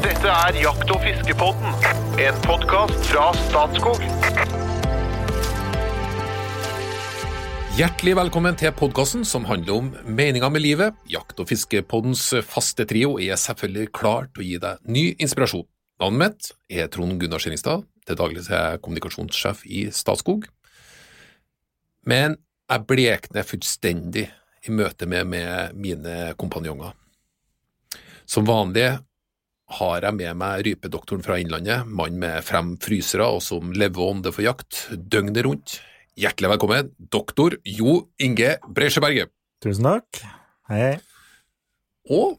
Dette 0.00 0.30
er 0.32 0.56
Jakt- 0.56 0.88
og 0.94 1.02
fiskepodden, 1.04 1.74
en 2.24 2.36
podkast 2.46 3.02
fra 3.10 3.26
Statskog. 3.36 3.98
Hjertelig 7.76 8.14
velkommen 8.16 8.56
til 8.56 8.72
podkasten 8.78 9.26
som 9.28 9.44
handler 9.44 9.74
om 9.74 9.90
meninga 10.08 10.48
med 10.48 10.64
livet. 10.64 10.96
Jakt- 11.04 11.42
og 11.44 11.50
fiskepoddens 11.50 12.22
faste 12.48 12.86
trio 12.88 13.18
er 13.20 13.36
selvfølgelig 13.36 13.92
klar 13.92 14.30
til 14.32 14.40
å 14.40 14.46
gi 14.46 14.62
deg 14.62 14.80
ny 14.88 15.04
inspirasjon. 15.20 15.66
Navnet 16.00 16.22
mitt 16.22 16.80
er 16.80 16.88
Trond 16.88 17.20
Gunnar 17.20 17.44
Skillingstad, 17.44 17.84
til 18.08 18.20
daglig 18.22 18.46
er 18.48 18.70
jeg 18.70 18.80
kommunikasjonssjef 18.80 19.66
i 19.68 19.84
Statskog. 19.92 20.48
Men 22.08 22.38
jeg 22.72 22.88
blekner 22.88 23.44
fullstendig 23.44 24.30
i 24.64 24.72
møte 24.72 25.04
med, 25.04 25.28
med 25.28 25.76
mine 25.76 26.32
kompanjonger. 26.40 26.96
Som 28.24 28.48
vanlig 28.48 28.94
har 29.78 30.02
jeg 30.04 30.16
med 30.18 30.38
meg 30.40 30.64
rypedoktoren 30.66 31.22
fra 31.24 31.38
Innlandet, 31.40 31.86
mann 31.86 32.18
med 32.20 32.42
fem 32.46 32.74
frysere 32.82 33.28
og 33.36 33.42
som 33.44 33.70
lever 33.76 34.02
og 34.02 34.16
ånder 34.16 34.34
for 34.34 34.46
jakt 34.46 34.88
døgnet 34.90 35.44
rundt. 35.46 35.78
Hjertelig 36.18 36.50
velkommen, 36.56 36.90
doktor 36.98 37.56
Jo 37.64 38.00
Inge 38.20 38.56
Bresjeberget. 38.66 39.30
Tusen 39.62 39.86
takk. 39.86 40.22
Hei, 40.70 40.80
hei. 40.82 40.94
Og 42.10 42.38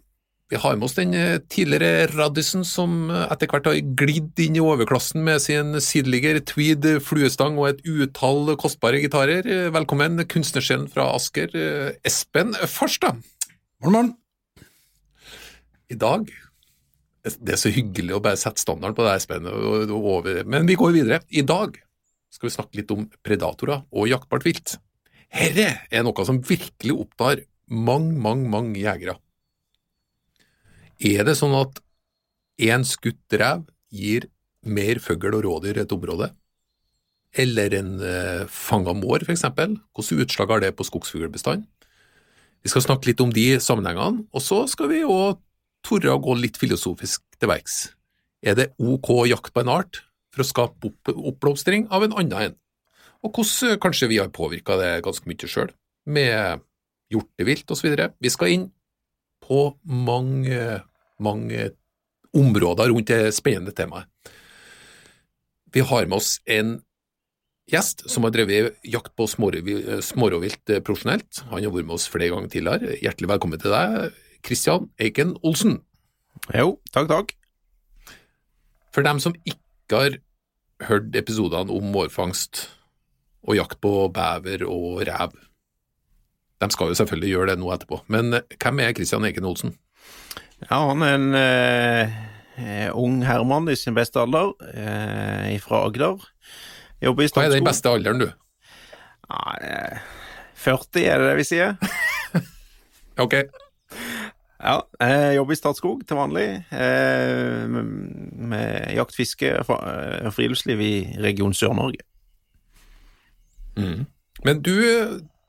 vi 0.52 0.59
har 0.59 0.75
med 0.75 0.84
oss 0.84 0.98
den 0.98 1.13
eh, 1.16 1.38
tidligere 1.48 2.09
raddisen 2.12 2.66
som 2.67 3.05
eh, 3.08 3.23
etter 3.31 3.48
hvert 3.48 3.70
har 3.70 3.80
glidd 3.95 4.41
inn 4.44 4.58
i 4.59 4.63
overklassen 4.63 5.23
med 5.23 5.39
sin 5.39 5.77
sideligger, 5.80 6.41
tweed, 6.44 6.89
fluestang 7.08 7.55
og 7.61 7.70
et 7.70 7.86
utall 7.88 8.58
kostbare 8.59 9.00
gitarer. 9.00 9.48
Eh, 9.48 9.70
Velkommen, 9.72 10.20
kunstnersjelen 10.27 10.89
fra 10.91 11.08
Asker, 11.16 11.55
Espen 12.03 12.52
Farstad. 12.67 13.23
Morgen, 13.80 13.95
morgen. 13.95 14.16
I 15.91 15.95
dag 16.00 16.27
Det 17.21 17.53
er 17.53 17.59
så 17.61 17.70
hyggelig 17.70 18.16
å 18.17 18.21
bare 18.23 18.39
sette 18.39 18.63
standarden 18.63 18.98
på 18.98 19.05
det, 19.05 19.91
over. 19.94 20.44
men 20.50 20.66
vi 20.66 20.77
går 20.80 20.95
videre. 20.95 21.22
I 21.30 21.44
dag 21.45 21.77
skal 22.33 22.47
vi 22.47 22.55
snakke 22.55 22.80
litt 22.80 22.94
om 22.94 23.05
predatorer 23.22 23.83
og 23.91 24.09
jaktbart 24.09 24.45
vilt. 24.47 24.77
Herre 25.31 25.83
er 25.92 26.03
noe 26.03 26.25
som 26.27 26.42
virkelig 26.42 26.95
opptar 27.05 27.44
mange, 27.72 28.16
mange, 28.17 28.49
mange 28.49 28.81
jegere. 28.81 29.19
Er 31.02 31.25
det 31.25 31.38
sånn 31.39 31.53
at 31.58 31.80
én 32.61 32.83
skutt 32.86 33.38
rev 33.38 33.64
gir 33.94 34.27
mer 34.61 35.02
fugl 35.02 35.38
og 35.38 35.45
rådyr 35.45 35.81
et 35.83 35.94
område? 35.94 36.31
Eller 37.31 37.77
en 37.77 37.94
eh, 38.03 38.44
fanga 38.52 38.94
mår, 38.97 39.23
eksempel? 39.31 39.77
Hvilke 39.95 40.25
utslag 40.25 40.52
har 40.52 40.66
det 40.66 40.73
på 40.75 40.86
skogsfuglbestanden? 40.89 41.69
Vi 42.61 42.69
skal 42.69 42.83
snakke 42.86 43.09
litt 43.09 43.22
om 43.23 43.31
de 43.33 43.55
sammenhengene, 43.64 44.27
og 44.30 44.44
så 44.45 44.66
skal 44.69 44.92
vi 44.92 44.99
òg 45.08 45.39
tore 45.85 46.13
å 46.13 46.21
gå 46.21 46.35
litt 46.39 46.59
filosofisk 46.61 47.23
til 47.39 47.51
verks. 47.51 47.91
Er 48.41 48.57
det 48.57 48.71
ok 48.81 49.11
å 49.13 49.29
jakte 49.29 49.53
på 49.53 49.63
en 49.63 49.73
art 49.73 50.01
for 50.33 50.43
å 50.43 50.47
skape 50.47 50.89
opp 50.89 51.13
oppblomstring 51.13 51.87
av 51.93 52.05
en 52.05 52.15
annen 52.17 52.49
en? 52.49 52.57
Og 53.21 53.37
hvordan 53.37 53.77
kanskje 53.81 54.09
vi 54.09 54.17
har 54.21 54.33
påvirka 54.33 54.77
det 54.79 55.03
ganske 55.05 55.29
mye 55.29 55.49
sjøl, 55.49 55.73
med 56.09 56.63
hjortevilt 57.11 57.71
osv. 57.73 57.97
Vi 58.17 58.31
skal 58.31 58.53
inn 58.55 58.69
på 59.45 59.65
mange, 59.83 60.81
mange 61.21 61.71
områder 62.37 62.91
rundt 62.91 63.11
det 63.11 63.33
spennende 63.35 63.73
temaet. 63.75 64.07
Vi 65.71 65.83
har 65.87 66.07
med 66.07 66.19
oss 66.19 66.37
en 66.52 66.79
gjest 67.71 68.03
som 68.11 68.25
har 68.27 68.33
drevet 68.35 68.79
jakt 68.83 69.13
på 69.15 69.27
smårovilt 69.31 70.03
smårovvilt 70.03 70.73
eh, 70.73 70.81
profesjonelt. 70.83 71.43
Han 71.52 71.63
har 71.63 71.71
vært 71.71 71.87
med 71.87 71.95
oss 71.95 72.09
flere 72.11 72.33
ganger 72.33 72.52
tidligere. 72.52 72.97
Hjertelig 72.99 73.31
velkommen 73.31 73.61
til 73.61 73.71
deg, 73.71 74.17
Kristian 74.45 74.89
Eiken 75.02 75.36
Olsen. 75.44 75.80
Jo, 76.56 76.80
takk, 76.94 77.09
takk. 77.11 77.34
For 78.92 79.06
dem 79.06 79.22
som 79.23 79.36
ikke 79.48 80.02
har 80.02 80.17
hørt 80.89 81.16
episodene 81.16 81.72
om 81.73 81.92
mårfangst 81.94 82.66
og 83.48 83.58
jakt 83.58 83.80
på 83.82 84.10
bever 84.14 84.65
og 84.67 85.04
rev, 85.08 85.38
de 86.61 86.70
skal 86.73 86.92
jo 86.92 86.98
selvfølgelig 86.99 87.32
gjøre 87.32 87.49
det 87.52 87.61
nå 87.61 87.71
etterpå. 87.73 88.02
Men 88.14 88.36
eh, 88.38 88.58
hvem 88.61 88.82
er 88.83 88.93
Kristian 88.98 89.26
Eiken 89.26 89.48
Olsen? 89.49 89.73
Ja, 90.67 90.77
han 90.92 91.02
er 91.05 91.15
en 91.17 91.32
eh, 91.38 92.20
eh, 92.61 92.89
ung 92.94 93.23
herremann 93.26 93.70
i 93.71 93.77
sin 93.80 93.98
beste 93.98 94.21
alder, 94.21 94.54
eh, 94.70 95.58
fra 95.64 95.86
Agder. 95.88 96.21
Jobber 97.02 97.26
i 97.26 97.32
Hva 97.33 97.48
er 97.48 97.55
den 97.55 97.65
beste 97.65 97.89
alderen, 97.89 98.21
du? 98.21 98.30
Ja, 99.26 99.55
eh, 99.65 100.04
40 100.61 101.08
er 101.08 101.21
det 101.21 101.32
det 101.32 101.38
vi 101.42 101.49
sier. 101.49 101.76
Ok, 103.20 103.33
Ja, 104.61 104.77
jeg 105.02 105.38
jobber 105.39 105.55
i 105.55 105.58
Statskog 105.58 106.02
til 106.05 106.20
vanlig, 106.20 106.45
eh, 106.70 107.64
med, 107.72 108.92
jakt, 108.94 109.16
fiske 109.17 109.55
og 109.64 109.72
eh, 109.73 110.30
friluftsliv 110.36 110.83
i 110.86 110.94
Region 111.23 111.55
Sør-Norge. 111.58 112.05
men 114.45 114.61
du, 114.61 114.76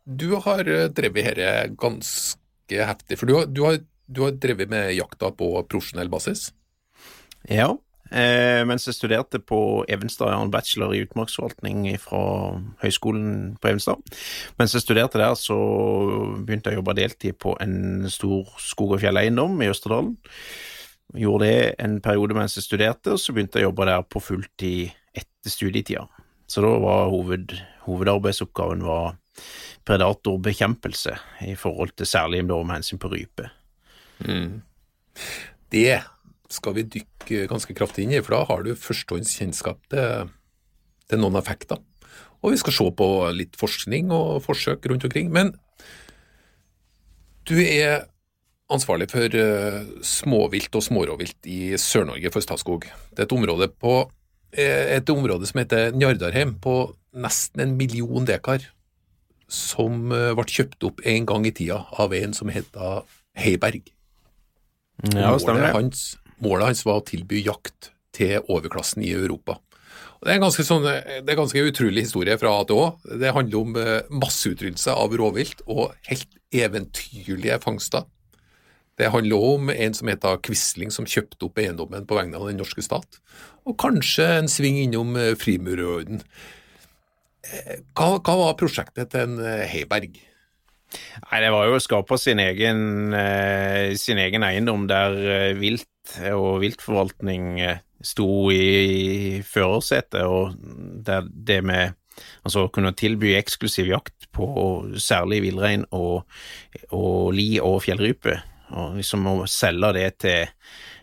du 0.06 0.28
har 0.40 0.64
drevet 0.64 1.36
dette 1.36 1.74
ganske 1.76 2.86
heftig, 2.88 3.18
for 3.20 3.28
du 3.28 3.36
har, 3.36 3.46
du, 3.52 3.64
har, 3.66 3.80
du 4.08 4.22
har 4.24 4.36
drevet 4.40 4.72
med 4.72 4.94
jakta 4.96 5.32
på 5.36 5.50
profesjonell 5.68 6.08
basis? 6.12 6.48
Ja, 7.50 7.74
eh, 8.12 8.62
mens 8.68 8.86
jeg 8.86 8.96
studerte 8.96 9.40
på 9.42 9.84
Evenstad, 9.90 10.30
jeg 10.30 10.38
har 10.38 10.46
en 10.46 10.52
bachelor 10.52 10.94
i 10.94 11.02
utmarksforvaltning 11.06 11.86
fra 12.02 12.22
Høgskolen 12.82 13.56
på 13.60 13.72
Evenstad. 13.72 14.02
Mens 14.60 14.76
jeg 14.76 14.84
studerte 14.84 15.20
der, 15.20 15.34
så 15.38 15.56
begynte 16.42 16.70
jeg 16.70 16.78
å 16.78 16.82
jobbe 16.82 16.96
deltid 16.98 17.38
på 17.42 17.56
en 17.64 18.08
stor 18.12 18.52
skog- 18.62 18.96
og 18.96 19.02
fjelleiendom 19.02 19.56
i 19.62 19.70
Østerdalen. 19.72 20.16
Gjorde 21.18 21.48
det 21.48 21.74
en 21.84 21.98
periode 22.04 22.36
mens 22.36 22.56
jeg 22.56 22.66
studerte, 22.66 23.16
og 23.16 23.20
så 23.20 23.34
begynte 23.34 23.60
jeg 23.60 23.66
å 23.66 23.70
jobbe 23.70 23.88
der 23.90 24.04
på 24.08 24.22
fulltid 24.22 24.92
etter 25.12 25.52
studietida. 25.52 26.06
Så 26.48 26.64
da 26.64 26.72
var 26.80 27.10
hoved, 27.12 27.52
hovedarbeidsoppgaven 27.86 28.84
var 28.84 29.16
predatorbekjempelse, 29.88 31.16
i 31.48 31.54
forhold 31.58 31.96
til 31.96 32.06
særlig 32.06 32.44
med 32.44 32.74
hensyn 32.76 33.00
på 33.00 33.10
rype. 33.12 33.48
Det 35.72 36.02
skal 36.52 36.76
vi 36.76 36.86
dykke 36.98 37.46
ganske 37.50 37.74
kraftig 37.76 38.06
inn 38.06 38.14
i, 38.16 38.20
for 38.20 38.36
da 38.36 38.44
har 38.50 38.66
du 38.66 38.74
førstehåndskjennskap 38.76 39.80
til, 39.92 40.30
til 41.08 41.22
noen 41.22 41.40
effekter. 41.40 41.80
Og 42.42 42.54
vi 42.54 42.60
skal 42.60 42.74
se 42.74 42.88
på 42.98 43.08
litt 43.36 43.58
forskning 43.58 44.10
og 44.14 44.42
forsøk 44.44 44.88
rundt 44.90 45.06
omkring. 45.06 45.30
Men 45.32 45.54
du 47.48 47.56
er 47.62 48.08
ansvarlig 48.72 49.08
for 49.12 49.36
eh, 49.36 49.78
småvilt 50.06 50.74
og 50.78 50.84
smårovvilt 50.86 51.48
i 51.50 51.60
Sør-Norge 51.80 52.32
for 52.34 52.44
Statskog. 52.44 52.86
Det 53.12 53.24
er 53.24 53.28
et 53.28 53.36
område, 53.36 53.68
på, 53.68 53.96
eh, 54.54 54.96
et 54.96 55.10
område 55.12 55.48
som 55.48 55.62
heter 55.62 55.92
Njardarheim, 55.96 56.56
på 56.62 56.94
nesten 57.12 57.64
en 57.64 57.76
million 57.76 58.26
dekar, 58.28 58.64
som 59.52 60.12
eh, 60.14 60.32
ble 60.38 60.46
kjøpt 60.48 60.88
opp 60.88 61.02
en 61.04 61.28
gang 61.28 61.46
i 61.48 61.54
tida 61.54 61.82
av 62.00 62.14
en 62.16 62.36
som 62.36 62.52
heter 62.52 63.04
Heiberg. 63.38 63.92
Ja, 65.12 65.34
stemmer 65.40 65.66
det. 65.66 65.74
hans, 65.74 66.02
målet 66.42 66.72
hans 66.72 66.86
var 66.86 67.00
å 67.00 67.06
tilby 67.06 67.42
jakt 67.46 67.92
til 68.16 68.42
overklassen 68.52 69.04
i 69.04 69.12
Europa. 69.16 69.58
Og 70.22 70.28
det, 70.28 70.32
er 70.32 70.38
en 70.38 70.44
ganske 70.44 70.64
sånn, 70.66 70.84
det 70.86 71.32
er 71.32 71.38
ganske 71.38 71.64
utrolig 71.66 72.04
historie 72.06 72.36
fra 72.38 72.52
A 72.54 72.64
til 72.68 72.78
Å. 72.78 72.86
Det 73.18 73.32
handler 73.34 73.58
om 73.58 73.78
eh, 73.80 74.10
masseutryddelse 74.22 74.94
av 74.94 75.14
rovvilt 75.18 75.64
og 75.66 75.96
helt 76.06 76.36
eventyrlige 76.54 77.58
fangster. 77.64 78.06
Det 79.00 79.10
handler 79.10 79.46
om 79.48 79.72
en 79.72 79.96
som 79.96 80.10
heter 80.12 80.38
Quisling, 80.46 80.92
som 80.94 81.08
kjøpte 81.08 81.48
opp 81.48 81.58
eiendommen 81.58 82.06
på 82.06 82.18
vegne 82.18 82.38
av 82.38 82.46
den 82.46 82.60
norske 82.62 82.84
stat. 82.86 83.18
Og 83.66 83.74
kanskje 83.82 84.28
en 84.36 84.50
sving 84.52 84.78
innom 84.84 85.16
eh, 85.18 85.32
frimurerorden. 85.38 86.22
Eh, 87.42 87.80
Hva, 87.90 88.20
hva 88.20 88.36
var 88.44 88.60
prosjektet 88.60 89.10
til 89.10 89.26
en 89.26 89.66
Heiberg? 89.72 90.20
Nei, 91.28 91.40
det 91.44 91.52
var 91.54 91.68
jo 91.68 91.78
å 91.78 91.82
skape 91.82 92.18
sin 92.20 92.42
egen, 92.42 93.14
eh, 93.16 93.94
sin 94.00 94.20
egen 94.20 94.44
eiendom 94.46 94.86
der 94.90 95.16
eh, 95.22 95.48
vilt 95.58 95.88
og 96.32 96.60
viltforvaltning 96.62 97.60
eh, 97.62 97.80
sto 98.02 98.50
i 98.52 99.40
førersetet, 99.46 100.24
og 100.26 100.56
der 101.06 101.28
det 101.30 101.60
med 101.64 101.98
altså 102.42 102.66
å 102.66 102.72
kunne 102.72 102.94
tilby 102.98 103.36
eksklusiv 103.38 103.88
jakt 103.92 104.26
på 104.34 104.46
særlig 105.00 105.42
villrein 105.46 105.86
og, 105.94 106.24
og 106.90 107.32
li 107.36 107.56
og 107.62 107.82
fjellrype, 107.84 108.38
og 108.72 108.98
liksom 108.98 109.28
å 109.28 109.36
selge 109.50 109.92
det 109.96 110.08
til 110.24 110.50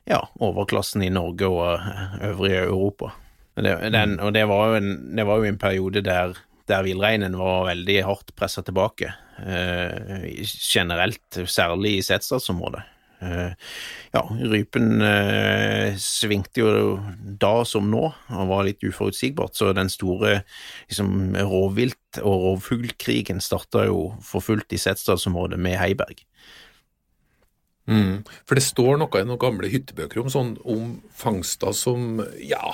ja, 0.09 0.19
overklassen 0.41 1.05
i 1.05 1.11
Norge 1.13 1.49
og 1.49 1.65
eh, 1.77 2.19
øvrige 2.31 2.65
Europa. 2.67 3.13
Det, 3.59 3.73
den, 3.91 4.19
og 4.23 4.33
det 4.33 4.45
var, 4.47 4.69
jo 4.69 4.79
en, 4.79 4.91
det 5.17 5.25
var 5.27 5.41
jo 5.41 5.49
en 5.49 5.59
periode 5.59 6.03
der, 6.05 6.37
der 6.69 6.85
villreinen 6.85 7.35
var 7.37 7.67
veldig 7.67 7.97
hardt 8.07 8.31
pressa 8.39 8.63
tilbake, 8.65 9.11
generelt, 9.39 11.39
særlig 11.47 11.97
i 11.97 12.05
Setesdalsområdet. 12.05 12.83
Eh, 13.21 13.51
ja, 14.13 14.21
rypen 14.31 15.01
eh, 15.03 15.97
svingte 15.99 16.61
jo 16.61 16.69
da 17.19 17.65
som 17.67 17.89
nå, 17.91 18.05
og 18.31 18.51
var 18.51 18.63
litt 18.67 18.83
uforutsigbart, 18.85 19.57
så 19.57 19.73
den 19.75 19.91
store 19.91 20.39
liksom, 20.87 21.35
rovvilt- 21.35 22.21
og 22.23 22.45
rovfuglkrigen 22.45 23.43
starta 23.43 23.85
jo 23.89 24.13
for 24.23 24.43
fullt 24.43 24.71
i 24.71 24.79
Setesdalsområdet 24.79 25.59
med 25.59 25.75
Heiberg. 25.81 26.23
Mm. 27.89 28.21
For 28.47 28.55
det 28.55 28.63
står 28.63 29.01
noe 29.01 29.19
i 29.19 29.27
noen 29.27 29.41
gamle 29.41 29.71
hyttebøker 29.71 30.23
om, 30.23 30.31
sånn, 30.31 30.55
om 30.63 30.99
fangster 31.17 31.75
som 31.75 32.21
ja, 32.39 32.71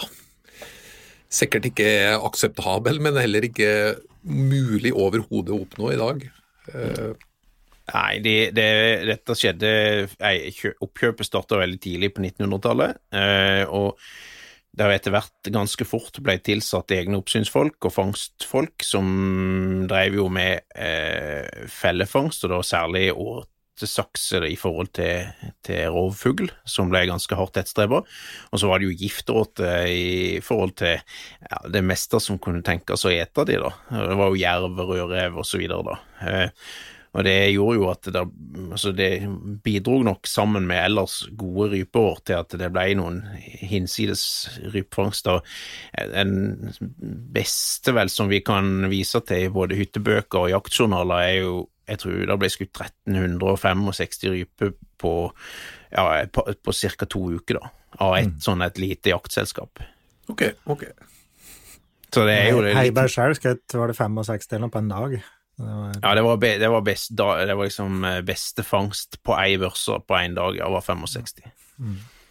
sikkert 1.31 1.71
ikke 1.71 1.87
er 1.87 2.19
akseptabel, 2.19 2.99
men 3.01 3.17
heller 3.17 3.47
ikke 3.47 3.71
mulig 4.25 4.91
overhodet 4.93 5.55
å 5.55 5.63
oppnå 5.63 5.93
i 5.93 6.01
dag. 6.01 6.25
Eh, 6.73 7.15
Nei, 7.85 8.17
det, 8.17 8.37
det, 8.57 8.69
dette 9.05 9.35
skjedde 9.37 9.71
nei, 10.17 10.37
Oppkjøpet 10.81 11.27
starta 11.27 11.59
veldig 11.59 11.77
tidlig 11.83 12.09
på 12.15 12.23
1900-tallet, 12.23 12.97
eh, 13.13 13.61
og 13.69 13.99
det 14.75 14.83
har 14.83 14.93
etter 14.95 15.13
hvert 15.13 15.49
ganske 15.53 15.85
fort 15.87 16.17
ble 16.25 16.35
tilsatt 16.43 16.91
egne 16.97 17.19
oppsynsfolk 17.21 17.85
og 17.87 17.93
fangstfolk 17.93 18.83
som 18.83 19.85
drev 19.87 20.17
jo 20.17 20.25
med 20.33 20.65
eh, 20.73 21.67
fellefangst, 21.71 22.47
og 22.47 22.55
da 22.55 22.59
særlig 22.65 23.05
åtesakser 23.75 24.45
i 24.47 24.55
forhold 24.55 24.93
til, 24.95 25.27
til 25.65 25.91
rovfugl, 25.91 26.49
som 26.65 26.89
ble 26.89 27.05
ganske 27.09 27.35
hardt 27.35 27.55
tettstreba. 27.57 28.01
Og 28.51 28.59
så 28.61 28.69
var 28.69 28.79
det 28.79 28.89
jo 28.89 28.97
gifteråte 29.03 29.71
i 29.91 30.41
forhold 30.43 30.75
til 30.79 30.95
ja, 30.95 31.61
det 31.71 31.83
meste 31.83 32.21
som 32.23 32.39
kunne 32.39 32.63
tenkes 32.63 33.05
å 33.05 33.13
ete 33.13 33.45
de, 33.45 33.59
da. 33.59 33.71
Det 33.91 34.19
var 34.19 34.31
jo 34.31 34.39
jerv, 34.39 34.79
rødrev 34.79 35.41
videre, 35.55 35.83
da. 35.83 35.97
Eh, 36.25 36.67
og 37.15 37.23
det 37.23 37.35
gjorde 37.53 37.75
jo 37.77 37.85
at 37.87 38.07
det, 38.11 38.21
altså 38.75 38.91
det 38.91 39.09
bidro 39.63 40.01
nok 40.03 40.27
sammen 40.27 40.65
med 40.67 40.81
ellers 40.81 41.21
gode 41.39 41.69
rypeår 41.71 42.17
til 42.27 42.41
at 42.41 42.55
det 42.59 42.67
ble 42.75 42.89
noen 42.99 43.21
hinsides 43.39 44.25
rypefangster. 44.73 45.39
Den 46.11 46.73
beste 47.31 47.95
vel 47.95 48.11
som 48.11 48.27
vi 48.31 48.41
kan 48.43 48.89
vise 48.91 49.23
til 49.23 49.47
i 49.47 49.53
både 49.53 49.79
hyttebøker 49.79 50.43
og 50.43 50.51
jaktjournaler, 50.57 51.23
er 51.23 51.39
jo 51.45 51.55
jeg 51.85 52.01
tror 52.01 52.21
det 52.29 52.37
ble 52.41 52.49
skutt 52.51 52.81
1365 52.81 54.31
ryper 54.33 54.73
på, 55.01 55.13
ja, 55.91 56.05
på, 56.33 56.45
på 56.65 56.75
ca. 56.81 57.09
to 57.09 57.23
uker, 57.37 57.59
da, 57.61 57.71
av 58.05 58.17
et 58.19 58.37
sånn 58.43 58.63
et 58.65 58.81
lite 58.81 59.13
jaktselskap. 59.13 59.83
ok, 60.31 60.47
ok. 60.65 60.85
Så 62.15 62.23
det 62.23 62.35
er 62.45 62.53
jo 62.53 62.61
det 62.63 62.69
litt 62.71 62.79
Heiberg 62.79 63.11
sjøl 63.11 63.33
skjøt 63.35 63.73
var 63.75 63.91
det 63.91 63.97
65 63.97 64.53
eller 64.55 64.71
på 64.71 64.79
en 64.79 64.91
dag. 64.91 65.15
Det 65.55 65.65
var, 65.67 65.91
Ja, 66.01 66.13
det 66.15 66.23
var, 66.23 66.37
be, 66.39 66.51
det 66.59 66.69
var, 66.71 66.81
best, 66.83 67.11
da, 67.15 67.27
det 67.47 67.55
var 67.55 67.67
liksom 67.67 68.03
eh, 68.07 68.21
beste 68.27 68.63
fangst 68.63 69.19
på 69.23 69.35
ei 69.39 69.57
børse 69.59 69.99
på 70.03 70.17
én 70.19 70.35
dag, 70.35 70.55
ja, 70.59 70.69
var 70.71 70.83
65. 70.83 71.51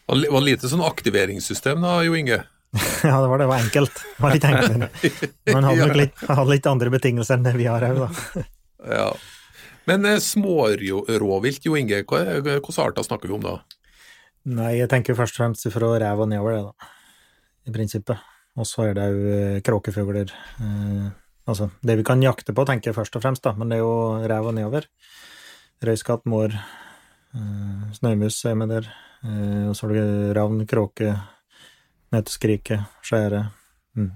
Det 0.05 0.33
var 0.33 0.45
lite 0.45 0.69
sånn 0.69 0.85
aktiveringssystem 0.85 1.85
da, 1.85 1.99
Jo 2.05 2.17
Inge. 2.17 2.43
ja, 3.05 3.21
det 3.21 3.29
var 3.31 3.39
det. 3.39 3.47
var 3.47 3.63
enkelt. 3.63 3.95
Det 3.95 4.23
var 4.25 4.35
litt 4.35 4.45
enklere. 4.49 4.89
Man 5.55 5.69
hadde 5.69 5.87
nok 5.87 6.01
litt, 6.01 6.25
hadde 6.27 6.51
litt 6.51 6.67
andre 6.69 6.93
betingelser 6.97 7.39
enn 7.39 7.47
det 7.47 7.55
vi 7.57 7.69
har 7.71 7.87
òg, 7.87 8.03
da. 8.05 8.45
Ja. 8.85 9.09
Men 9.89 10.05
eh, 10.09 10.21
smårovvilt, 10.23 11.67
Jo 11.67 11.77
Inge, 11.79 12.03
hvilke 12.05 12.85
arter 12.85 13.07
snakker 13.07 13.31
vi 13.31 13.37
om 13.37 13.45
da? 13.45 13.59
Nei, 14.45 14.75
jeg 14.77 14.91
tenker 14.93 15.17
først 15.17 15.39
og 15.39 15.43
fremst 15.43 15.69
fra 15.73 15.91
rev 16.01 16.25
og 16.25 16.29
nedover, 16.29 16.57
det, 16.57 16.65
da. 16.69 16.93
I 17.65 17.73
prinsippet. 17.73 18.33
Og 18.61 18.69
så 18.69 18.91
er 18.91 18.97
det 18.99 19.07
jo 19.11 19.45
kråkefugler. 19.67 20.33
Eh, 20.61 21.07
altså, 21.51 21.71
det 21.83 21.99
vi 22.01 22.07
kan 22.07 22.23
jakte 22.23 22.55
på, 22.55 22.67
tenker 22.69 22.93
jeg 22.93 22.99
først 22.99 23.17
og 23.19 23.25
fremst, 23.25 23.45
da, 23.47 23.55
men 23.57 23.73
det 23.73 23.81
er 23.81 23.85
jo 23.85 23.95
rev 24.31 24.51
og 24.51 24.57
nedover. 24.57 24.89
Røyskatt, 25.85 26.29
mår, 26.29 26.55
eh, 27.35 27.89
snømus 27.97 28.45
er 28.49 28.61
med 28.61 28.73
der. 28.77 28.91
Eh, 29.25 29.65
og 29.71 29.77
så 29.77 29.89
har 29.89 29.97
du 29.97 30.35
ravn, 30.37 30.67
kråke, 30.69 31.17
nøtteskrike, 32.13 32.83
skjære. 33.05 33.43
Mm. 33.97 34.13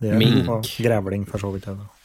Det 0.00 0.10
er, 0.10 0.18
Mink. 0.18 0.50
Og 0.50 0.66
grevling, 0.82 1.26
for 1.30 1.38
så 1.42 1.54
vidt. 1.54 1.70
Da. 1.70 1.99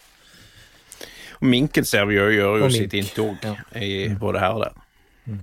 Og 1.40 1.48
Minken 1.52 1.88
ser 1.88 2.08
vi 2.10 2.18
jo 2.18 2.28
gjør 2.32 2.64
jo 2.64 2.70
sitt 2.74 2.94
inntog 2.98 3.44
ja. 3.44 3.56
i 3.82 4.10
både 4.20 4.44
her 4.44 4.58
og 4.58 4.66
der. 4.66 4.78
Mm. 5.26 5.42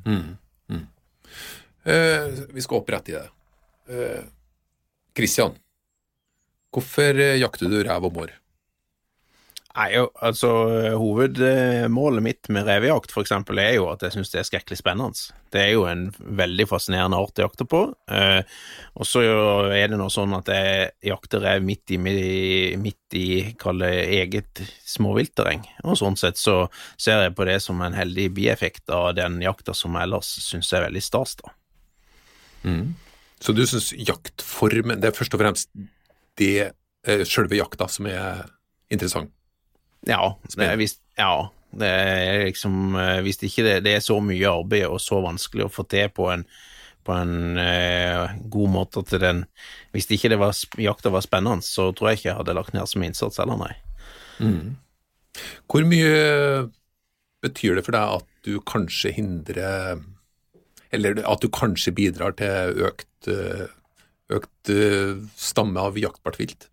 Mm. 0.71 0.85
Eh, 1.85 2.43
vi 2.55 2.65
skal 2.65 2.81
opp 2.81 2.93
rett 2.95 3.11
i 3.11 3.17
det. 3.17 3.25
Uh, 3.91 4.23
Christian, 5.17 5.57
hvorfor 6.73 7.19
eh, 7.19 7.39
jakter 7.41 7.69
du 7.69 7.81
rev 7.83 8.07
og 8.09 8.15
mår? 8.15 8.31
Nei, 9.73 9.89
altså 9.97 10.49
Hovedmålet 11.01 12.25
mitt 12.25 12.49
med 12.53 12.67
revejakt 12.69 13.15
eksempel, 13.23 13.57
er 13.63 13.79
jo 13.79 13.87
at 13.89 14.03
jeg 14.05 14.13
syns 14.13 14.33
det 14.33 14.43
er 14.43 14.49
skrekkelig 14.49 14.77
spennende. 14.83 15.33
Det 15.53 15.63
er 15.63 15.71
jo 15.73 15.87
en 15.89 16.11
veldig 16.13 16.67
fascinerende 16.69 17.17
art 17.17 17.41
å 17.41 17.47
jakte 17.47 17.65
på. 17.69 17.81
Eh, 18.13 18.43
og 19.01 19.09
så 19.09 19.25
er 19.73 19.89
det 19.89 19.97
nå 19.97 20.11
sånn 20.13 20.37
at 20.37 20.51
jeg 20.53 20.93
jakter 21.09 21.45
rev 21.47 21.65
midt 21.65 21.95
i, 21.97 21.99
midt 22.81 23.17
i 23.17 23.29
eget 23.57 24.63
småviltterreng. 24.93 25.65
Og 25.87 25.97
sånn 26.01 26.21
sett 26.21 26.41
så 26.41 26.67
ser 27.01 27.25
jeg 27.25 27.37
på 27.39 27.49
det 27.49 27.59
som 27.65 27.81
en 27.81 27.97
heldig 27.97 28.29
bieffekt 28.37 28.93
av 28.93 29.15
den 29.17 29.41
jakta 29.45 29.77
som 29.77 29.97
jeg 29.97 30.09
ellers 30.11 30.37
syns 30.51 30.73
er 30.77 30.85
veldig 30.91 31.05
stas, 31.05 31.39
da. 31.41 31.57
Så 33.43 33.51
du 33.57 33.65
syns 33.67 33.89
jaktformen 33.99 35.01
Det 35.03 35.09
er 35.09 35.17
først 35.17 35.35
og 35.35 35.41
fremst 35.41 35.73
det 36.39 36.57
eh, 36.63 37.25
selve 37.27 37.57
jakta 37.59 37.89
som 37.91 38.07
er 38.07 38.45
interessant? 38.93 39.33
Ja, 40.09 40.35
er 40.59 40.77
hvis, 40.81 40.97
ja, 41.19 41.35
det 41.79 41.89
er 41.89 42.45
liksom 42.49 42.97
eh, 42.99 43.21
Hvis 43.25 43.41
ikke 43.47 43.65
det, 43.67 43.75
det 43.87 43.97
er 43.97 44.05
så 44.05 44.19
mye 44.25 44.51
arbeid 44.51 44.89
og 44.89 45.01
så 45.03 45.23
vanskelig 45.25 45.67
å 45.67 45.73
få 45.73 45.87
til 45.91 46.11
på 46.15 46.29
en, 46.33 46.45
på 47.07 47.17
en 47.17 47.61
eh, 47.61 48.35
god 48.53 48.73
måte 48.75 49.05
til 49.09 49.23
den 49.23 49.45
Hvis 49.95 50.11
ikke 50.13 50.33
det 50.33 50.41
var, 50.43 50.57
jakta 50.81 51.13
var 51.15 51.25
spennende, 51.25 51.65
så 51.65 51.91
tror 51.93 52.11
jeg 52.11 52.21
ikke 52.21 52.31
jeg 52.31 52.41
hadde 52.41 52.57
lagt 52.59 52.77
ned 52.77 52.91
så 52.91 53.01
mye 53.01 53.13
innsats 53.13 53.41
heller, 53.41 53.61
nei. 53.63 53.75
Hvor 55.71 55.87
mye 55.89 56.17
betyr 57.43 57.79
det 57.79 57.87
for 57.87 57.97
deg 57.97 58.19
at 58.19 58.29
du 58.45 58.59
kanskje 58.69 59.15
hindrer 59.17 60.03
Eller 60.93 61.23
at 61.25 61.41
du 61.41 61.49
kanskje 61.49 61.95
bidrar 61.97 62.37
til 62.37 62.85
økt, 62.85 63.31
økt 64.33 64.73
eh, 64.75 65.17
stamme 65.41 65.81
av 65.81 65.97
jaktbart 66.01 66.37
vilt? 66.43 66.69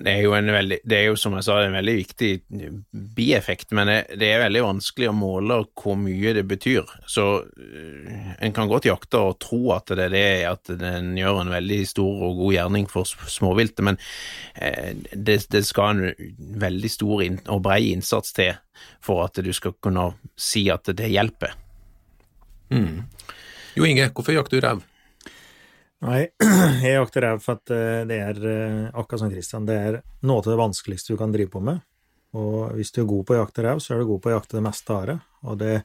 Det 0.00 0.10
er 0.10 0.22
jo 0.24 0.32
en 0.36 0.48
veldig, 0.50 0.78
det 0.88 0.96
er 0.98 1.04
jo 1.08 1.16
som 1.20 1.36
jeg 1.36 1.46
sa, 1.46 1.58
en 1.62 1.76
veldig 1.76 1.94
viktig 2.00 2.30
bieffekt, 3.16 3.74
men 3.76 3.90
det, 3.90 3.98
det 4.20 4.30
er 4.32 4.42
veldig 4.42 4.62
vanskelig 4.64 5.10
å 5.10 5.16
måle 5.16 5.58
hvor 5.78 5.98
mye 6.00 6.34
det 6.36 6.44
betyr. 6.50 6.88
Så 7.10 7.26
øh, 7.44 8.30
en 8.38 8.54
kan 8.56 8.70
godt 8.70 8.88
jakte 8.88 9.20
og 9.20 9.38
tro 9.42 9.60
at 9.76 9.92
det 9.94 10.08
er 10.08 10.14
det, 10.14 10.28
at 10.50 10.72
den 10.80 11.12
gjør 11.18 11.42
en 11.42 11.52
veldig 11.54 11.80
stor 11.90 12.24
og 12.28 12.40
god 12.42 12.56
gjerning 12.56 12.88
for 12.90 13.08
småviltet, 13.08 13.84
men 13.86 14.00
eh, 14.54 14.94
det, 15.12 15.40
det 15.52 15.64
skal 15.68 15.94
en 15.94 16.32
veldig 16.64 16.92
stor 16.92 17.26
og 17.26 17.62
brei 17.64 17.92
innsats 17.92 18.34
til 18.36 18.54
for 19.04 19.26
at 19.26 19.38
du 19.44 19.52
skal 19.54 19.76
kunne 19.84 20.10
si 20.40 20.66
at 20.72 20.90
det 20.96 21.12
hjelper. 21.12 21.54
Jo 23.74 23.86
Inge, 23.86 24.10
hvorfor 24.14 24.34
jakter 24.34 24.58
du 24.58 24.66
rev? 24.66 24.82
Nei, 26.02 26.26
jeg 26.84 26.96
jakter 26.96 27.24
rev 27.24 27.42
for 27.44 27.60
at 27.60 27.72
eh, 27.72 28.02
det 28.08 28.18
er, 28.20 28.40
eh, 28.50 28.80
akkurat 28.92 29.22
som 29.22 29.30
Christian, 29.32 29.68
det 29.68 29.76
er 29.78 30.00
noe 30.26 30.42
av 30.42 30.50
det 30.50 30.58
vanskeligste 30.60 31.14
du 31.14 31.20
kan 31.20 31.32
drive 31.34 31.52
på 31.52 31.62
med. 31.64 31.84
Og 32.34 32.74
hvis 32.74 32.90
du 32.92 33.04
er 33.04 33.08
god 33.08 33.28
på 33.28 33.36
å 33.36 33.38
jakte 33.38 33.64
rev, 33.64 33.80
så 33.80 33.94
er 33.94 34.02
du 34.02 34.10
god 34.10 34.24
på 34.24 34.32
å 34.32 34.34
jakte 34.34 34.58
det 34.58 34.64
meste 34.66 34.92
av 34.92 35.06
det. 35.08 35.16
Og 35.46 35.60
det, 35.60 35.76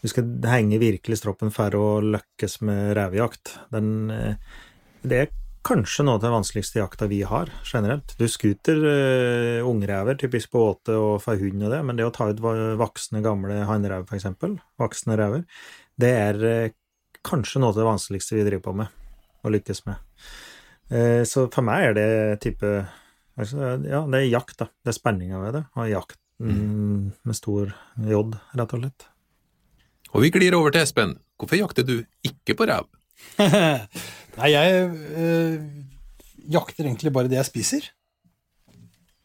du 0.00 0.08
skal 0.10 0.30
henge 0.48 0.80
virkelig 0.80 1.20
stroppen 1.20 1.52
for 1.54 1.76
å 1.76 1.86
lykkes 2.16 2.60
med 2.66 2.94
revejakt. 2.98 3.54
Den, 3.74 3.92
eh, 4.14 4.56
det 5.04 5.20
er 5.20 5.30
kanskje 5.66 6.06
noe 6.08 6.16
av 6.16 6.24
det 6.24 6.32
vanskeligste 6.32 6.80
jakta 6.80 7.06
vi 7.10 7.20
har, 7.28 7.52
generelt. 7.68 8.14
Du 8.16 8.24
skuter 8.32 8.78
uh, 8.80 9.66
ungrever, 9.68 10.16
typisk 10.16 10.54
på 10.54 10.62
åte 10.70 10.94
og 10.96 11.18
for 11.20 11.36
hund 11.36 11.66
og 11.66 11.74
det, 11.74 11.82
men 11.84 12.00
det 12.00 12.06
å 12.08 12.14
ta 12.16 12.30
ut 12.32 12.40
voksne, 12.40 13.20
gamle 13.20 13.58
hannrev, 13.68 14.08
eksempel, 14.16 14.56
voksne 14.80 15.18
rever, 15.20 15.44
det 16.00 16.14
er 16.16 16.40
uh, 16.40 16.72
kanskje 17.28 17.60
noe 17.60 17.74
av 17.74 17.82
det 17.82 17.86
vanskeligste 17.90 18.38
vi 18.38 18.46
driver 18.48 18.70
på 18.70 18.76
med 18.80 18.96
å 19.44 19.52
lykkes 19.52 19.84
med. 19.88 20.00
Eh, 20.90 21.22
Så 21.28 21.46
for 21.52 21.66
meg 21.66 21.90
er 21.90 21.94
det 21.98 22.08
type 22.44 22.70
altså, 23.38 23.76
Ja, 23.86 24.02
det 24.10 24.22
er 24.22 24.28
jakt, 24.30 24.56
da. 24.58 24.68
Det 24.84 24.92
er 24.92 24.98
spenninga 24.98 25.40
ved 25.44 25.54
det. 25.58 25.64
Og 25.76 25.90
jakt 25.92 26.18
mm, 26.42 27.12
med 27.24 27.38
stor 27.38 27.72
J, 28.00 28.22
rett 28.58 28.74
og 28.76 28.82
slett. 28.84 29.06
Og 30.10 30.24
vi 30.24 30.32
glir 30.34 30.56
over 30.58 30.74
til 30.74 30.82
Espen. 30.82 31.18
Hvorfor 31.38 31.60
jakter 31.60 31.86
du 31.86 32.00
ikke 32.26 32.56
på 32.58 32.66
rev? 32.68 32.88
Nei, 34.40 34.48
jeg 34.50 34.84
øh, 34.90 35.56
jakter 36.50 36.86
egentlig 36.88 37.12
bare 37.14 37.30
det 37.30 37.38
jeg 37.38 37.48
spiser. 37.50 37.86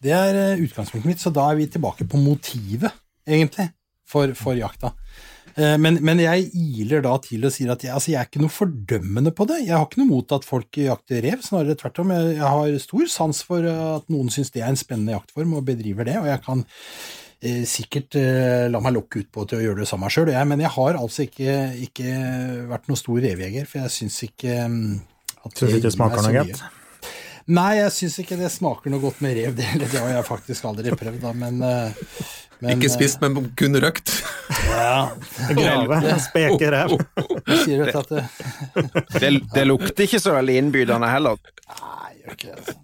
Det 0.05 0.13
er 0.13 0.37
øh, 0.53 0.63
utgangspunktet 0.67 1.09
mitt, 1.09 1.23
så 1.23 1.31
da 1.33 1.47
er 1.49 1.57
vi 1.57 1.65
tilbake 1.71 2.05
på 2.07 2.19
motivet, 2.21 2.91
egentlig, 3.25 3.71
for, 4.05 4.35
for 4.37 4.53
jakta. 4.59 4.91
Eh, 5.55 5.77
Men, 5.79 5.99
men 6.03 6.19
jeg 6.19 6.49
iler 6.51 7.03
da 7.05 7.13
til 7.23 7.45
og 7.47 7.53
sier 7.55 7.71
at 7.71 7.83
jeg, 7.85 7.93
altså 7.95 8.11
jeg 8.11 8.19
er 8.19 8.27
ikke 8.27 8.43
noe 8.43 8.51
fordømmende 8.51 9.31
på 9.35 9.47
det. 9.47 9.61
Jeg 9.63 9.75
har 9.77 9.85
ikke 9.87 10.01
noe 10.01 10.11
mot 10.11 10.35
at 10.35 10.47
folk 10.47 10.79
jakter 10.81 11.23
rev, 11.23 11.43
snarere 11.45 11.77
tvert 11.79 12.01
om. 12.03 12.11
Jeg, 12.11 12.33
jeg 12.41 12.49
har 12.55 12.79
stor 12.83 13.05
sans 13.11 13.43
for 13.47 13.67
at 13.71 14.09
noen 14.11 14.31
syns 14.33 14.51
det 14.51 14.65
er 14.65 14.73
en 14.73 14.79
spennende 14.79 15.15
jaktform 15.15 15.55
og 15.55 15.67
bedriver 15.69 16.07
det, 16.09 16.17
og 16.19 16.27
jeg 16.27 16.43
kan 16.43 16.65
eh, 17.39 17.63
sikkert 17.69 18.19
eh, 18.19 18.67
la 18.71 18.83
meg 18.83 18.97
lokke 18.97 19.23
ut 19.23 19.31
på 19.31 19.47
til 19.47 19.61
å 19.61 19.65
gjøre 19.69 19.85
det 19.85 19.89
samme 19.93 20.11
sjøl, 20.11 20.33
men 20.51 20.65
jeg 20.65 20.73
har 20.75 20.99
altså 20.99 21.27
ikke, 21.29 21.57
ikke 21.87 22.15
vært 22.73 22.89
noen 22.91 23.03
stor 23.05 23.21
revjeger, 23.29 23.69
for 23.69 23.85
jeg 23.85 23.95
syns 24.01 24.23
ikke 24.27 24.57
mm, 24.67 24.95
at 25.45 25.61
Syns 25.61 25.77
ikke 25.77 25.87
meg 25.87 25.99
smaker 25.99 26.25
noe 26.25 26.39
godt? 26.41 26.65
Nei, 27.55 27.71
jeg 27.77 27.91
syns 27.93 28.15
ikke 28.23 28.39
det 28.39 28.47
smaker 28.49 28.91
noe 28.91 29.03
godt 29.03 29.19
med 29.21 29.37
rev. 29.37 29.55
Det, 29.59 29.67
det 29.85 30.01
har 30.01 30.17
jeg 30.17 30.27
faktisk 30.27 30.65
aldri 30.67 30.95
prøvd, 30.97 31.21
da, 31.21 31.31
men, 31.37 31.61
men 32.59 32.73
Ikke 32.75 32.89
spist, 32.91 33.21
men 33.21 33.53
kun 33.55 33.77
røkt. 33.79 34.11
Ja, 34.65 35.11
Grave, 35.55 35.99
speke 36.23 36.71
ræv. 36.73 36.95
sier 37.63 37.85
du, 37.85 37.99
at 37.99 38.09
det, 38.11 38.23
Det, 39.21 39.29
det 39.53 39.67
lukter 39.67 40.05
ikke 40.07 40.21
så 40.21 40.35
veldig 40.37 40.57
innbydende 40.61 41.09
heller. 41.11 41.39
Nei, 41.69 42.11
gjør 42.23 42.37
ikke 42.37 42.51
det. 42.51 42.57
Altså. 42.59 42.81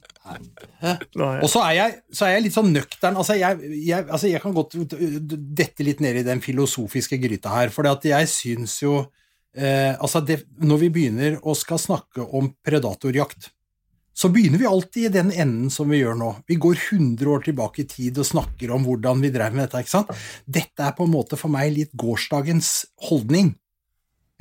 Og 1.41 1.47
så 1.51 1.61
er, 1.65 1.73
jeg, 1.75 1.95
så 2.15 2.27
er 2.27 2.35
jeg 2.35 2.45
litt 2.45 2.55
sånn 2.55 2.71
nøktern. 2.73 3.17
Altså 3.19 3.35
jeg, 3.39 3.71
jeg, 3.83 4.05
altså 4.07 4.29
jeg 4.31 4.41
kan 4.43 4.53
godt 4.55 4.77
dette 4.77 5.85
litt 5.85 6.03
ned 6.03 6.21
i 6.21 6.27
den 6.27 6.43
filosofiske 6.43 7.19
gryta 7.21 7.51
her, 7.55 7.73
for 7.73 7.89
jeg 8.07 8.29
syns 8.31 8.77
jo 8.83 9.01
eh, 9.55 9.93
Altså, 9.97 10.21
det, 10.25 10.41
når 10.63 10.85
vi 10.85 10.91
begynner 10.95 11.39
å 11.43 11.55
skal 11.57 11.81
snakke 11.81 12.23
om 12.23 12.53
predatorjakt, 12.65 13.51
så 14.13 14.29
begynner 14.29 14.59
vi 14.59 14.67
alltid 14.67 15.05
i 15.05 15.13
den 15.13 15.31
enden 15.31 15.69
som 15.71 15.89
vi 15.89 16.01
gjør 16.01 16.17
nå. 16.19 16.31
Vi 16.47 16.57
går 16.61 16.75
100 16.91 17.29
år 17.31 17.45
tilbake 17.45 17.83
i 17.83 17.87
tid 17.89 18.19
og 18.19 18.27
snakker 18.27 18.73
om 18.75 18.83
hvordan 18.85 19.23
vi 19.23 19.31
drev 19.33 19.55
med 19.55 19.65
dette. 19.65 19.79
ikke 19.81 19.93
sant? 19.93 20.11
Dette 20.45 20.83
er 20.83 20.95
på 20.97 21.07
en 21.07 21.13
måte 21.13 21.39
for 21.39 21.53
meg 21.53 21.71
litt 21.75 21.95
gårsdagens 21.95 22.73
holdning. 23.07 23.53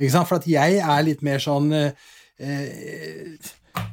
Ikke 0.01 0.13
sant? 0.17 0.29
For 0.29 0.41
at 0.41 0.49
jeg 0.49 0.81
er 0.83 1.07
litt 1.07 1.23
mer 1.25 1.39
sånn 1.41 1.71
eh, 1.77 2.11
eh, 2.41 3.51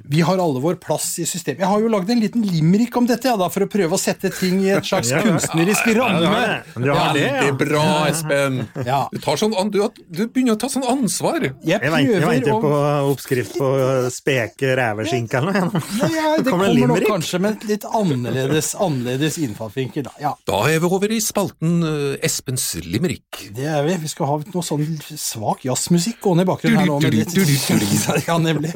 vi 0.08 0.22
har 0.24 0.38
alle 0.40 0.60
vår 0.64 0.78
plass 0.80 1.18
i 1.20 1.26
systemet. 1.28 1.60
Jeg 1.60 1.68
har 1.68 1.80
jo 1.82 1.88
lagd 1.92 2.08
en 2.10 2.20
liten 2.22 2.42
limerick 2.48 2.96
om 2.96 3.06
dette, 3.08 3.28
ja, 3.28 3.36
da, 3.36 3.48
for 3.52 3.66
å 3.66 3.68
prøve 3.70 3.92
å 3.96 4.00
sette 4.00 4.30
ting 4.32 4.60
i 4.64 4.70
et 4.72 4.86
slags 4.88 5.10
Ja. 5.14 5.20
kunstnerisk 5.24 5.86
ramme. 5.96 6.28
har 6.28 7.12
det. 7.16 7.26
er 7.28 7.52
bra, 7.58 7.84
Espen. 8.08 8.62
Du, 8.74 9.18
tar 9.24 9.36
sånn, 9.40 9.54
du, 9.72 9.80
du 10.08 10.22
begynner 10.28 10.56
å 10.56 10.60
ta 10.60 10.70
sånn 10.72 10.86
ansvar. 10.88 11.44
Jeg 11.44 11.78
Jeg 11.82 11.92
venter, 11.92 12.14
jeg 12.20 12.28
venter 12.28 12.62
på 12.64 12.72
oppskrift 13.12 13.58
på 13.60 13.68
speke 14.14 14.72
ræveskinke 14.78 15.38
eller 15.40 15.58
noe. 15.68 15.82
ja, 16.00 16.08
ja, 16.14 16.32
Det 16.42 16.50
Kommer 16.52 16.72
nok 16.88 17.04
kanskje 17.08 17.40
med 17.44 17.58
et 17.58 17.68
litt 17.72 17.86
annerledes, 17.88 18.72
annerledes 18.80 19.38
innfallsvinkel. 19.44 20.08
da. 20.08 20.14
Ja, 20.22 20.32
Da 20.48 20.62
er 20.72 20.80
vi 20.82 20.90
over 20.98 21.12
i 21.14 21.20
spalten 21.24 21.78
eh, 21.84 22.26
Espens 22.26 22.70
limerick. 22.84 23.44
det 23.54 23.66
er 23.68 23.84
vi. 23.86 23.96
Vi 24.04 24.08
skal 24.12 24.30
ha 24.32 24.38
noe 24.40 24.64
sånn 24.64 24.84
svak 25.14 25.64
jazzmusikk 25.68 26.20
gående 26.24 26.46
i 26.46 26.50
bakgrunnen 26.52 26.80
her 26.82 26.90
nå. 26.90 27.00
Med 27.04 27.14
litt... 27.14 27.36
Ja, 28.28 28.36
nemlig. 28.40 28.72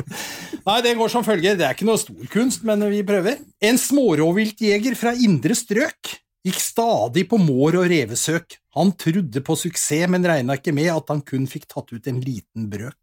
Nei, 0.66 0.76
det 0.84 0.91
går 0.98 1.12
som 1.12 1.24
følger. 1.26 1.56
Det 1.58 1.66
er 1.66 1.76
ikke 1.76 1.88
noe 1.88 2.00
stor 2.00 2.28
kunst, 2.32 2.66
men 2.68 2.84
vi 2.92 3.02
prøver. 3.06 3.40
En 3.64 3.80
smårovviltjeger 3.80 4.96
fra 4.98 5.14
indre 5.14 5.56
strøk 5.58 6.16
gikk 6.42 6.58
stadig 6.58 7.26
på 7.30 7.38
mår 7.40 7.78
og 7.82 7.88
revesøk. 7.92 8.58
Han 8.78 8.94
trodde 8.98 9.42
på 9.44 9.56
suksess, 9.58 10.08
men 10.10 10.26
regna 10.26 10.58
ikke 10.58 10.74
med 10.74 10.90
at 10.94 11.12
han 11.12 11.22
kun 11.26 11.46
fikk 11.50 11.68
tatt 11.70 11.92
ut 11.94 12.08
en 12.10 12.22
liten 12.24 12.70
brøk. 12.72 12.98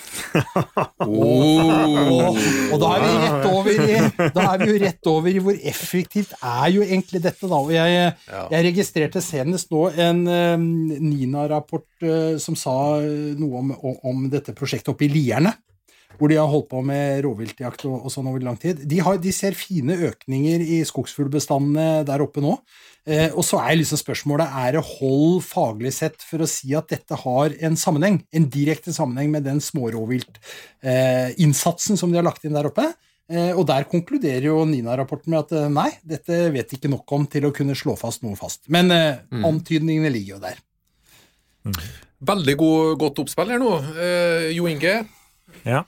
Og, 1.04 2.36
og 2.72 2.76
da 2.80 2.90
er 2.94 3.02
vi 3.02 3.08
rett 3.20 3.46
over 3.50 3.70
i 3.70 3.96
Da 4.32 4.44
er 4.46 4.62
vi 4.62 4.68
jo 4.70 4.76
rett 4.80 5.08
over 5.10 5.28
i 5.28 5.42
hvor 5.44 5.58
effektivt 5.72 6.32
er 6.38 6.68
jo 6.72 6.84
egentlig 6.86 7.20
dette, 7.24 7.48
da. 7.50 7.58
Og 7.58 7.72
jeg, 7.74 8.12
jeg 8.54 8.66
registrerte 8.70 9.22
senest 9.24 9.72
nå 9.74 9.82
en 10.00 10.22
um, 10.24 10.64
NINA-rapport 10.94 12.06
uh, 12.06 12.38
som 12.40 12.56
sa 12.58 12.74
noe 13.02 13.60
om, 13.60 13.74
om, 13.76 13.98
om 14.12 14.24
dette 14.32 14.54
prosjektet 14.56 14.92
oppe 14.94 15.04
i 15.08 15.12
Lierne. 15.12 15.52
Hvor 16.18 16.28
de 16.30 16.36
har 16.40 16.48
holdt 16.50 16.70
på 16.70 16.80
med 16.84 17.24
rovviltjakt 17.24 17.84
og, 17.88 17.96
og 18.04 18.10
sånn 18.12 18.28
over 18.30 18.40
lang 18.44 18.58
tid. 18.60 18.76
De, 18.88 18.98
har, 19.04 19.14
de 19.22 19.32
ser 19.32 19.54
fine 19.58 19.94
økninger 20.10 20.58
i 20.60 20.84
skogsfuglbestandene 20.88 22.04
der 22.08 22.20
oppe 22.24 22.40
nå. 22.44 22.52
Eh, 23.08 23.30
og 23.32 23.44
så 23.46 23.56
er 23.62 23.76
liksom 23.80 23.98
spørsmålet 24.00 24.46
er 24.62 24.70
det 24.76 24.90
hold 24.98 25.36
faglig 25.46 25.92
sett 25.96 26.18
for 26.26 26.38
å 26.44 26.50
si 26.50 26.68
at 26.76 26.90
dette 26.92 27.14
har 27.22 27.48
en 27.64 27.76
sammenheng, 27.80 28.16
en 28.36 28.46
direkte 28.52 28.92
sammenheng 28.92 29.30
med 29.32 29.42
den 29.48 29.60
smårovviltinnsatsen 29.64 31.96
som 31.96 32.10
de 32.12 32.16
har 32.20 32.26
lagt 32.26 32.44
inn 32.44 32.58
der 32.58 32.68
oppe. 32.68 32.86
Eh, 33.30 33.52
og 33.54 33.62
der 33.70 33.86
konkluderer 33.88 34.46
jo 34.50 34.66
Nina-rapporten 34.66 35.30
med 35.30 35.40
at 35.44 35.52
eh, 35.56 35.72
nei, 35.72 35.90
dette 36.02 36.50
vet 36.50 36.68
de 36.68 36.76
ikke 36.80 36.92
nok 36.92 37.12
om 37.14 37.26
til 37.30 37.46
å 37.46 37.54
kunne 37.54 37.74
slå 37.78 37.94
fast 37.98 38.22
noe 38.26 38.36
fast. 38.38 38.60
Men 38.72 38.86
mm. 38.90 39.44
antydningene 39.46 40.10
ligger 40.12 40.32
jo 40.36 40.40
der. 40.48 40.58
Veldig 42.20 42.56
god, 42.60 42.98
godt 43.00 43.18
oppspill 43.22 43.50
her 43.54 43.60
nå. 43.62 43.72
Eh, 43.96 44.50
jo 44.56 44.64
Inge, 44.68 44.94
Ja. 45.66 45.84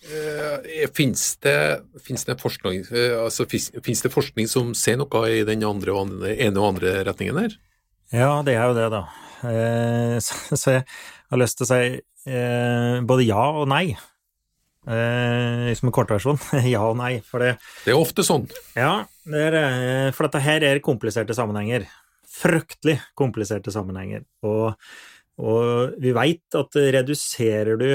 eh, 0.69 0.87
fins 0.95 1.37
det, 1.45 1.57
det, 2.05 2.37
forskning, 2.41 2.85
eh, 2.93 3.17
altså, 3.23 3.47
finnes 3.49 4.05
det 4.05 4.13
forskning 4.13 4.49
som 4.51 4.73
ser 4.77 4.99
noe 5.01 5.25
i 5.31 5.43
den 5.49 5.65
andre 5.65 5.97
ene 6.37 6.61
og 6.61 6.75
andre 6.75 7.03
retningen 7.09 7.41
der? 7.41 7.59
ja, 8.13 8.43
det 8.45 8.59
er 8.59 8.69
jo 8.69 8.77
det, 8.77 8.89
da. 8.93 9.03
Eh, 9.49 10.17
så, 10.21 10.79
jeg 10.79 10.85
har 11.33 11.41
lyst 11.41 11.61
til 11.61 11.69
å 11.69 11.73
si 11.73 11.85
både 13.09 13.25
ja 13.27 13.45
og 13.63 13.71
nei. 13.73 13.97
Eh, 14.83 15.71
som 15.79 15.89
en 15.89 15.95
kortversjon. 15.95 16.39
ja 16.75 16.83
og 16.89 16.99
nei. 16.99 17.17
For 17.27 17.43
det, 17.43 17.57
Det 17.87 17.95
er 17.95 18.01
ofte 18.01 18.25
sånn. 18.27 18.49
Ja, 18.77 19.05
det 19.25 19.43
er, 19.53 20.13
for 20.17 20.27
dette 20.27 20.43
her 20.43 20.67
er 20.67 20.83
kompliserte 20.85 21.37
sammenhenger. 21.39 21.87
Fryktelig 22.33 22.99
kompliserte 23.19 23.73
sammenhenger. 23.75 24.25
Og, 24.47 24.75
og 25.43 25.97
vi 26.03 26.15
veit 26.17 26.59
at 26.59 26.79
reduserer 26.99 27.79
du 27.79 27.89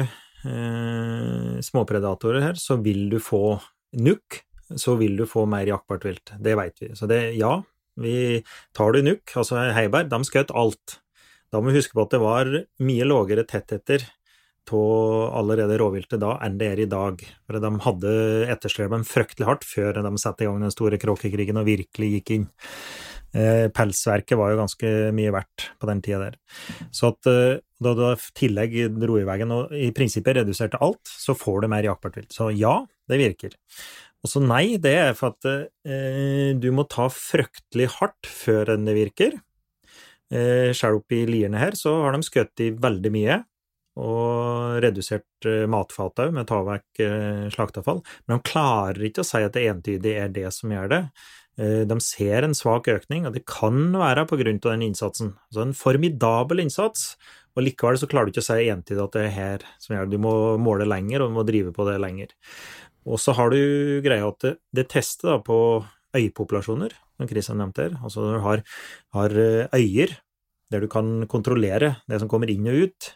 eh, 0.47 1.57
småpredatorer 1.65 2.45
her, 2.45 2.59
så 2.59 2.79
vil 2.83 3.07
du 3.11 3.19
få 3.23 3.57
nukk, 3.99 4.41
så 4.75 4.97
vil 4.99 5.17
du 5.19 5.25
få 5.29 5.45
mer 5.49 5.67
jaktbart 5.69 6.07
vilt. 6.07 6.33
Det 6.39 6.55
veit 6.59 6.79
vi. 6.81 6.91
Så 6.97 7.09
det, 7.09 7.21
ja, 7.39 7.57
vi 7.99 8.43
tar 8.77 8.95
du 8.95 9.03
nukk, 9.05 9.35
altså 9.39 9.59
Heiberg, 9.75 10.09
de 10.11 10.21
skjøt 10.27 10.53
alt. 10.55 10.99
Da 11.51 11.61
må 11.61 11.71
vi 11.71 11.79
huske 11.79 11.95
på 11.95 12.03
at 12.03 12.13
det 12.13 12.21
var 12.23 12.51
mye 12.83 13.07
lågere 13.07 13.47
tettheter 13.47 14.03
av 14.67 15.35
allerede 15.39 15.77
rovviltet 15.79 16.19
da 16.19 16.33
enn 16.43 16.57
det 16.59 16.71
er 16.73 16.81
i 16.83 16.89
dag. 16.91 17.21
For 17.45 17.59
de 17.63 17.71
hadde 17.85 18.13
etterstrebet 18.51 18.97
dem 18.97 19.05
fryktelig 19.07 19.47
hardt 19.47 19.67
før 19.67 20.01
de 20.03 20.11
satte 20.19 20.43
i 20.43 20.49
gang 20.49 20.59
den 20.61 20.73
store 20.73 20.99
kråkekrigen 20.99 21.59
og 21.61 21.69
virkelig 21.69 22.09
gikk 22.17 22.33
inn. 22.35 22.49
Eh, 23.35 23.67
pelsverket 23.75 24.39
var 24.39 24.53
jo 24.53 24.59
ganske 24.61 24.91
mye 25.15 25.33
verdt 25.35 25.67
på 25.77 25.89
den 25.89 26.01
tida 26.05 26.19
der. 26.23 26.37
Så 26.95 27.11
at 27.11 27.29
eh, 27.29 27.59
da 27.83 27.93
du 27.93 28.03
i 28.07 28.15
tillegg 28.37 28.77
dro 28.97 29.19
i 29.19 29.25
veien 29.27 29.51
og 29.53 29.73
i 29.75 29.91
prinsippet 29.95 30.39
reduserte 30.39 30.79
alt, 30.81 31.03
så 31.05 31.35
får 31.37 31.63
du 31.63 31.71
mer 31.71 31.85
jaktbart 31.85 32.17
vilt. 32.21 32.31
Så 32.33 32.49
ja, 32.55 32.79
det 33.09 33.19
virker. 33.21 33.57
Og 34.25 34.31
så 34.31 34.41
nei, 34.41 34.77
det 34.81 34.95
er 34.97 35.17
for 35.17 35.35
at 35.35 35.49
eh, 35.51 36.55
du 36.57 36.71
må 36.73 36.87
ta 36.89 37.09
fryktelig 37.13 37.91
hardt 37.99 38.31
før 38.31 38.73
enn 38.73 38.87
det 38.87 38.97
virker. 38.97 39.37
Eh, 40.33 40.73
Sjøl 40.75 40.99
oppi 40.99 41.21
lierne 41.29 41.61
her 41.61 41.77
så 41.79 41.93
har 42.03 42.15
de 42.15 42.25
skutt 42.25 42.65
i 42.65 42.71
veldig 42.75 43.11
mye, 43.13 43.37
og 43.97 44.81
redusert 44.83 45.47
eh, 45.47 45.65
matfat 45.69 46.25
òg, 46.25 46.33
med 46.35 46.45
å 46.45 46.49
ta 46.49 46.61
vekk 46.67 47.03
eh, 47.05 47.45
slakteavfall. 47.53 48.01
Men 48.25 48.39
de 48.39 48.49
klarer 48.51 49.07
ikke 49.09 49.23
å 49.23 49.27
si 49.27 49.43
at 49.45 49.55
det 49.55 49.67
entydig 49.71 50.17
er 50.25 50.33
det 50.33 50.49
som 50.55 50.73
gjør 50.73 50.91
det. 50.93 51.01
Eh, 51.57 51.83
De 51.89 51.99
ser 52.03 52.45
en 52.45 52.55
svak 52.57 52.87
økning, 52.93 53.25
og 53.27 53.33
det 53.33 53.45
kan 53.49 53.91
være 53.93 54.25
av 54.25 54.37
den 54.37 54.81
innsatsen. 54.81 55.35
Så 55.51 55.61
en 55.61 55.73
formidabel 55.73 56.61
innsats, 56.61 57.15
og 57.55 57.63
likevel 57.63 57.97
så 57.97 58.07
klarer 58.07 58.29
du 58.29 58.35
ikke 58.35 58.45
å 58.45 58.49
si 58.51 58.69
entydig 58.69 59.03
at 59.03 59.13
det 59.17 59.25
er 59.25 59.33
her 59.33 59.65
som 59.79 59.95
gjør 59.95 60.05
det. 60.05 60.17
Du 60.17 60.21
må 60.21 60.57
måle 60.61 60.85
lenger, 60.85 61.21
og 61.21 61.31
du 61.31 61.37
må 61.39 61.45
drive 61.47 61.73
på 61.73 61.87
det 61.89 61.97
lenger. 61.99 62.35
Og 63.07 63.17
så 63.19 63.33
har 63.33 63.49
du 63.49 64.01
greia 64.03 64.27
at 64.27 64.39
det, 64.43 64.57
det 64.75 64.89
testet 64.91 65.29
da 65.31 65.39
på 65.41 65.57
øyepopulasjoner, 66.17 66.93
som 67.17 67.29
Kristian 67.29 67.57
nevnte 67.61 67.87
her. 67.87 67.97
Altså 68.03 68.21
når 68.21 68.37
du 68.37 68.45
har, 68.45 68.63
har 69.17 69.37
eh, 69.41 69.77
øyer 69.79 70.17
der 70.69 70.83
du 70.83 70.89
kan 70.91 71.25
kontrollere 71.31 71.95
det 72.11 72.19
som 72.19 72.29
kommer 72.29 72.51
inn 72.51 72.67
og 72.67 72.87
ut, 72.87 73.11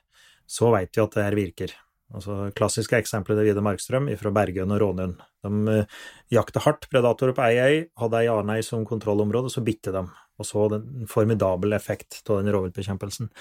så 0.47 0.71
veit 0.73 0.95
vi 0.95 1.03
at 1.03 1.17
det 1.17 1.25
her 1.25 1.37
virker. 1.37 1.73
Altså 2.11 2.49
Klassiske 2.57 2.97
eksempler 2.99 3.39
er 3.39 3.47
Vidar 3.47 3.63
Markstrøm 3.65 4.09
fra 4.19 4.31
Bergen 4.35 4.73
og 4.75 4.81
Rånund. 4.83 5.21
De 5.45 5.75
eh, 5.75 6.01
jakta 6.33 6.63
hardt 6.65 6.89
predatorer 6.91 7.35
på 7.37 7.45
ei 7.45 7.59
ei, 7.61 7.77
hadde 8.01 8.19
ei 8.19 8.29
annen 8.31 8.59
øy 8.59 8.65
som 8.65 8.83
kontrollområde, 8.87 9.51
så 9.53 9.63
bitte 9.63 9.93
de, 9.95 10.03
og 10.41 10.47
så 10.47 10.67
en 10.75 11.07
formidabel 11.09 11.77
effekt 11.77 12.19
av 12.27 12.41
den 12.41 12.51
rovviltbekjempelsen. 12.53 13.31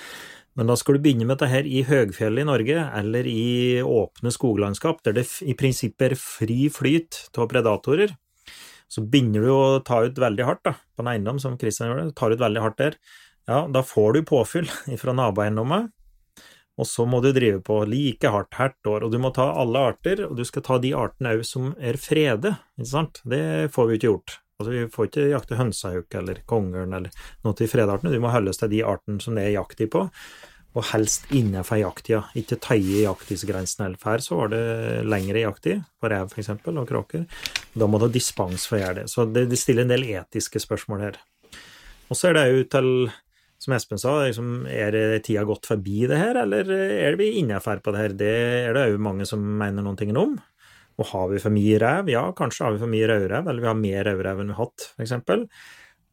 Men 0.59 0.71
da 0.71 0.77
skal 0.79 0.97
du 0.97 1.05
begynne 1.05 1.27
med 1.27 1.39
dette 1.39 1.51
her 1.51 1.67
i 1.67 1.83
høgfjellet 1.89 2.45
i 2.45 2.49
Norge, 2.49 2.87
eller 3.01 3.29
i 3.31 3.81
åpne 3.83 4.33
skoglandskap, 4.35 5.03
der 5.07 5.19
det 5.19 5.27
i 5.43 5.57
prinsippet 5.59 6.11
er 6.11 6.19
fri 6.21 6.67
flyt 6.73 7.25
av 7.39 7.51
predatorer. 7.51 8.15
Så 8.91 9.05
begynner 9.07 9.47
du 9.47 9.53
å 9.55 9.65
ta 9.87 10.03
ut 10.03 10.19
veldig 10.19 10.47
hardt 10.47 10.65
da, 10.67 10.75
på 10.95 11.05
en 11.05 11.13
eiendom, 11.13 11.39
som 11.43 11.59
Kristian 11.59 11.93
gjorde, 11.93 12.11
tar 12.19 12.35
ut 12.35 12.43
veldig 12.43 12.65
hardt 12.65 12.81
der. 12.83 12.99
Ja, 13.51 13.65
da 13.71 13.83
får 13.87 14.15
du 14.15 14.27
påfyll 14.27 14.69
fra 15.03 15.15
naboeiendommet, 15.17 15.91
og 16.81 16.89
så 16.89 17.05
må 17.09 17.21
du 17.21 17.31
drive 17.37 17.61
på 17.65 17.83
like 17.89 18.31
hardt 18.33 18.57
hvert 18.57 18.89
år, 18.89 19.05
og 19.05 19.13
du 19.13 19.19
må 19.21 19.33
ta 19.37 19.51
alle 19.61 19.87
arter, 19.93 20.25
og 20.27 20.39
du 20.39 20.47
skal 20.49 20.65
ta 20.67 20.79
de 20.81 20.95
artene 20.97 21.35
òg 21.37 21.43
som 21.47 21.75
er 21.77 22.01
frede, 22.01 22.55
ikke 22.81 22.93
sant? 22.95 23.21
Det 23.29 23.43
får 23.75 23.91
vi 23.91 23.99
ikke 23.99 24.09
gjort. 24.09 24.39
Altså, 24.61 24.73
vi 24.75 24.87
får 24.93 25.09
ikke 25.09 25.27
jakte 25.31 25.57
hønsehauk 25.57 26.17
eller 26.21 26.41
kongeørn 26.49 26.97
eller 26.97 27.29
noe 27.45 27.57
til 27.57 27.69
fredartene, 27.71 28.13
du 28.13 28.21
må 28.21 28.33
holde 28.33 28.53
oss 28.53 28.61
til 28.61 28.73
de 28.73 28.83
artene 28.85 29.21
som 29.25 29.37
det 29.37 29.47
er 29.47 29.59
jakt 29.59 29.85
i 29.85 29.89
på, 29.93 30.07
og 30.71 30.87
helst 30.93 31.25
innenfor 31.35 31.81
jakttida, 31.81 32.21
ikke 32.39 32.61
taie 32.63 33.01
jakttidsgrensen 33.03 33.89
eller 33.89 33.99
før, 34.01 34.23
så 34.23 34.37
var 34.39 34.53
det 34.53 34.63
lengre 35.09 35.43
jakttid, 35.43 35.81
på 35.99 36.11
rev 36.13 36.37
eksempel, 36.39 36.79
og 36.79 36.87
kråker. 36.89 37.25
Da 37.75 37.89
må 37.91 37.99
du 37.99 38.07
ha 38.07 38.13
dispens 38.15 38.69
for 38.71 38.79
å 38.79 38.85
gjøre 38.85 39.01
det. 39.01 39.09
Så 39.11 39.27
det, 39.27 39.49
det 39.51 39.59
stiller 39.59 39.87
en 39.87 39.91
del 39.91 40.07
etiske 40.13 40.63
spørsmål 40.63 41.03
her. 41.09 41.19
Og 42.11 42.19
så 42.19 42.31
er 42.31 42.39
det 42.39 42.45
jo 42.47 42.63
til, 42.71 42.93
som 43.61 43.75
Espen 43.77 44.01
sa, 44.01 44.15
liksom, 44.25 44.65
er 44.73 44.95
tida 45.25 45.45
gått 45.49 45.69
forbi 45.69 46.07
det 46.09 46.17
her, 46.17 46.39
eller 46.47 46.71
er 46.73 47.19
vi 47.21 47.35
innafor 47.43 47.83
på 47.85 47.93
det 47.93 48.01
her? 48.01 48.15
Det 48.17 48.31
er 48.71 48.77
det 48.77 48.87
òg 48.89 49.03
mange 49.05 49.27
som 49.29 49.43
mener 49.61 49.85
noen 49.85 49.99
ting 50.01 50.15
om. 50.17 50.39
Og 51.01 51.09
har 51.13 51.29
vi 51.31 51.41
for 51.43 51.53
mye 51.53 51.77
rev? 51.81 52.09
Ja, 52.13 52.25
kanskje 52.37 52.67
har 52.67 52.75
vi 52.75 52.83
for 52.83 52.93
mye 52.93 53.09
rødrev, 53.09 53.47
eller 53.47 53.63
vi 53.63 53.71
har 53.71 53.79
mer 53.79 54.05
rødrev 54.09 54.41
enn 54.41 54.53
vi 54.53 54.57
har 54.57 54.67
hatt, 54.67 54.91
eksempel. 55.01 55.47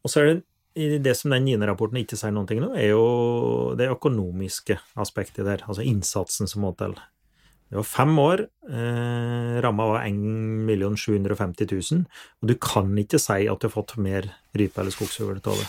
Og 0.04 0.12
så 0.12 0.22
er 0.22 0.30
det 0.30 1.02
det 1.02 1.14
som 1.18 1.32
den 1.34 1.44
NINE-rapporten 1.48 1.98
ikke 2.00 2.16
sier 2.20 2.32
noen 2.34 2.48
ting 2.48 2.62
om, 2.62 2.76
er 2.76 2.92
jo 2.92 3.74
det 3.78 3.90
økonomiske 3.90 4.78
aspektet 5.00 5.48
der, 5.48 5.64
altså 5.66 5.84
innsatsen 5.84 6.50
som 6.50 6.62
må 6.64 6.74
til. 6.78 6.94
Det 7.68 7.76
var 7.76 7.84
fem 7.84 8.14
år, 8.22 8.46
eh, 8.70 9.56
ramma 9.64 9.88
var 9.90 10.06
1 10.06 10.96
750 10.96 11.68
000, 11.72 12.04
og 12.40 12.48
du 12.48 12.54
kan 12.56 12.94
ikke 12.96 13.20
si 13.20 13.44
at 13.44 13.60
du 13.60 13.68
har 13.68 13.74
fått 13.74 13.98
mer 14.00 14.30
rype 14.56 14.80
eller 14.80 14.94
skogsfugl 14.94 15.42
av 15.42 15.58
det. 15.58 15.68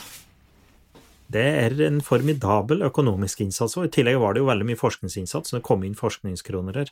Det 1.29 1.45
er 1.45 1.75
en 1.85 1.99
formidabel 2.01 2.81
økonomisk 2.87 3.43
innsats, 3.45 3.75
og 3.77 3.85
i 3.85 3.91
tillegg 3.93 4.17
var 4.21 4.33
det 4.33 4.41
jo 4.41 4.49
veldig 4.49 4.65
mye 4.71 4.79
forskningsinnsats, 4.79 5.51
så 5.51 5.59
det 5.59 5.65
kom 5.67 5.83
inn 5.85 5.97
forskningskroner 5.97 6.81
her. 6.81 6.89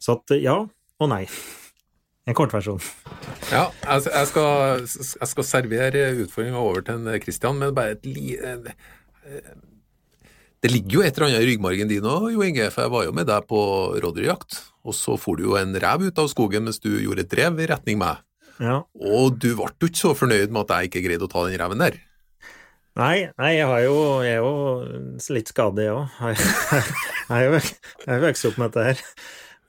Så 0.00 0.16
at 0.16 0.36
ja 0.40 0.62
og 0.64 1.10
nei. 1.10 1.26
En 2.24 2.36
kortversjon. 2.36 2.80
Ja, 3.50 3.66
altså, 3.82 4.08
jeg 4.14 4.28
skal, 4.30 4.86
jeg 5.20 5.28
skal 5.34 5.44
servere 5.44 6.04
utfordringa 6.24 6.60
over 6.62 6.84
til 6.86 7.02
en 7.02 7.20
Christian, 7.20 7.60
men 7.60 7.74
bare 7.76 7.98
et 7.98 8.06
li... 8.08 8.32
Det 10.64 10.70
ligger 10.72 10.96
jo 10.96 11.02
et 11.04 11.18
eller 11.18 11.26
annet 11.26 11.42
i 11.44 11.48
ryggmargen 11.50 11.90
din 11.90 12.06
òg, 12.08 12.30
Jo 12.32 12.44
Inge, 12.46 12.70
for 12.72 12.86
jeg 12.86 12.92
var 12.94 13.04
jo 13.04 13.12
med 13.12 13.28
deg 13.28 13.44
på 13.50 13.58
rådyrjakt, 14.00 14.62
og 14.88 14.96
så 14.96 15.18
for 15.20 15.36
du 15.36 15.50
jo 15.50 15.58
en 15.60 15.76
rev 15.76 16.06
ut 16.06 16.22
av 16.22 16.30
skogen 16.32 16.64
mens 16.64 16.80
du 16.80 16.88
gjorde 16.94 17.26
et 17.26 17.34
drev 17.34 17.60
i 17.60 17.68
retning 17.68 18.00
meg. 18.00 18.24
Ja. 18.56 18.80
Og 18.96 19.36
du 19.36 19.50
ble 19.58 19.68
jo 19.68 19.90
ikke 19.90 20.00
så 20.00 20.14
fornøyd 20.16 20.54
med 20.54 20.64
at 20.64 20.72
jeg 20.72 20.88
ikke 20.88 21.04
greide 21.04 21.28
å 21.28 21.32
ta 21.32 21.44
den 21.44 21.60
reven 21.60 21.84
der. 21.84 22.00
Nei, 22.94 23.26
nei, 23.40 23.52
jeg 23.56 23.66
har 23.66 23.80
jo, 23.82 23.94
jeg 24.22 24.36
er 24.36 24.44
jo 24.44 25.32
litt 25.34 25.48
skadet, 25.50 25.88
jeg 25.88 25.94
òg. 25.96 26.12
Jeg 27.24 27.32
har 27.40 28.18
jo 28.20 28.26
vokst 28.28 28.44
opp 28.50 28.58
med 28.60 28.68
dette 28.74 28.84
her. 28.84 28.98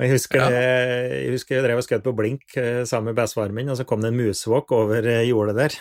Jeg 0.03 0.12
husker, 0.12 0.41
Ja. 0.44 0.50
jeg 0.51 1.29
husker 1.32 1.55
jeg 1.55 1.63
drev 1.63 1.79
og 1.79 1.86
skjøt 1.88 2.03
på 2.03 2.12
blink 2.17 2.58
eh, 2.60 2.82
sammen 2.84 3.13
med 3.13 3.15
bestefaren 3.22 3.55
min, 3.55 3.70
og 3.72 3.77
så 3.79 3.86
kom 3.88 4.01
det 4.03 4.10
en 4.12 4.17
musvåk 4.20 4.74
over 4.75 5.08
eh, 5.08 5.22
jordet 5.29 5.55
der. 5.55 5.77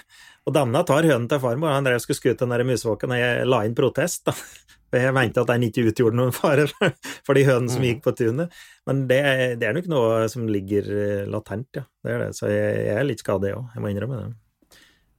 Og 0.47 0.55
denne 0.55 0.85
tar 0.87 1.03
hønen 1.09 1.27
til 1.29 1.41
farmor, 1.43 1.73
han 1.75 1.83
drev 1.89 1.99
og 1.99 2.05
skulle 2.05 2.21
skute 2.21 2.47
den 2.47 2.69
musvåken, 2.69 3.11
og 3.17 3.19
jeg 3.19 3.49
la 3.51 3.61
inn 3.67 3.75
protest, 3.75 4.23
da. 4.31 4.37
For 4.95 5.03
jeg 5.03 5.17
mente 5.17 5.43
at 5.43 5.51
den 5.51 5.65
ikke 5.67 5.89
utgjorde 5.91 6.15
noen 6.21 6.31
fare 6.37 6.69
for- 6.71 6.95
for 7.27 7.35
de 7.35 7.43
hønene 7.49 7.73
som 7.75 7.83
Mm. 7.83 7.89
gikk 7.91 8.05
på 8.07 8.15
tunet. 8.23 8.55
Men 8.87 9.03
det, 9.11 9.19
det 9.59 9.67
er 9.67 9.75
nok 9.75 9.91
noe 9.91 10.29
som 10.31 10.47
ligger 10.47 10.87
eh, 10.95 11.27
latent, 11.27 11.67
ja. 11.75 11.83
Det 12.07 12.15
er 12.15 12.23
det. 12.29 12.31
Så 12.39 12.47
jeg, 12.55 12.85
jeg 12.87 12.97
er 13.03 13.09
litt 13.11 13.25
skadet, 13.27 13.51
jeg 13.51 13.59
òg. 13.59 13.67
Jeg 13.75 13.83
må 13.83 13.91
innrømme 13.91 14.21
det. 14.23 14.31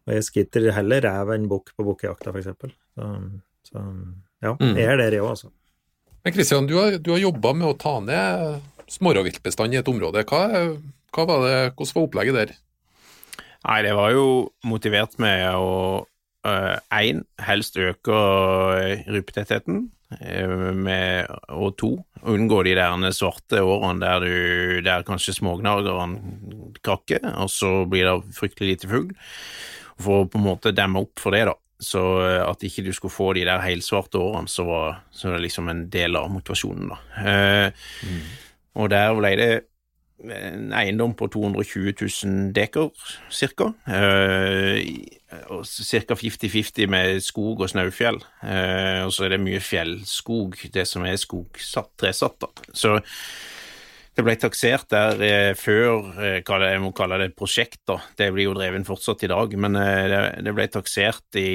Og 0.06 0.14
jeg 0.14 0.26
skitter 0.28 0.70
heller 0.76 1.02
rev 1.06 1.34
enn 1.34 1.48
bukk 1.50 1.72
på 1.76 1.86
bukkejakta, 1.88 2.32
for 2.32 2.42
eksempel. 2.42 2.74
Så, 2.96 3.12
så 3.72 3.84
ja, 4.46 4.52
Mm. 4.60 4.76
jeg 4.78 4.86
er 4.86 4.98
der, 5.02 5.16
jeg 5.18 5.24
òg, 5.26 5.32
altså. 5.34 5.50
Men 6.26 6.34
Kristian, 6.34 6.68
du 6.70 6.76
har, 6.78 6.98
du 7.02 7.12
har 7.14 7.22
jobba 7.22 7.54
med 7.58 7.68
å 7.72 7.78
ta 7.78 7.96
ned 8.02 8.62
smårovviltbestanden 8.94 9.78
i 9.78 9.82
et 9.82 9.90
område. 9.90 10.22
Hva, 10.30 10.44
hva 11.16 11.26
var 11.26 11.46
det, 11.46 11.58
hvordan 11.74 11.96
var 11.98 12.06
opplegget 12.06 12.38
der? 12.38 12.54
Nei, 13.66 13.80
det 13.82 13.96
var 13.98 14.12
jo 14.14 14.26
motivert 14.70 15.18
med 15.22 15.48
å 15.58 16.06
én, 16.46 17.24
helst 17.42 17.78
øke 17.82 18.18
rypetettheten, 19.10 19.88
øh, 20.22 20.74
med, 20.78 21.32
og 21.50 21.78
to, 21.82 21.92
unngå 22.22 22.64
de 22.66 22.76
der 22.78 22.94
svarte 23.14 23.62
årene 23.66 24.02
der, 24.02 24.20
du, 24.22 24.82
der 24.86 25.06
kanskje 25.08 25.34
smågnagerne 25.40 26.78
krakker, 26.86 27.26
og 27.42 27.50
så 27.50 27.86
blir 27.90 28.06
det 28.06 28.36
fryktelig 28.38 28.76
lite 28.76 28.92
fugl. 28.92 29.10
For 30.02 30.24
å 30.26 30.30
på 30.30 30.40
en 30.42 30.48
måte 30.48 30.74
demme 30.76 31.00
opp 31.06 31.20
for 31.22 31.32
det, 31.36 31.46
da. 31.48 31.54
Så 31.86 32.02
øh, 32.24 32.42
at 32.50 32.64
ikke 32.64 32.84
du 32.86 32.92
skulle 32.96 33.14
få 33.14 33.34
de 33.36 33.44
der 33.48 33.60
helsvarte 33.64 34.20
årene, 34.20 34.48
så 34.52 34.64
var 34.68 35.00
så 35.12 35.30
var 35.30 35.38
det 35.40 35.46
liksom 35.50 35.70
en 35.72 35.86
del 35.92 36.16
av 36.20 36.30
motivasjonen, 36.32 36.92
da. 36.92 37.00
Eh, 37.24 37.88
Og 38.76 38.90
der 38.92 39.14
ble 39.16 39.30
det 39.40 39.50
en 40.26 40.72
eiendom 40.74 41.12
på 41.20 41.28
220 41.32 41.94
000 42.00 42.54
dekar, 42.56 42.90
cirka. 43.30 43.74
Eh, 43.88 44.80
Ca. 45.36 46.16
50-50 46.16 46.88
med 46.88 47.20
skog 47.24 47.60
og 47.66 47.70
snaufjell. 47.70 48.22
Eh, 48.44 49.04
og 49.04 49.12
så 49.12 49.26
er 49.26 49.36
det 49.36 49.42
mye 49.44 49.60
fjellskog, 49.60 50.56
det 50.74 50.86
som 50.88 51.04
er 51.08 51.20
skogsatt, 51.20 51.92
tresatt. 52.00 52.40
da. 52.40 52.48
Så 52.72 52.96
det 54.16 54.24
ble 54.24 54.36
taksert 54.40 54.88
der 54.94 55.22
eh, 55.24 55.54
før 55.60 56.06
eh, 56.24 56.38
Jeg 56.40 56.82
må 56.84 56.94
kalle 56.96 57.18
det 57.20 57.30
et 57.30 57.38
prosjekt, 57.38 57.82
da. 57.88 57.98
Det 58.16 58.30
blir 58.32 58.48
jo 58.48 58.54
drevet 58.56 58.88
fortsatt 58.88 59.26
i 59.28 59.30
dag. 59.32 59.56
Men 59.60 59.76
eh, 59.80 60.04
det, 60.12 60.20
det 60.46 60.54
ble 60.56 60.68
taksert 60.72 61.40
i, 61.40 61.50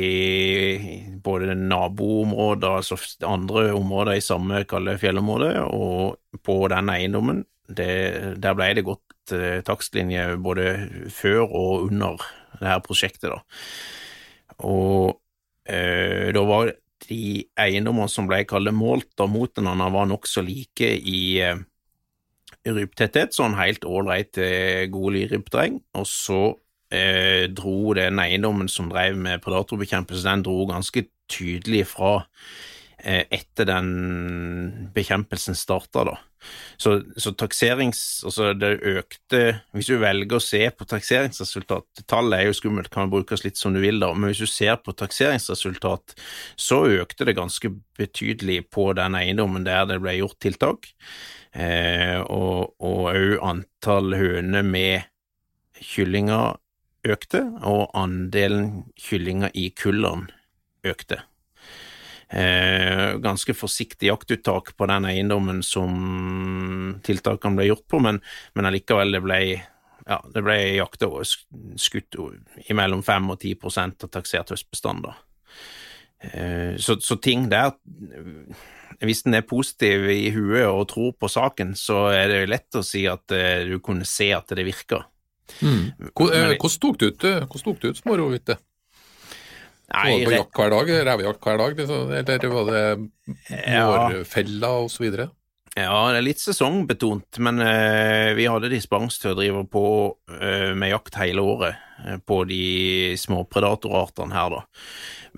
i 0.77 0.99
både 1.25 1.57
naboområder, 1.57 2.83
altså 2.83 2.99
andre 3.25 3.71
områder 3.77 4.19
i 4.19 4.25
samme 4.25 4.65
kalde 4.69 4.99
fjellområde, 5.01 5.55
og 5.65 6.43
på 6.45 6.59
den 6.73 6.93
eiendommen. 6.93 7.47
Det, 7.71 7.89
der 8.43 8.59
ble 8.59 8.69
det 8.77 8.85
gått 8.85 9.33
eh, 9.37 9.63
takstlinje 9.65 10.37
både 10.43 10.69
før 11.15 11.47
og 11.47 11.89
under 11.89 12.21
det 12.61 12.69
her 12.75 12.85
prosjektet, 12.85 13.31
da. 13.33 13.41
Og 14.69 15.17
eh, 15.65 16.29
da 16.37 16.45
var 16.45 16.75
de 17.09 17.47
eiendommene 17.57 18.13
som 18.13 18.29
ble 18.29 18.43
kalt 18.45 18.69
målt 18.77 19.09
da 19.17 19.25
mot 19.31 19.49
hverandre, 19.57 19.93
var 19.97 20.09
nokså 20.11 20.45
like 20.45 20.93
i 21.01 21.21
eh, 21.41 21.65
rypetetthet, 22.69 23.35
sånn 23.37 23.57
helt 23.59 23.87
ålreit 23.89 24.39
eh, 24.41 24.87
god 24.93 25.17
lyrypterreng, 25.17 25.81
og 25.97 26.09
så 26.09 26.41
eh, 26.93 27.47
dro 27.53 27.95
den 27.97 28.21
eiendommen 28.23 28.69
som 28.69 28.91
drev 28.93 29.17
med 29.19 29.43
predatorbekjempelse, 29.45 30.27
den 30.29 30.45
dro 30.47 30.65
ganske 30.71 31.07
tydelig 31.31 31.87
fra 31.95 32.19
eh, 32.99 33.25
etter 33.31 33.69
den 33.71 34.91
bekjempelsen 34.95 35.57
starta, 35.59 36.05
da. 36.13 36.19
Så, 36.81 37.03
så 37.21 37.35
takserings... 37.37 38.23
Altså, 38.25 38.55
det 38.57 38.79
økte 38.89 39.41
Hvis 39.77 39.91
du 39.91 39.99
velger 40.01 40.39
å 40.39 40.41
se 40.41 40.63
på 40.73 40.87
takseringsresultat 40.89 42.01
Tallet 42.09 42.39
er 42.39 42.49
jo 42.49 42.55
skummelt, 42.57 42.89
kan 42.93 43.13
brukes 43.13 43.45
litt 43.45 43.61
som 43.61 43.75
du 43.77 43.81
vil, 43.83 44.01
da, 44.01 44.09
men 44.15 44.33
hvis 44.33 44.41
du 44.41 44.49
ser 44.49 44.79
på 44.81 44.95
takseringsresultat, 44.97 46.17
så 46.57 46.81
økte 47.03 47.29
det 47.29 47.37
ganske 47.37 47.73
betydelig 48.01 48.63
på 48.73 48.89
den 48.97 49.19
eiendommen 49.21 49.69
der 49.69 49.85
det 49.91 50.01
ble 50.01 50.17
gjort 50.17 50.41
tiltak. 50.41 50.89
Eh, 51.53 52.21
og 52.21 52.77
òg 52.79 53.41
antall 53.43 54.15
høner 54.15 54.63
med 54.67 55.09
kyllinger 55.81 56.61
økte, 57.11 57.43
og 57.67 57.91
andelen 57.97 58.85
kyllinger 59.01 59.51
i 59.57 59.71
kullene 59.75 60.31
økte. 60.87 61.23
Eh, 62.31 63.17
ganske 63.19 63.57
forsiktig 63.59 64.07
jaktuttak 64.07 64.77
på 64.79 64.87
den 64.87 65.09
eiendommen 65.09 65.65
som 65.67 67.01
tiltakene 67.03 67.59
ble 67.59 67.71
gjort 67.73 67.89
på, 67.91 67.99
men, 68.05 68.21
men 68.55 68.71
allikevel 68.71 69.17
det 69.17 69.23
ble 69.25 69.41
ja, 70.07 70.19
det 70.31 70.43
ble 70.43 70.57
jakta 70.79 71.09
skutt 71.79 72.17
i 72.67 72.77
mellom 72.77 73.03
5 73.07 73.33
og 73.35 73.43
10% 73.43 74.07
av 74.07 74.13
taksert 74.15 74.55
høstbestand. 74.55 75.11
Eh, 76.21 76.77
Så, 76.77 76.99
så 77.01 77.17
ting 77.17 77.49
der 77.49 77.73
Hvis 79.01 79.23
en 79.25 79.35
er 79.39 79.47
positiv 79.49 80.05
i 80.13 80.29
huet 80.35 80.67
og 80.69 80.89
tror 80.91 81.15
på 81.17 81.29
saken, 81.33 81.73
så 81.79 82.11
er 82.13 82.29
det 82.29 82.49
lett 82.51 82.77
å 82.77 82.85
si 82.85 83.07
at 83.09 83.33
eh, 83.33 83.65
du 83.65 83.79
kunne 83.81 84.05
se 84.05 84.29
at 84.37 84.53
det 84.53 84.67
virker. 84.67 85.07
Men- 85.63 85.95
Hvordan 86.13 86.59
tok 86.81 86.99
du 86.99 87.07
ut, 87.09 87.19
tok 87.19 87.81
du 87.81 87.89
ut 87.89 87.97
smårovviltet? 87.97 88.61
Var 89.91 90.05
Nei, 90.05 90.25
på 90.25 90.31
jakt 90.37 90.55
hver 90.55 90.71
dag, 90.71 90.91
revejakt 91.09 91.41
hver 91.43 91.59
dag, 91.59 91.73
liksom, 91.81 92.13
eller 92.15 92.49
var 92.53 92.69
det 92.71 93.09
Ja. 93.67 94.77
osv.? 94.85 95.31
Ja, 95.79 96.11
det 96.11 96.19
er 96.19 96.25
litt 96.27 96.43
sesongbetont, 96.43 97.39
men 97.39 97.61
uh, 97.63 98.35
vi 98.35 98.47
hadde 98.51 98.71
dispens 98.73 99.19
til 99.23 99.33
å 99.33 99.39
drive 99.39 99.65
på 99.71 99.83
uh, 100.31 100.73
med 100.75 100.91
jakt 100.91 101.15
hele 101.21 101.43
året 101.47 101.79
uh, 102.07 102.17
på 102.27 102.43
de 102.51 103.17
små 103.19 103.45
predatorartene 103.47 104.35
her, 104.35 104.57
da. 104.57 104.63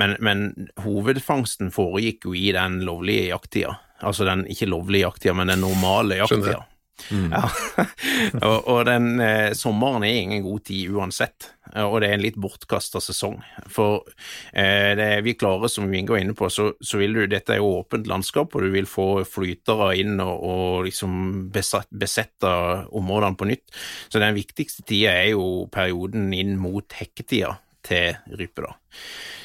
Men, 0.01 0.17
men 0.21 0.69
hovedfangsten 0.83 1.73
foregikk 1.75 2.29
jo 2.29 2.37
i 2.39 2.51
den 2.57 2.81
lovlige 2.87 3.31
jakttida. 3.31 3.77
Altså 4.03 4.27
den 4.27 4.47
ikke 4.51 4.71
lovlige 4.71 5.07
jakttida, 5.07 5.35
men 5.39 5.53
den 5.53 5.63
normale 5.63 6.23
jakttida. 6.23 6.65
Mm. 7.11 7.33
Ja. 7.33 7.51
og, 8.47 8.69
og 8.69 8.85
den 8.87 9.21
eh, 9.23 9.53
sommeren 9.59 10.05
er 10.07 10.21
ingen 10.21 10.45
god 10.45 10.63
tid 10.69 10.93
uansett, 10.93 11.49
og 11.83 11.97
det 12.03 12.11
er 12.11 12.17
en 12.17 12.25
litt 12.25 12.39
bortkasta 12.41 13.01
sesong. 13.03 13.39
For 13.73 14.07
eh, 14.53 14.93
det 14.99 15.09
vi 15.27 15.35
klarer, 15.39 15.73
som 15.73 15.89
vi 15.91 16.05
var 16.09 16.23
inne 16.23 16.37
på, 16.39 16.51
så, 16.53 16.71
så 16.81 17.01
vil 17.01 17.17
du 17.17 17.25
Dette 17.31 17.57
er 17.57 17.63
jo 17.63 17.73
åpent 17.81 18.09
landskap, 18.11 18.55
og 18.55 18.67
du 18.67 18.71
vil 18.75 18.89
få 18.91 19.25
flytere 19.29 19.93
inn 20.03 20.21
og, 20.23 20.35
og 20.37 20.87
liksom 20.89 21.49
besatt, 21.55 21.91
besette 21.91 22.55
områdene 22.93 23.41
på 23.41 23.51
nytt. 23.51 23.67
Så 24.09 24.23
den 24.23 24.37
viktigste 24.39 24.87
tida 24.87 25.17
er 25.25 25.33
jo 25.33 25.69
perioden 25.73 26.31
inn 26.37 26.59
mot 26.61 26.99
hekketida 27.01 27.57
til 27.87 28.37
rype, 28.39 28.69
da. 28.69 28.77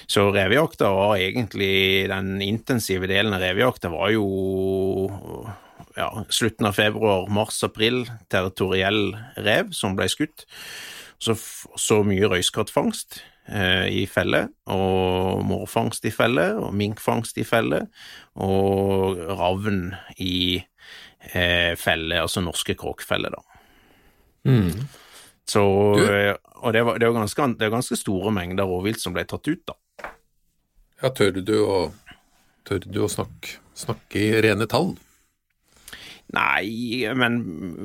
Så 0.08 0.30
revejakta 0.32 0.90
var 0.96 1.18
egentlig 1.20 2.08
Den 2.08 2.42
intensive 2.42 3.10
delen 3.12 3.36
av 3.36 3.44
revejakta 3.44 3.92
var 3.92 4.14
jo 4.16 4.28
ja, 5.98 6.26
slutten 6.30 6.68
av 6.70 6.78
februar, 6.78 7.28
mars-april, 7.34 8.06
territoriell 8.32 9.18
rev 9.36 9.74
som 9.76 9.98
ble 9.98 10.08
skutt. 10.12 10.46
Så, 11.18 11.34
så 11.80 12.04
mye 12.06 12.30
røyskattfangst 12.30 13.18
eh, 13.50 13.88
i 13.90 14.04
felle, 14.10 14.44
og 14.70 15.42
mårfangst 15.50 16.06
i 16.06 16.14
felle, 16.14 16.52
og 16.62 16.76
minkfangst 16.78 17.42
i 17.42 17.46
felle, 17.48 17.88
og 18.38 19.18
ravn 19.40 19.90
i 20.22 20.60
eh, 21.34 21.74
felle, 21.82 22.22
altså 22.22 22.46
norske 22.46 22.78
kråkfeller, 22.78 23.34
da. 23.34 23.62
Mm. 24.48 24.86
Så, 25.50 25.66
eh, 26.06 26.36
og 26.62 26.78
det, 26.78 26.86
var, 26.86 27.02
det, 27.02 27.10
var 27.10 27.24
ganske, 27.24 27.50
det 27.58 27.68
var 27.72 27.80
ganske 27.80 27.98
store 27.98 28.32
mengder 28.36 28.70
rovvilt 28.70 29.02
som 29.02 29.18
ble 29.18 29.26
tatt 29.26 29.50
ut, 29.50 29.66
da. 29.66 29.80
Ja, 31.02 31.12
tør 31.14 31.38
du 31.46 31.56
å, 31.62 31.78
tør 32.66 32.86
du 32.86 33.04
å 33.06 33.12
snakke, 33.12 33.60
snakke 33.78 34.22
i 34.22 34.42
rene 34.42 34.66
tall? 34.70 34.96
Nei, 36.34 37.06
men 37.16 37.40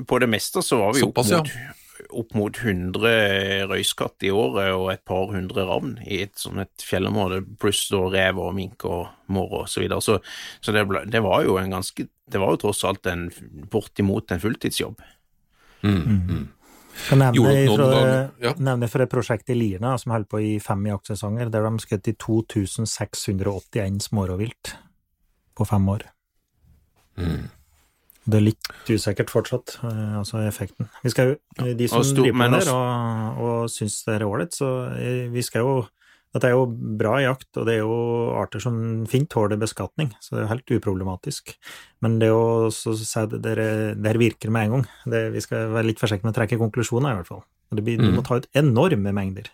på 0.09 0.19
det 0.23 0.31
meste 0.33 0.65
så 0.65 0.81
var 0.81 0.97
vi 0.97 1.05
opp 1.05 1.13
Såpass, 1.13 1.31
ja. 1.31 1.43
mot, 1.43 1.83
opp 2.23 2.33
mot 2.39 2.57
100 2.59 3.69
røyskatt 3.71 4.27
i 4.27 4.33
året 4.35 4.73
og 4.75 4.89
et 4.95 5.05
par 5.07 5.29
hundre 5.31 5.67
ravn 5.69 5.95
i 6.03 6.23
et, 6.25 6.35
sånn 6.41 6.65
et 6.65 6.87
fjellområde, 6.87 7.43
pluss 7.63 7.85
da 7.93 8.01
rev 8.11 8.41
og 8.43 8.57
mink 8.57 8.89
og 8.89 9.13
mår 9.33 9.55
og 9.61 9.69
så 9.71 9.85
videre. 9.85 10.03
Så, 10.03 10.19
så 10.65 10.75
det, 10.75 10.87
ble, 10.91 11.05
det 11.13 11.23
var 11.23 11.45
jo 11.47 11.61
en 11.61 11.77
ganske 11.77 12.09
Det 12.33 12.41
var 12.41 12.55
jo 12.55 12.63
tross 12.65 12.81
alt 12.89 13.07
en 13.13 13.27
bortimot 13.71 14.33
en 14.33 14.41
fulltidsjobb. 14.41 15.03
Skal 17.07 17.19
nevne 17.19 17.53
fra, 17.77 17.87
ja. 18.43 18.53
nevne 18.59 18.89
fra 18.91 19.05
et 19.07 19.11
prosjekt 19.13 19.51
i 19.51 19.57
Lierna 19.59 19.97
som 20.01 20.13
holdt 20.15 20.29
på 20.31 20.41
i 20.43 20.53
fem 20.63 20.85
jaktsesonger, 20.87 21.51
der 21.53 21.67
de 21.67 21.83
skjøt 21.83 22.09
i 22.13 22.15
2681 22.15 24.07
smårovvilt 24.09 24.75
på 25.59 25.67
fem 25.69 25.89
år. 25.93 26.07
Mm. 27.19 27.49
Det 28.23 28.39
er 28.39 28.45
litt 28.47 28.69
usikkert 28.87 29.33
fortsatt, 29.35 29.79
eh, 29.83 30.13
altså 30.21 30.39
effekten. 30.47 30.87
Vi 31.03 31.11
skal 31.11 31.33
jo, 31.33 31.75
De 31.75 31.89
som 31.89 31.99
Og 31.99 32.05
stor- 32.07 32.23
driver 32.23 32.39
med 32.39 32.53
der 32.53 32.59
også- 32.61 32.77
og, 32.77 33.41
og 33.43 33.71
syns 33.71 34.05
det 34.07 34.15
er 34.21 34.27
ålreit, 34.27 34.55
så 34.55 34.69
eh, 34.97 35.29
vi 35.29 35.43
skal 35.43 35.61
jo 35.67 35.75
Dette 36.33 36.49
er 36.49 36.55
jo 36.55 36.65
bra 36.97 37.19
jakt, 37.21 37.51
og 37.61 37.67
det 37.69 37.75
er 37.75 37.83
jo 37.83 37.97
arter 38.41 38.59
som 38.65 39.05
fint 39.07 39.29
tåler 39.29 39.59
beskatning, 39.61 40.15
så 40.19 40.31
det 40.33 40.39
er 40.39 40.47
jo 40.47 40.53
helt 40.55 40.71
uproblematisk. 40.79 41.53
Men 42.01 42.19
det 42.23 42.31
å 42.33 42.71
så 42.73 42.95
si 42.97 43.21
at 43.21 43.29
det 43.31 43.43
der- 43.43 43.95
der 43.95 44.15
virker 44.19 44.49
med 44.51 44.65
en 44.65 44.71
gang, 44.71 44.87
det, 45.07 45.33
vi 45.35 45.41
skal 45.41 45.69
være 45.69 45.87
litt 45.91 45.99
forsiktige 46.01 46.25
med 46.25 46.35
å 46.35 46.39
trekke 46.41 46.59
konklusjoner, 46.59 47.13
i 47.13 47.17
hvert 47.21 47.27
fall. 47.29 47.45
Det 47.75 47.85
blir, 47.85 47.99
Du 47.99 48.09
Mm. 48.11 48.17
må 48.17 48.25
ta 48.25 48.37
ut 48.37 48.47
enorme 48.55 49.13
mengder. 49.13 49.51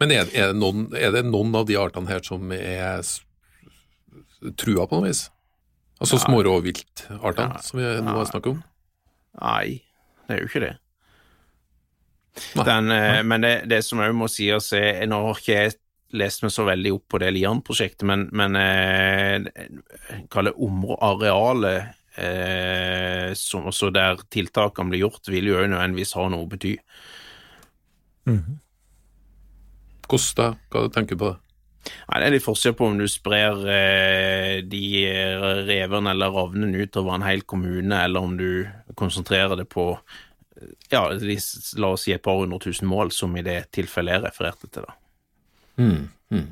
Men 0.00 0.12
er, 0.12 0.24
er, 0.32 0.52
det 0.52 0.56
noen, 0.56 0.94
er 0.94 1.10
det 1.12 1.24
noen 1.26 1.54
av 1.56 1.66
de 1.66 1.74
artene 1.74 2.06
her 2.08 2.20
som 2.22 2.50
er 2.52 3.02
trua 4.56 4.86
på 4.86 4.92
noe 5.00 5.08
vis? 5.08 5.28
Altså 6.00 6.16
Ja. 6.16 6.24
smårovviltartene, 6.24 7.52
Ja. 7.54 7.56
som 7.58 7.80
vi 7.80 7.84
nå 7.84 8.14
har 8.14 8.24
snakket 8.26 8.46
om? 8.52 8.64
Nei, 9.42 9.82
det 10.28 10.36
er 10.36 10.40
jo 10.40 10.46
ikke 10.46 10.60
det. 10.60 10.78
Den, 12.64 12.90
eh, 12.90 13.22
men 13.22 13.40
det, 13.40 13.68
det 13.68 13.84
som 13.84 13.98
òg 13.98 14.14
må 14.14 14.28
sies, 14.30 14.72
er 14.72 15.04
Nå 15.06 15.18
har 15.26 15.34
ikke 15.34 15.56
jeg 15.56 15.74
lest 16.16 16.42
meg 16.44 16.52
så 16.54 16.66
veldig 16.66 16.92
opp 16.96 17.06
på 17.12 17.20
det 17.22 17.30
Lian-prosjektet, 17.36 18.06
men, 18.08 18.26
men 18.36 18.56
eh, 18.58 19.66
kaller 20.32 20.58
områdearealet 20.58 22.00
eh, 22.18 23.34
som 23.38 23.68
også 23.70 23.92
der 23.94 24.22
tiltakene 24.32 24.92
blir 24.92 25.06
gjort, 25.06 25.28
vil 25.30 25.52
jo 25.52 25.60
nødvendigvis 25.62 26.16
ha 26.18 26.26
noe 26.30 26.46
å 26.46 26.50
bety. 26.50 26.74
Mm 28.28 28.58
Hvordan 30.10 30.34
da? 30.36 30.46
Hva 30.74 30.88
tenker 30.90 31.14
du 31.14 31.20
på 31.22 31.28
det? 31.30 31.38
Nei, 32.10 32.18
Det 32.20 32.26
er 32.26 32.34
litt 32.34 32.44
forskjell 32.44 32.74
på 32.76 32.88
om 32.90 32.98
du 32.98 33.06
sprer 33.08 33.60
eh, 33.72 34.56
de 34.66 34.82
revene 35.68 36.10
eller 36.12 36.34
ravnene 36.34 36.82
utover 36.82 37.14
en 37.14 37.24
hel 37.24 37.44
kommune, 37.48 37.94
eller 37.94 38.26
om 38.26 38.34
du 38.36 38.66
konsentrerer 38.98 39.56
det 39.56 39.68
på 39.70 39.86
eh, 39.94 40.74
ja, 40.92 41.06
de, 41.14 41.38
la 41.78 41.92
oss 41.94 42.08
si 42.08 42.12
et 42.12 42.22
par 42.22 42.42
hundre 42.42 42.58
tusen 42.66 42.90
mål, 42.90 43.14
som 43.14 43.36
i 43.38 43.46
det 43.46 43.70
tilfellet 43.76 44.18
jeg 44.18 44.26
refererte 44.26 44.68
til. 44.68 44.88
da. 44.88 44.99
Mm. 45.80 46.08
Mm. 46.30 46.48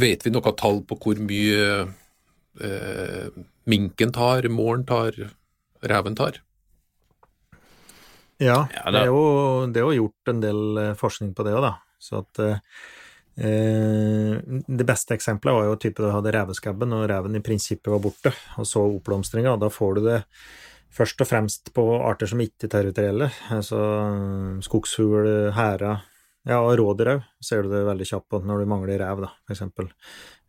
Vet 0.00 0.24
vi 0.26 0.32
noe 0.32 0.54
tall 0.58 0.80
på 0.88 0.96
hvor 1.02 1.20
mye 1.20 1.64
eh, 2.60 3.42
minken 3.70 4.14
tar, 4.16 4.48
måren 4.52 4.86
tar, 4.88 5.16
reven 5.84 6.16
tar? 6.18 6.40
Ja, 8.40 8.64
Ja, 8.72 8.88
det, 8.88 9.04
er 9.04 9.10
jo, 9.10 9.66
det 9.68 9.82
er 9.82 9.84
jo 9.84 10.06
gjort 10.06 10.32
en 10.32 10.40
del 10.40 10.80
eh, 10.80 10.96
forskning 10.96 11.34
på 11.36 11.44
det 11.44 11.52
òg, 11.58 11.66
da. 11.66 11.74
Så 12.00 12.22
at 12.22 12.40
eh, 12.40 12.62
eh, 13.36 14.38
Det 14.64 14.86
beste 14.88 15.12
eksempelet 15.18 15.58
var 15.58 15.68
jo 15.68 15.76
type 15.82 16.00
du 16.00 16.08
hadde 16.08 16.32
reveskabben, 16.32 16.96
og 16.96 17.04
reven 17.10 17.36
i 17.36 17.44
prinsippet 17.44 17.92
var 17.92 18.00
borte, 18.00 18.32
og 18.56 18.68
så 18.68 18.86
oppblomstringa. 18.86 19.58
Da 19.60 19.68
får 19.72 19.98
du 19.98 20.06
det 20.08 20.22
først 20.90 21.20
og 21.20 21.28
fremst 21.28 21.68
på 21.76 21.84
arter 22.00 22.32
som 22.32 22.40
ikke 22.42 22.66
er 22.66 22.72
territorielle, 22.72 23.28
altså 23.54 23.82
skogsfugl, 24.64 25.52
hæra, 25.54 26.00
ja, 26.48 26.60
og 26.60 26.72
rådyr 26.80 27.12
òg, 27.14 27.24
ser 27.44 27.66
du 27.66 27.72
det 27.72 27.82
veldig 27.88 28.06
kjapt 28.08 28.28
på 28.32 28.40
når 28.48 28.62
du 28.62 28.70
mangler 28.70 29.02
rev, 29.02 29.24
da, 29.26 29.32
for 29.44 29.56
eksempel. 29.56 29.90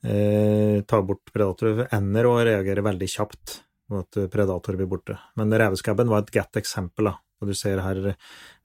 Eh, 0.08 0.82
ta 0.88 1.02
bort 1.06 1.34
predatorer. 1.34 1.90
Ender 1.94 2.30
og 2.30 2.40
reagerer 2.48 2.86
veldig 2.86 3.10
kjapt 3.12 3.58
på 3.92 4.00
at 4.02 4.20
predator 4.32 4.78
blir 4.80 4.90
borte. 4.90 5.18
Men 5.38 5.52
reveskabben 5.52 6.10
var 6.12 6.24
et 6.24 6.34
godt 6.34 6.62
eksempel, 6.62 7.12
da. 7.12 7.18
Og 7.42 7.50
du 7.50 7.58
ser 7.58 7.82
her, 7.84 8.14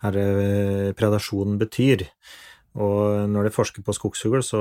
her 0.05 0.21
eh, 0.21 0.93
predasjonen 0.97 1.57
betyr. 1.61 2.07
Og 2.77 3.27
når 3.33 3.49
de 3.49 3.55
forsker 3.57 3.83
på 3.83 3.95
skogsfugl, 3.97 4.43
så 4.45 4.61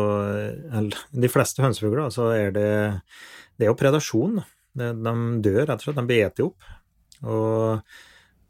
eller, 0.72 0.98
De 1.12 1.30
fleste 1.30 1.62
hønsefugler, 1.62 2.10
så 2.10 2.32
er 2.32 2.52
det 2.56 2.72
Det 3.60 3.68
er 3.68 3.72
jo 3.72 3.80
predasjon. 3.80 4.42
De, 4.76 4.92
de 4.92 5.16
dør, 5.44 5.66
rett 5.68 5.80
og 5.80 5.86
slett. 5.86 6.00
De 6.00 6.08
blir 6.08 6.28
spist 6.28 6.46
opp. 6.48 6.70
Og, 7.24 7.98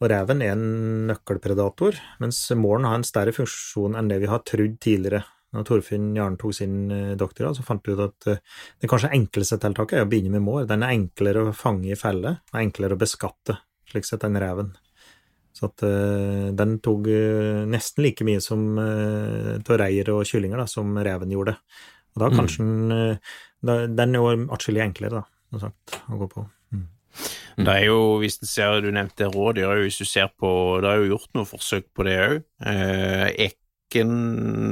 og 0.02 0.10
reven 0.12 0.44
er 0.44 0.54
en 0.56 1.08
nøkkelpredator, 1.10 1.98
mens 2.24 2.42
måren 2.60 2.88
har 2.90 3.00
en 3.00 3.08
større 3.08 3.34
funksjon 3.36 3.96
enn 3.96 4.12
det 4.12 4.20
vi 4.24 4.30
har 4.32 4.44
trodd 4.48 4.78
tidligere. 4.84 5.24
Når 5.56 5.68
Torfinn 5.70 6.10
Jarn 6.18 6.36
tok 6.40 6.52
sin 6.58 6.90
eh, 6.92 7.14
doktorgrad, 7.16 7.56
så 7.56 7.64
fant 7.64 7.86
vi 7.86 7.94
ut 7.96 8.02
at 8.04 8.28
eh, 8.28 8.42
det 8.82 8.90
kanskje 8.92 9.14
enkleste 9.16 9.60
tiltaket 9.64 10.02
er 10.02 10.04
å 10.04 10.10
begynne 10.12 10.34
med 10.34 10.44
mår. 10.44 10.66
Den 10.68 10.84
er 10.84 10.96
enklere 10.98 11.46
å 11.46 11.56
fange 11.56 11.94
i 11.94 12.00
felle, 12.00 12.40
og 12.52 12.60
enklere 12.60 12.98
å 12.98 13.00
beskatte, 13.00 13.56
slik 13.88 14.08
sett, 14.08 14.26
enn 14.28 14.36
reven. 14.42 14.74
Så 15.56 15.70
at 15.70 15.86
eh, 15.88 16.50
den 16.60 16.80
tok 16.84 17.08
nesten 17.72 18.04
like 18.04 18.28
mye 18.28 18.42
som 18.44 18.74
uh, 18.76 19.56
av 19.56 19.78
reir 19.80 20.12
og 20.12 20.26
kyllinger 20.28 20.60
da, 20.60 20.68
som 20.68 20.92
reven 21.00 21.32
gjorde. 21.32 21.56
Og 22.16 22.24
da 22.24 22.30
Mm. 22.36 22.36
den 22.36 22.92
eh, 22.92 23.18
Den 23.96 24.16
er 24.16 24.20
jo 24.20 24.48
atskillig 24.54 24.84
enklere, 24.84 25.24
da, 25.24 25.72
å 26.12 26.18
gå 26.20 26.28
på. 26.30 26.46
Mm. 27.56 27.64
Det 27.64 27.74
er 27.74 27.86
jo, 27.88 28.00
hvis 28.20 28.38
du 28.42 28.46
ser, 28.50 28.82
du 28.84 28.90
nevnte 28.92 29.30
rådyr, 29.32 29.86
hvis 29.86 30.02
du 30.02 30.08
ser 30.08 30.28
på 30.36 30.50
Det 30.84 30.90
er 30.92 31.00
jo 31.00 31.14
gjort 31.14 31.32
noen 31.38 31.48
forsøk 31.48 31.88
på 31.96 32.06
det 32.08 32.18
òg. 32.26 32.38
Eh, 32.68 33.28
Ekken 33.48 34.14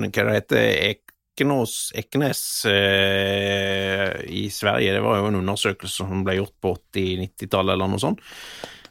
Hva 0.09 0.25
det 0.27 0.35
heter 0.35 0.67
Ekenås, 0.89 1.77
Ekenes 1.97 2.43
eh, 2.69 4.19
i 4.27 4.45
Sverige, 4.53 4.97
det 4.97 5.03
var 5.05 5.21
jo 5.21 5.31
en 5.31 5.39
undersøkelse 5.39 6.03
som 6.03 6.25
ble 6.27 6.37
gjort 6.41 6.55
på 6.61 6.75
80-90-tallet 6.93 7.77
eller 7.77 7.93
noe 7.93 8.03
sånt. 8.03 8.23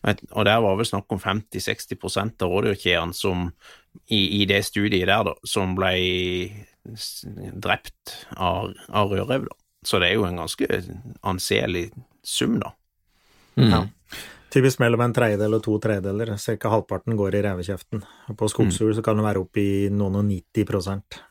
Og 0.03 0.45
der 0.49 0.59
var 0.65 0.79
vel 0.81 0.89
snakk 0.89 1.13
om 1.15 1.21
50-60 1.23 2.43
av 2.43 2.51
rådyrkjærene 2.51 3.15
som 3.15 3.51
i, 4.09 4.41
i 4.41 4.47
det 4.51 4.65
studiet 4.67 5.07
der, 5.07 5.23
da, 5.29 5.37
som 5.47 5.77
ble 5.79 5.93
drept 7.63 8.17
av, 8.35 8.73
av 8.89 9.13
rødrev, 9.13 9.47
da. 9.47 9.59
Så 9.85 9.99
det 9.99 10.13
er 10.13 10.19
jo 10.19 10.27
en 10.27 10.39
ganske 10.39 10.67
anselig 11.27 11.89
sum, 12.27 12.59
da. 12.63 12.73
Mm. 13.57 13.71
Ja. 13.71 13.83
Typisk 14.53 14.83
mellom 14.83 15.01
en 15.01 15.15
tredjedel 15.17 15.57
og 15.57 15.63
to 15.65 15.79
tredjedeler. 15.81 16.35
Cirka 16.41 16.73
halvparten 16.73 17.17
går 17.17 17.39
i 17.39 17.45
revekjeften. 17.47 18.03
Og 18.29 18.39
på 18.39 18.49
skogsfugl 18.53 18.93
så 18.99 19.05
kan 19.05 19.17
det 19.17 19.25
være 19.25 19.41
opp 19.47 19.61
i 19.61 19.89
noen 19.93 20.21
og 20.21 20.27
90 20.29 20.69
prosent. 20.69 21.23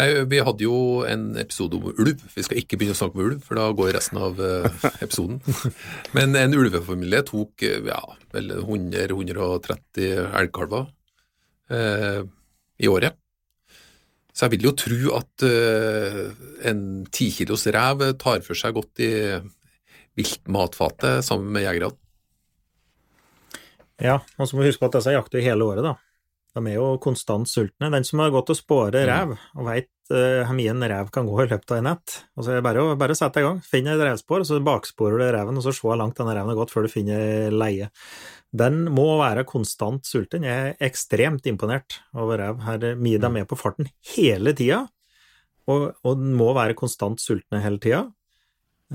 Nei, 0.00 0.06
vi 0.30 0.38
hadde 0.46 0.64
jo 0.64 1.02
en 1.04 1.24
episode 1.40 1.76
om 1.76 1.90
ulv. 1.90 2.22
Vi 2.34 2.44
skal 2.46 2.60
ikke 2.62 2.78
begynne 2.78 2.94
å 2.94 2.98
snakke 2.98 3.18
om 3.18 3.24
ulv, 3.26 3.40
for 3.44 3.58
da 3.58 3.66
går 3.76 3.90
resten 3.96 4.20
av 4.22 4.38
eh, 4.40 4.84
episoden. 5.02 5.40
Men 6.16 6.38
en 6.38 6.54
ulvefamilie 6.56 7.24
tok 7.28 7.64
eh, 7.66 7.80
ja, 7.90 8.00
vel 8.34 8.54
100-130 8.60 10.30
elgkalver 10.40 10.86
eh, 11.74 12.22
i 12.80 12.90
året. 12.90 13.18
Så 14.30 14.46
jeg 14.46 14.54
vil 14.54 14.68
jo 14.70 14.76
tro 14.78 15.16
at 15.18 15.44
eh, 15.48 16.20
en 16.70 16.84
ti 17.12 17.28
kilos 17.34 17.66
rev 17.74 18.06
tar 18.22 18.46
for 18.46 18.56
seg 18.56 18.78
godt 18.78 19.02
i 19.02 19.12
viltmatfatet 20.18 21.26
sammen 21.26 21.52
med 21.54 21.66
jegerne. 21.66 21.94
Ja, 24.00 24.20
og 24.40 24.48
så 24.48 24.56
må 24.56 24.64
vi 24.64 24.70
huske 24.70 24.80
på 24.80 24.88
at 24.88 24.96
disse 24.96 25.12
jakter 25.12 25.44
hele 25.44 25.66
året, 25.66 25.84
da. 25.84 25.98
De 26.56 26.62
er 26.66 26.80
jo 26.80 26.96
konstant 27.02 27.46
sultne. 27.46 27.92
Den 27.92 28.06
som 28.06 28.22
har 28.24 28.32
gått 28.34 28.50
og 28.50 28.58
spåret 28.58 29.06
rev, 29.06 29.36
og 29.54 29.66
veit 29.68 29.90
uh, 30.10 30.42
hvor 30.48 30.56
mye 30.58 30.72
en 30.72 30.86
rev 30.92 31.10
kan 31.14 31.28
gå 31.28 31.36
i 31.44 31.46
løpet 31.46 31.74
av 31.74 31.78
en 31.78 31.88
nett, 31.92 32.16
og 32.34 32.42
så 32.42 32.52
er 32.52 32.58
det 32.58 32.66
bare 32.66 32.96
bare 32.98 33.16
sette 33.18 33.42
i 33.42 33.46
gang. 33.46 33.60
Finn 33.62 33.90
et 33.90 34.02
revspor, 34.02 34.42
og 34.42 34.48
så 34.48 34.58
baksporer 34.66 35.20
du 35.20 35.26
reven, 35.36 35.60
og 35.60 35.66
så 35.66 35.74
se 35.76 35.84
hvor 35.84 35.98
langt 36.00 36.18
denne 36.18 36.34
reven 36.34 36.50
har 36.50 36.58
gått 36.58 36.74
før 36.74 36.88
du 36.88 36.92
finner 36.92 37.54
leie. 37.54 37.90
Den 38.50 38.82
må 38.90 39.06
være 39.20 39.46
konstant 39.46 40.08
sulten. 40.08 40.48
Jeg 40.48 40.72
er 40.72 40.88
ekstremt 40.88 41.46
imponert 41.46 42.00
over 42.18 42.40
rev. 42.42 42.64
Her 42.66 42.88
er 42.88 42.98
mye 42.98 43.20
de 43.20 43.28
er 43.28 43.36
med 43.36 43.46
på 43.50 43.58
farten 43.60 43.86
hele 44.16 44.56
tida, 44.58 44.82
og, 45.70 45.92
og 46.02 46.18
den 46.18 46.34
må 46.34 46.50
være 46.56 46.78
konstant 46.78 47.22
sultne 47.22 47.62
hele 47.62 47.78
tida. 47.82 48.08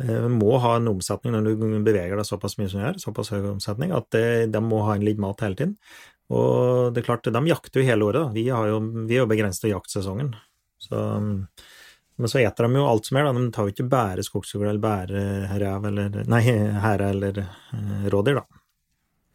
Eh, 0.03 0.27
må 0.27 0.57
ha 0.59 0.75
en 0.75 0.89
omsetning 0.91 1.35
når 1.35 1.47
du 1.47 1.63
beveger 1.85 2.17
deg 2.19 2.27
såpass 2.27 2.57
mye 2.59 2.67
som 2.71 2.81
du 2.81 2.85
gjør, 2.85 2.99
såpass 3.05 3.31
høy 3.31 3.45
omsetning, 3.53 3.93
at 3.95 4.09
de, 4.15 4.25
de 4.51 4.63
må 4.63 4.81
ha 4.87 4.97
en 4.97 5.05
litt 5.07 5.21
mat 5.21 5.43
hele 5.45 5.59
tiden. 5.59 5.77
Og 6.35 6.91
det 6.91 7.03
er 7.03 7.07
klart, 7.07 7.29
de 7.29 7.47
jakter 7.51 7.81
jo 7.81 7.87
hele 7.87 8.07
året, 8.07 8.25
da. 8.25 8.33
Vi, 8.35 8.47
har 8.49 8.67
jo, 8.71 8.81
vi 9.05 9.15
er 9.15 9.23
jo 9.23 9.29
begrenset 9.29 9.69
jaktsesongen. 9.69 10.33
Så, 10.81 10.99
men 11.21 12.31
så 12.31 12.41
eter 12.41 12.67
de 12.67 12.81
jo 12.81 12.87
alt 12.89 13.07
som 13.07 13.19
er, 13.21 13.27
da. 13.29 13.33
De 13.37 13.53
tar 13.53 13.69
jo 13.69 13.75
ikke 13.75 13.87
bare 13.91 14.25
skogsfugl 14.25 14.67
eller 14.67 14.83
bare 14.83 15.25
rev 15.61 15.89
eller 15.91 16.21
Nei, 16.31 16.43
hære 16.81 17.11
eller 17.13 17.43
eh, 17.45 18.07
rådyr, 18.11 18.41
da. 18.41 18.61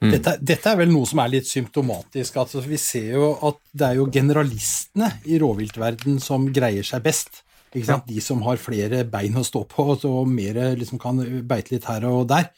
Mm. 0.00 0.14
Dette, 0.14 0.34
dette 0.40 0.70
er 0.72 0.78
vel 0.80 0.92
noe 0.92 1.08
som 1.08 1.20
er 1.20 1.32
litt 1.36 1.48
symptomatisk. 1.48 2.36
Altså, 2.40 2.64
vi 2.64 2.80
ser 2.80 3.14
jo 3.18 3.34
at 3.48 3.60
det 3.70 3.86
er 3.86 4.00
jo 4.00 4.08
generalistene 4.12 5.12
i 5.28 5.40
rovviltverden 5.40 6.20
som 6.24 6.48
greier 6.52 6.86
seg 6.88 7.04
best. 7.04 7.42
De 7.72 8.20
som 8.24 8.40
har 8.46 8.58
flere 8.58 9.04
bein 9.06 9.36
å 9.38 9.46
stå 9.46 9.64
på, 9.70 9.92
og 10.08 10.30
mer 10.30 10.58
liksom 10.78 10.98
kan 11.02 11.20
beite 11.46 11.76
litt 11.76 11.86
her 11.90 12.08
og 12.08 12.26
der. 12.32 12.50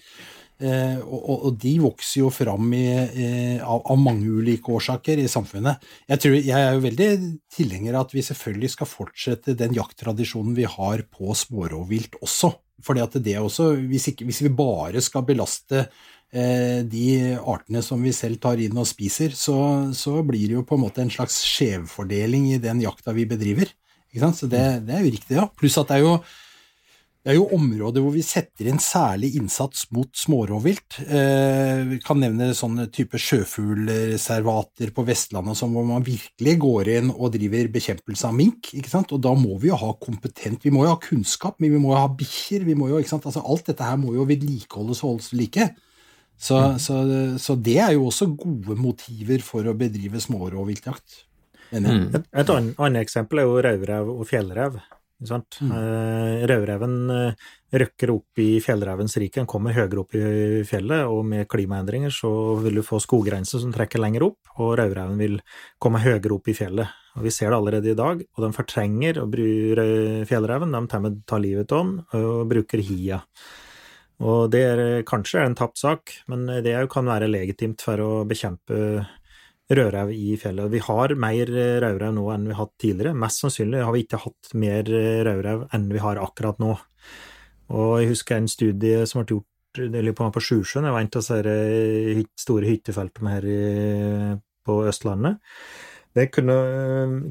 Eh, 0.62 0.98
og, 1.02 1.46
og, 1.48 1.54
de 1.58 1.72
vokser 1.82 2.20
jo 2.20 2.28
fram 2.30 2.68
i, 2.76 2.86
eh, 2.94 3.58
av, 3.58 3.80
av 3.90 3.98
mange 3.98 4.28
ulike 4.30 4.70
årsaker 4.70 5.18
i 5.18 5.30
samfunnet. 5.30 5.82
Jeg, 6.06 6.22
tror, 6.22 6.36
jeg 6.38 6.58
er 6.58 6.76
jo 6.76 6.84
veldig 6.84 7.08
tilhenger 7.56 7.96
av 7.96 8.06
at 8.06 8.14
vi 8.14 8.22
selvfølgelig 8.28 8.70
skal 8.76 8.90
fortsette 8.90 9.56
den 9.58 9.74
jakttradisjonen 9.74 10.54
vi 10.54 10.68
har 10.70 11.02
på 11.10 11.34
smårovvilt 11.38 12.20
også. 12.22 12.52
Fordi 12.82 13.02
at 13.02 13.18
det 13.24 13.36
også, 13.40 13.72
hvis, 13.90 14.12
ikke, 14.12 14.26
hvis 14.28 14.42
vi 14.44 14.54
bare 14.54 15.02
skal 15.02 15.26
belaste 15.26 15.82
eh, 15.82 16.82
de 16.86 17.06
artene 17.38 17.82
som 17.82 18.02
vi 18.02 18.14
selv 18.14 18.38
tar 18.42 18.62
inn 18.62 18.78
og 18.78 18.86
spiser, 18.90 19.34
så, 19.38 19.56
så 19.96 20.20
blir 20.26 20.46
det 20.46 20.60
jo 20.60 20.66
på 20.66 20.78
en 20.78 20.84
måte 20.86 21.02
en 21.02 21.12
slags 21.14 21.42
skjevfordeling 21.56 22.52
i 22.52 22.62
den 22.62 22.84
jakta 22.84 23.14
vi 23.16 23.26
bedriver. 23.30 23.70
Ikke 24.12 24.26
sant? 24.26 24.38
Så 24.38 24.48
det, 24.52 24.62
det 24.86 24.96
er 24.96 25.04
jo 25.06 25.12
riktig, 25.16 25.36
ja. 25.40 25.48
Pluss 25.56 25.80
at 25.80 25.88
det 25.90 26.00
er 26.00 26.06
jo 26.06 26.16
det 27.22 27.30
er 27.30 27.36
jo 27.36 27.54
områder 27.54 28.02
hvor 28.02 28.10
vi 28.16 28.22
setter 28.26 28.66
inn 28.66 28.80
særlig 28.82 29.28
innsats 29.38 29.84
mot 29.94 30.08
smårovvilt. 30.18 30.96
Eh, 31.06 31.82
vi 31.86 32.00
kan 32.02 32.18
nevne 32.18 32.48
sånne 32.58 32.88
type 32.90 33.20
sjøfuglreservater 33.22 34.90
på 34.90 35.04
Vestlandet 35.06 35.60
som 35.60 35.70
hvor 35.70 35.86
man 35.86 36.02
virkelig 36.02 36.56
går 36.64 36.90
inn 36.96 37.12
og 37.14 37.30
driver 37.36 37.70
bekjempelse 37.76 38.26
av 38.26 38.34
mink. 38.34 38.72
ikke 38.74 38.90
sant? 38.90 39.14
Og 39.14 39.22
da 39.22 39.36
må 39.38 39.54
vi 39.62 39.70
jo 39.70 39.78
ha 39.78 39.92
kompetent 40.02 40.66
Vi 40.66 40.74
må 40.74 40.82
jo 40.82 40.96
ha 40.96 40.98
kunnskap, 40.98 41.60
men 41.62 41.70
vi 41.70 41.84
må 41.84 41.94
jo 41.94 42.02
ha 42.02 42.10
bikkjer. 42.10 42.66
vi 42.66 42.74
må 42.74 42.90
jo, 42.90 42.98
ikke 42.98 43.14
sant? 43.14 43.30
Altså 43.30 43.46
Alt 43.46 43.70
dette 43.70 43.86
her 43.86 44.02
må 44.02 44.16
jo 44.18 44.26
vedlikeholdes 44.26 45.04
og 45.04 45.14
holdes 45.14 45.30
ved 45.30 45.44
like. 45.44 45.70
Så, 46.42 46.58
så, 46.82 47.04
så 47.38 47.54
det 47.54 47.78
er 47.78 47.94
jo 47.94 48.08
også 48.10 48.32
gode 48.34 48.74
motiver 48.74 49.46
for 49.46 49.62
å 49.62 49.78
bedrive 49.78 50.18
smårovviltjakt. 50.18 51.22
Jeg. 51.76 52.08
Et, 52.18 52.26
et 52.42 52.56
annet, 52.56 52.74
annet 52.78 53.06
eksempel 53.06 53.42
er 53.42 53.48
jo 53.48 53.62
rødrev 53.64 54.12
og 54.12 54.26
fjellrev. 54.28 54.82
Sant? 55.26 55.58
Eh, 55.62 56.42
Rødreven 56.50 56.94
eh, 57.14 57.50
røkker 57.78 58.10
opp 58.14 58.40
i 58.42 58.58
fjellrevens 58.62 59.14
rike, 59.20 59.40
den 59.40 59.48
kommer 59.50 59.74
høyere 59.76 60.02
opp 60.02 60.16
i 60.18 60.22
fjellet, 60.66 61.06
og 61.06 61.22
med 61.28 61.48
klimaendringer 61.50 62.12
så 62.14 62.30
vil 62.62 62.80
du 62.80 62.84
få 62.86 63.00
skoggrenser 63.02 63.62
som 63.62 63.72
trekker 63.74 64.02
lenger 64.02 64.26
opp, 64.26 64.52
og 64.58 64.74
rødreven 64.80 65.20
vil 65.20 65.38
komme 65.82 66.02
høyere 66.02 66.34
opp 66.36 66.50
i 66.50 66.56
fjellet. 66.58 66.98
Og 67.16 67.26
Vi 67.26 67.34
ser 67.34 67.52
det 67.52 67.58
allerede 67.58 67.92
i 67.92 67.98
dag, 67.98 68.22
og 68.22 68.44
de 68.46 68.52
fortrenger 68.56 69.20
og 69.22 69.32
bryr 69.34 69.82
fjellreven, 70.28 70.72
de 70.72 70.86
tar 70.90 71.10
tar 71.28 71.42
livet 71.44 71.72
av 71.72 71.84
den 71.84 72.22
og 72.22 72.46
bruker 72.50 72.82
hia. 72.82 73.22
Og 74.22 74.50
det 74.52 74.62
er 74.62 75.02
kanskje 75.08 75.42
en 75.42 75.56
tapt 75.58 75.80
sak, 75.80 76.12
men 76.30 76.46
det 76.64 76.76
kan 76.90 77.08
være 77.08 77.30
legitimt 77.30 77.82
for 77.82 78.00
å 78.00 78.10
bekjempe 78.28 79.04
rødrev 79.76 80.12
i 80.14 80.36
fjellet. 80.40 80.70
Vi 80.72 80.82
har 80.84 81.14
mer 81.18 81.52
rødrev 81.52 82.16
nå 82.16 82.26
enn 82.34 82.48
vi 82.48 82.56
har 82.56 82.64
hatt 82.64 82.74
tidligere. 82.80 83.18
Mest 83.18 83.44
sannsynlig 83.44 83.84
har 83.84 83.94
vi 83.94 84.04
ikke 84.06 84.22
hatt 84.24 84.52
mer 84.58 84.88
rødrev 85.28 85.66
enn 85.72 85.88
vi 85.92 86.02
har 86.02 86.20
akkurat 86.22 86.60
nå. 86.62 86.74
Og 87.72 87.94
jeg 88.02 88.12
husker 88.12 88.38
en 88.38 88.50
studie 88.50 89.06
som 89.08 89.22
ble 89.22 89.36
gjort 89.36 89.48
jeg 89.72 90.12
på 90.12 90.24
om 90.26 90.32
på 90.34 90.42
Sjusjøen, 90.44 90.84
jeg 90.84 90.92
var 90.92 91.00
en 91.00 91.08
av 91.08 91.22
å 91.22 91.24
se 91.24 92.24
store 92.42 92.68
hyttefeltene 92.68 93.32
her 93.32 93.46
på 94.66 94.76
Østlandet. 94.84 95.38
Det 96.12 96.28
kunne, 96.28 96.56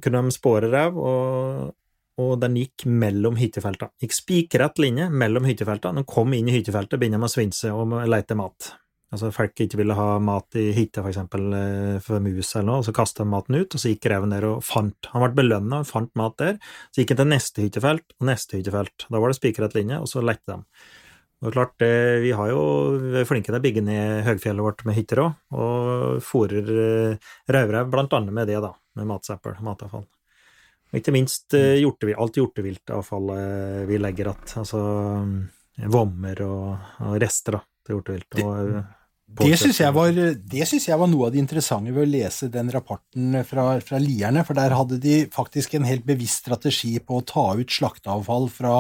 kunne 0.02 0.24
de 0.26 0.34
spåre 0.34 0.72
rev, 0.74 0.98
og, 0.98 1.76
og 2.18 2.32
den 2.42 2.58
gikk 2.58 2.88
mellom 2.90 3.38
hyttefeltene. 3.38 3.94
Gikk 4.02 4.18
spikrett 4.18 4.82
linje 4.82 5.10
mellom 5.14 5.46
hyttefeltene. 5.46 6.02
De 6.02 6.10
kom 6.10 6.34
inn 6.34 6.50
i 6.50 6.56
hyttefeltet, 6.56 6.98
begynner 6.98 7.22
med 7.22 7.30
å 7.30 7.36
svinse 7.36 7.74
og 7.76 7.94
lete 8.10 8.38
mat. 8.40 8.72
Altså 9.12 9.28
folk 9.36 9.60
ikke 9.60 9.82
ville 9.82 9.96
ha 9.98 10.08
mat 10.24 10.56
i 10.56 10.70
hytta, 10.72 11.02
for 11.02 11.12
eksempel, 11.12 11.50
eh, 11.58 11.98
for 12.04 12.24
mus 12.24 12.54
eller 12.56 12.68
noe, 12.70 12.80
og 12.80 12.88
så 12.88 12.94
kasta 12.96 13.26
de 13.26 13.32
maten 13.34 13.58
ut, 13.60 13.76
og 13.76 13.84
så 13.84 13.92
gikk 13.92 14.08
reven 14.08 14.32
der 14.32 14.48
og 14.48 14.64
fant 14.64 15.10
Han 15.12 15.26
ble 15.26 15.42
belønna 15.42 15.82
og 15.84 15.90
fant 15.90 16.14
mat 16.16 16.38
der. 16.40 16.58
Så 16.92 17.02
gikk 17.02 17.14
han 17.16 17.22
til 17.24 17.32
neste 17.34 17.66
hyttefelt 17.66 18.16
og 18.20 18.28
neste 18.32 18.58
hyttefelt. 18.60 19.08
Da 19.10 19.20
var 19.20 19.34
det 19.34 19.40
spikrett 19.42 19.76
linje, 19.76 20.00
og 20.00 20.08
så 20.08 20.24
lette 20.24 20.56
de. 20.56 20.64
Og 21.42 21.56
klart, 21.56 21.74
Vi 21.82 22.32
har 22.38 22.50
jo 22.54 22.62
vi 23.02 23.20
er 23.20 23.26
flinke 23.26 23.50
til 23.50 23.58
å 23.58 23.64
bygge 23.64 23.82
ned 23.82 24.24
høgfjellet 24.28 24.62
vårt 24.62 24.86
med 24.86 24.96
hytter 24.96 25.24
òg, 25.24 25.32
og 25.58 26.22
fôrer 26.22 26.70
eh, 26.70 27.30
rødrev 27.50 27.90
blant 27.90 28.14
annet 28.14 28.34
med 28.34 28.48
det, 28.48 28.62
da, 28.62 28.72
med 28.96 29.10
matsøppel, 29.10 29.58
matavfall. 29.66 30.06
Og 30.92 31.00
ikke 31.00 31.14
minst 31.16 31.56
eh, 31.56 31.80
hjortevilt, 31.80 32.20
alt 32.20 32.38
hjorteviltavfallet 32.38 33.88
vi 33.90 34.00
legger 34.00 34.32
igjen, 34.32 34.56
altså 34.62 34.82
eh, 35.18 35.88
vommer 35.92 36.42
og, 36.46 36.66
og 37.08 37.20
rester 37.24 37.58
da, 37.58 37.62
til 37.82 37.98
hjortevilt. 37.98 38.40
Og, 38.44 38.74
eh, 38.76 39.01
Det 39.40 39.58
syns 39.60 39.80
jeg, 39.80 40.68
synes 40.68 40.88
jeg 40.90 41.00
var 41.00 41.10
noe 41.10 41.28
av 41.28 41.34
det 41.34 41.40
interessante 41.42 41.94
ved 41.96 42.04
å 42.04 42.12
lese 42.12 42.50
den 42.52 42.72
rapporten 42.74 43.38
fra, 43.48 43.80
fra 43.86 44.00
Lierne, 44.02 44.44
for 44.48 44.58
der 44.58 44.76
hadde 44.76 45.00
de 45.02 45.26
faktisk 45.32 45.76
en 45.78 45.88
helt 45.88 46.06
bevisst 46.08 46.44
strategi 46.44 46.98
på 47.00 47.20
å 47.22 47.26
ta 47.26 47.46
ut 47.56 47.72
slakteavfall 47.72 48.50
fra, 48.52 48.76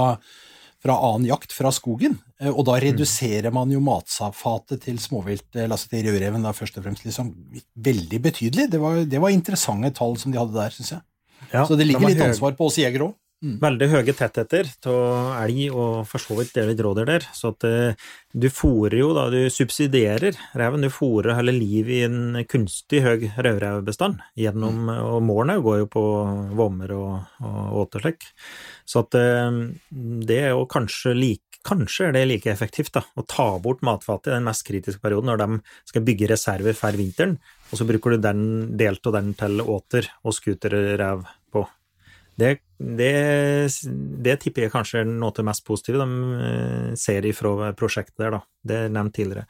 fra 0.83 0.97
annen 1.07 1.29
jakt 1.29 1.55
fra 1.55 1.71
skogen. 1.71 2.19
Eh, 2.41 2.51
Og 2.51 2.65
da 2.67 2.79
reduserer 2.83 3.53
man 3.55 3.71
jo 3.71 3.79
matfatet 3.85 4.83
til 4.87 4.99
småvilt, 4.99 5.49
altså 5.55 5.93
til 5.93 6.09
rødreven 6.09 6.43
da 6.43 6.51
først 6.57 6.77
og 6.81 6.85
fremst, 6.87 7.05
liksom 7.07 7.31
veldig 7.75 8.21
betydelig. 8.27 8.69
Det 8.75 8.81
var, 8.81 9.03
det 9.05 9.23
var 9.23 9.31
interessante 9.31 9.93
tall 9.97 10.17
som 10.19 10.33
de 10.33 10.41
hadde 10.41 10.57
der, 10.57 10.75
syns 10.75 10.95
jeg. 10.97 11.05
Ja, 11.51 11.65
Så 11.65 11.75
det 11.79 11.87
ligger 11.87 12.07
litt 12.11 12.21
ansvar 12.21 12.53
på 12.59 12.67
oss 12.69 12.77
jegere 12.77 13.09
òg. 13.11 13.15
Veldig 13.41 13.87
høye 13.89 14.13
tettheter 14.13 14.67
av 14.85 15.31
elg, 15.41 15.61
og 15.73 16.03
for 16.05 16.21
så 16.21 16.35
vidt 16.37 16.59
litt 16.61 16.81
rådyr 16.85 17.07
der. 17.09 17.23
Så 17.33 17.49
at 17.55 17.65
eh, 17.65 18.09
du 18.37 18.45
fôrer 18.53 18.99
jo 18.99 19.07
da, 19.17 19.23
du 19.33 19.49
subsidierer 19.49 20.37
reven. 20.61 20.85
Du 20.85 20.91
fôrer 20.93 21.33
hele 21.39 21.55
livet 21.55 21.95
i 21.95 22.03
en 22.05 22.43
kunstig 22.45 23.01
høy 23.01 23.25
rødrevbestand. 23.33 24.21
Gjennom, 24.37 24.91
og 24.93 25.25
målene 25.25 25.57
går 25.65 25.81
jo 25.81 25.89
på 25.89 26.03
vommer 26.59 26.93
og, 26.93 27.15
og 27.41 27.79
åte 27.81 27.97
og 27.97 28.05
slik. 28.05 28.29
Så 28.85 29.01
at 29.07 29.17
eh, 29.17 29.57
det 30.29 30.37
er 30.43 30.53
jo 30.53 30.67
kanskje 30.69 31.17
like 31.17 31.47
Kanskje 31.61 32.07
er 32.07 32.15
det 32.15 32.23
like 32.25 32.49
effektivt 32.49 32.95
da, 32.95 33.03
å 33.13 33.21
ta 33.29 33.43
bort 33.61 33.83
matfatet 33.85 34.31
i 34.31 34.33
den 34.33 34.47
mest 34.47 34.63
kritiske 34.65 34.97
perioden, 35.03 35.29
når 35.29 35.41
de 35.43 35.59
skal 35.91 36.01
bygge 36.07 36.31
reserver 36.31 36.73
for 36.73 36.97
vinteren, 36.97 37.35
og 37.69 37.77
så 37.77 37.85
bruker 37.85 38.15
du 38.15 38.23
den 38.23 38.41
delt 38.81 39.05
av 39.05 39.13
den 39.19 39.29
til 39.37 39.61
åter 39.61 40.09
og 40.25 40.33
skuterrev 40.33 41.21
på. 41.53 41.61
Det, 42.41 42.55
det, 42.81 43.69
det 44.25 44.35
tipper 44.41 44.65
jeg 44.65 44.73
kanskje 44.73 45.01
er 45.03 45.09
noe 45.09 45.29
av 45.29 45.37
det 45.37 45.45
mest 45.45 45.63
positive 45.67 46.01
de 46.01 46.37
eh, 46.47 46.93
ser 46.99 47.25
ifra 47.29 47.71
prosjektet 47.77 48.17
der, 48.21 48.37
da. 48.37 48.41
Det 48.61 48.77
er 48.77 48.93
nevnt 48.93 49.15
tidligere. 49.17 49.45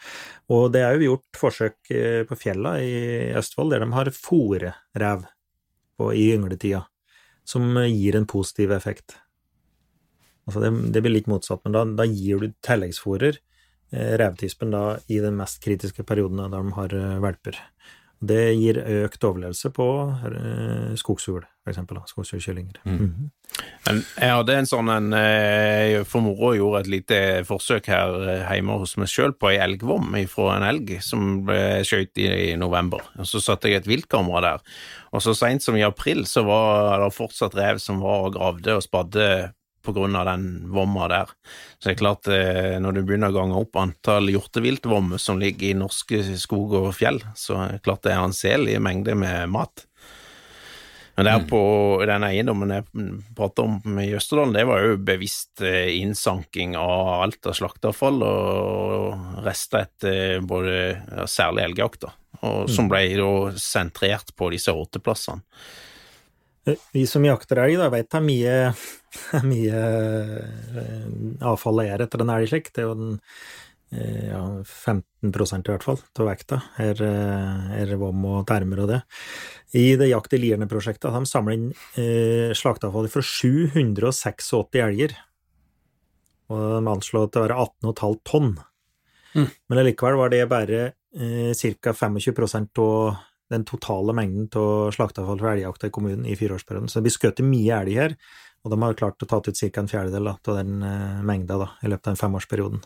Og 0.52 0.72
det 0.74 0.84
er 0.86 0.96
jo 0.96 1.12
gjort 1.12 1.40
forsøk 1.40 1.94
eh, 1.96 2.22
på 2.28 2.38
fjella 2.40 2.76
i 2.84 2.96
Østfold 3.40 3.74
der 3.74 3.86
de 3.86 3.92
har 3.96 4.12
fòrerev 4.16 5.28
i 6.18 6.26
yngletida, 6.34 6.82
som 7.46 7.78
gir 7.86 8.18
en 8.18 8.26
positiv 8.30 8.74
effekt. 8.74 9.20
Altså 10.50 10.64
det, 10.64 10.72
det 10.96 11.04
blir 11.06 11.14
litt 11.20 11.30
motsatt, 11.30 11.62
men 11.64 11.76
da, 11.76 11.86
da 12.02 12.08
gir 12.10 12.42
du 12.42 12.56
tilleggsfòrer 12.66 13.38
eh, 13.38 14.14
revtispen 14.20 14.74
da 14.74 14.86
i 15.14 15.22
den 15.24 15.38
mest 15.40 15.62
kritiske 15.64 16.08
perioden 16.08 16.42
der 16.42 16.56
de 16.58 16.78
har 16.80 16.98
valper. 17.24 17.62
Det 18.22 18.52
gir 18.54 18.78
økt 18.78 19.24
overlevelse 19.26 19.72
på 19.74 19.86
eh, 20.30 20.92
skogsfugl, 21.00 21.42
for 21.64 21.72
eksempel. 21.72 21.98
da, 21.98 22.06
Skogsfuglkyllinger. 22.06 22.82
Mhm. 22.86 23.32
Men 23.86 23.98
jeg 24.16 24.36
hadde 24.38 24.56
en 24.56 24.70
sånn 24.70 24.90
en 24.94 25.08
eh, 25.18 26.04
for 26.08 26.24
moro 26.24 26.54
gjorde 26.56 26.84
et 26.84 26.92
lite 26.94 27.18
forsøk 27.50 27.90
her 27.92 28.14
eh, 28.22 28.52
hjemme 28.54 28.78
hos 28.80 28.94
meg 29.02 29.10
sjøl 29.12 29.34
på 29.34 29.50
ei 29.50 29.58
elgvom 29.64 30.14
fra 30.30 30.54
en 30.60 30.68
elg 30.70 30.94
som 31.04 31.42
ble 31.50 31.82
skjøt 31.88 32.22
i, 32.22 32.28
i 32.52 32.60
november. 32.62 33.02
Og 33.18 33.26
Så 33.28 33.42
satte 33.44 33.72
jeg 33.72 33.82
et 33.82 33.90
viltkamera 33.90 34.42
der, 34.46 34.78
og 35.12 35.26
så 35.26 35.34
seint 35.36 35.66
som 35.66 35.76
i 35.76 35.84
april 35.84 36.24
så 36.30 36.46
var 36.48 37.02
det 37.02 37.10
fortsatt 37.18 37.58
rev 37.58 37.82
som 37.82 38.00
var 38.06 38.30
og 38.30 38.38
gravde 38.38 38.78
og 38.78 38.86
spadde 38.86 39.28
på 39.84 39.94
grunn 39.96 40.16
av 40.16 40.28
den 40.30 40.48
vomma 40.72 41.08
der. 41.12 41.32
Så 41.80 41.90
det 41.90 41.96
er 41.96 42.02
klart, 42.02 42.28
eh, 42.32 42.78
når 42.82 42.98
du 42.98 43.04
begynner 43.04 43.34
å 43.34 43.40
gange 43.40 43.62
opp 43.62 43.78
antall 43.80 44.32
hjorteviltvommer 44.32 45.22
som 45.22 45.40
ligger 45.42 45.72
i 45.72 45.78
norske 45.78 46.24
skog 46.40 46.76
og 46.80 46.92
fjell, 46.98 47.22
så 47.36 47.60
er 47.60 47.76
det 47.76 47.86
klart 47.88 48.04
det 48.06 48.14
er 48.16 48.26
anselige 48.26 48.84
mengde 48.84 49.18
med 49.18 49.50
mat. 49.54 49.86
Men 51.16 51.28
der 51.28 51.44
på 51.46 51.62
den 52.08 52.24
eiendommen 52.24 52.72
jeg 52.72 52.86
prater 53.38 53.68
om 53.68 54.00
i 54.00 54.08
Østerdalen, 54.16 54.56
det 54.56 54.64
var 54.70 54.86
jo 54.86 54.96
bevisst 55.06 55.62
eh, 55.66 55.92
innsanking 56.00 56.78
av 56.80 57.26
alt 57.28 57.52
av 57.52 57.58
slakteavfall 57.60 58.24
og 58.26 59.44
rester 59.46 59.86
etter 59.86 60.42
både 60.48 60.76
ja, 60.96 61.28
særlig 61.30 61.68
elgjakta, 61.68 62.14
som 62.72 62.90
ble 62.90 63.04
da 63.20 63.32
sentrert 63.60 64.34
på 64.40 64.50
disse 64.56 64.74
åteplassene. 64.74 65.44
Eh, 66.68 66.78
Vi 66.94 67.06
som 67.10 67.26
jakter 67.26 67.64
elg, 67.64 67.80
da, 67.82 67.90
vet 67.94 68.14
er 68.18 68.26
mye, 68.26 68.56
mye 69.52 69.82
avfall 71.52 71.82
det 71.82 71.90
er 71.90 72.06
etter 72.06 72.24
en 72.24 72.34
elg 72.36 72.52
slik. 72.52 72.72
Det 72.74 72.84
er 72.84 72.90
jo 72.90 72.98
den 73.00 73.18
eh, 73.96 74.28
ja, 74.30 74.44
15% 74.64 75.68
i 75.68 75.74
hvert 75.74 75.88
fall 75.88 76.00
av 76.20 76.30
vekta 76.30 76.62
er, 76.82 77.02
eh, 77.06 77.74
er 77.82 77.96
vom 78.02 78.24
og 78.30 78.46
termer 78.50 78.84
og 78.86 78.94
det. 78.94 79.02
I 79.78 79.96
det 80.00 80.12
Jakt 80.12 80.34
i 80.36 80.42
Lierne-prosjektet 80.42 81.14
de 81.16 81.28
samler 81.30 81.58
inn 81.58 81.68
eh, 81.96 82.52
slakteavfall 82.58 83.10
fra 83.12 83.24
786 83.24 84.52
elger. 84.84 85.16
Og 86.52 86.60
de 86.76 86.92
anslår 86.92 87.30
til 87.32 87.40
å 87.40 87.46
være 87.46 87.60
18,5 87.64 88.18
tonn. 88.28 88.50
Mm. 89.32 89.48
Men 89.72 89.86
likevel 89.88 90.18
var 90.20 90.34
det 90.34 90.42
bare 90.52 90.82
eh, 91.16 91.54
ca. 91.80 91.94
25% 91.96 92.82
av 92.84 93.22
den 93.52 93.66
totale 93.68 94.16
mengden 94.16 94.48
av 94.60 94.94
slakteavfall 94.96 95.42
fra 95.42 95.54
elgjakta 95.56 95.90
i 95.90 95.94
kommunen 95.94 96.26
i 96.26 96.38
fireårsperioden. 96.40 96.90
Så 96.90 97.00
det 97.00 97.10
blir 97.10 97.18
skutt 97.18 97.44
mye 97.46 97.82
elg 97.84 98.00
her, 98.00 98.16
og 98.62 98.74
de 98.74 98.80
har 98.84 98.98
klart 98.98 99.24
å 99.24 99.28
ta 99.30 99.42
ut 99.42 99.52
ca. 99.52 99.82
en 99.82 99.92
fjerdedel 99.92 100.32
av 100.32 100.40
den 100.48 100.82
uh, 100.86 101.22
mengda 101.26 101.58
da, 101.60 101.70
i 101.82 101.92
løpet 101.92 102.08
av 102.08 102.14
den 102.14 102.22
femårsperioden. 102.22 102.84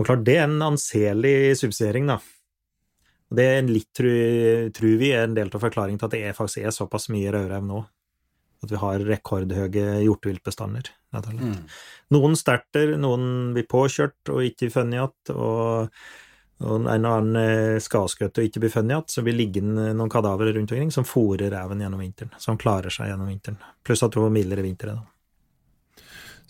Og 0.00 0.06
klart, 0.08 0.24
det 0.24 0.38
er 0.38 0.46
en 0.46 0.62
anselig 0.70 1.58
subsidiering, 1.60 2.08
da. 2.08 2.20
Og 3.30 3.38
det 3.38 3.46
er 3.46 3.68
litt, 3.68 3.90
tror, 3.94 4.70
tror 4.74 4.94
vi, 4.98 5.12
er 5.14 5.28
en 5.28 5.36
del 5.36 5.50
av 5.52 5.62
forklaringen 5.62 6.00
til 6.00 6.08
at 6.08 6.14
det 6.16 6.22
er, 6.26 6.36
faktisk 6.36 6.64
er 6.64 6.74
såpass 6.74 7.10
mye 7.14 7.34
rødrev 7.34 7.66
nå. 7.66 7.82
At 8.60 8.72
vi 8.72 8.80
har 8.80 9.04
rekordhøye 9.06 10.00
hjorteviltbestander. 10.04 10.90
Mm. 11.10 11.54
Noen 12.14 12.34
sterter, 12.38 12.96
noen 13.00 13.54
blir 13.54 13.68
påkjørt 13.70 14.32
og 14.34 14.44
ikke 14.46 14.68
funnet 14.74 14.98
igjen, 14.98 15.36
og, 15.36 16.02
og 16.60 16.88
en 16.92 17.06
annen 17.08 17.36
eh, 17.40 17.78
skadeskutt 17.80 18.36
og 18.36 18.46
ikke 18.46 18.60
blir 18.60 18.72
funnet 18.72 18.92
igjen, 18.92 19.04
så 19.08 19.22
blir 19.24 19.36
liggende 19.36 19.94
noen 19.96 20.12
kadaver 20.12 20.50
rundt 20.52 20.72
omkring 20.74 20.90
som 20.92 21.06
fôrer 21.08 21.48
reven 21.54 21.80
gjennom 21.80 22.02
vinteren, 22.02 22.34
som 22.42 22.58
klarer 22.60 22.92
seg 22.92 23.08
gjennom 23.08 23.30
vinteren. 23.30 23.56
Pluss 23.86 24.04
at 24.04 24.12
det 24.12 24.20
var 24.20 24.34
mildere 24.34 24.64
vintre. 24.66 24.98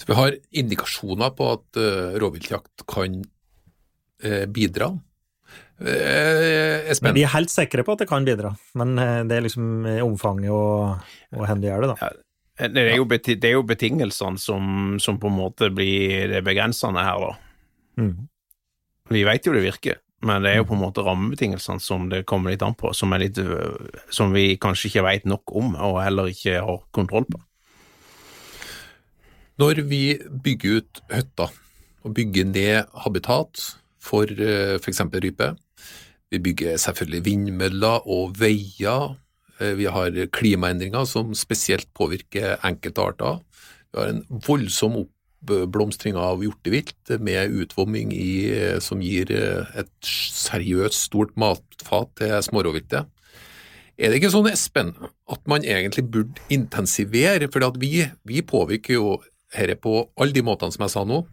Så 0.01 0.09
vi 0.09 0.17
har 0.19 0.39
indikasjoner 0.63 1.31
på 1.37 1.53
at 1.53 1.79
uh, 1.79 2.17
rovviltjakt 2.19 2.87
kan 2.91 3.21
uh, 4.25 4.47
bidra. 4.51 4.89
Uh, 5.81 5.87
Men 5.87 6.91
Espen, 6.91 7.15
vi 7.15 7.25
er 7.25 7.35
helt 7.37 7.53
sikre 7.53 7.85
på 7.87 7.95
at 7.95 8.03
det 8.03 8.09
kan 8.11 8.27
bidra, 8.27 8.51
men 8.81 8.97
det 8.99 9.37
er 9.37 9.47
liksom 9.47 9.87
omfanget 10.03 10.51
og, 10.51 11.07
og 11.37 11.45
hvor 11.45 11.55
du 11.61 11.69
gjør 11.69 11.87
det, 11.87 11.95
da. 11.95 12.11
Det 12.61 12.83
er 12.83 12.99
jo, 12.99 13.07
beti 13.09 13.39
det 13.41 13.53
er 13.53 13.55
jo 13.57 13.63
betingelsene 13.65 14.41
som, 14.41 14.99
som 15.01 15.17
på 15.21 15.31
en 15.31 15.39
måte 15.39 15.71
blir 15.73 16.27
det 16.35 16.43
begrensende 16.45 17.07
her, 17.07 17.23
da. 17.31 17.31
Mm. 18.03 18.27
Vi 19.11 19.25
vet 19.27 19.47
jo 19.47 19.55
det 19.55 19.65
virker, 19.65 19.99
men 20.27 20.45
det 20.45 20.53
er 20.53 20.61
jo 20.61 20.69
på 20.69 20.77
en 20.77 20.85
måte 20.85 21.03
rammebetingelsene 21.03 21.83
som 21.83 22.09
det 22.13 22.23
kommer 22.31 22.53
litt 22.53 22.63
an 22.63 22.77
på, 22.79 22.93
som, 22.95 23.15
litt, 23.19 23.41
øh, 23.43 23.91
som 24.13 24.35
vi 24.37 24.55
kanskje 24.61 24.91
ikke 24.91 25.07
vet 25.07 25.27
nok 25.31 25.55
om, 25.59 25.75
og 25.75 26.03
heller 26.05 26.31
ikke 26.31 26.61
har 26.63 26.85
kontroll 26.95 27.27
på. 27.31 27.43
når 29.61 29.83
vi 29.85 30.17
bygger 30.45 30.79
ut 30.79 31.01
hytter 31.13 31.51
og 32.01 32.15
bygger 32.17 32.47
ned 32.49 32.87
habitat 33.03 33.61
for 34.01 34.25
f.eks. 34.81 35.03
rype, 35.21 35.51
vi 36.31 36.39
bygger 36.39 36.79
selvfølgelig 36.81 37.25
vindmøller 37.27 38.07
og 38.09 38.39
veier, 38.41 39.17
eh, 39.59 39.75
vi 39.77 39.85
har 39.85 40.17
klimaendringer 40.33 41.05
som 41.05 41.35
spesielt 41.35 41.91
påvirker 41.93 42.57
enkeltarter, 42.65 43.43
vi 43.93 43.99
har 44.01 44.15
en 44.15 44.25
voldsom 44.47 44.97
oppblomstring 45.41 46.17
av 46.17 46.43
hjortevilt 46.45 47.15
med 47.21 47.55
utvomming 47.63 48.13
i, 48.13 48.51
eh, 48.53 48.79
som 48.79 49.01
gir 49.03 49.31
eh, 49.33 49.67
et 49.81 49.93
seriøst 50.05 51.09
stort 51.09 51.35
matfat 51.37 52.13
til 52.21 52.37
smårovviltet. 52.45 53.09
Er 54.01 54.09
det 54.09 54.21
ikke 54.21 54.33
sånn, 54.33 54.49
Espen, 54.49 54.95
at 55.29 55.43
man 55.51 55.65
egentlig 55.67 56.07
burde 56.09 56.41
intensivere, 56.49 57.51
for 57.53 57.77
vi, 57.81 58.07
vi 58.25 58.41
påvirker 58.41 58.97
jo 58.97 59.19
dette 59.53 59.77
på 59.83 60.09
alle 60.17 60.33
de 60.33 60.45
måtene 60.47 60.73
som 60.73 60.87
jeg 60.87 60.95
sa 60.95 61.05
nå. 61.05 61.25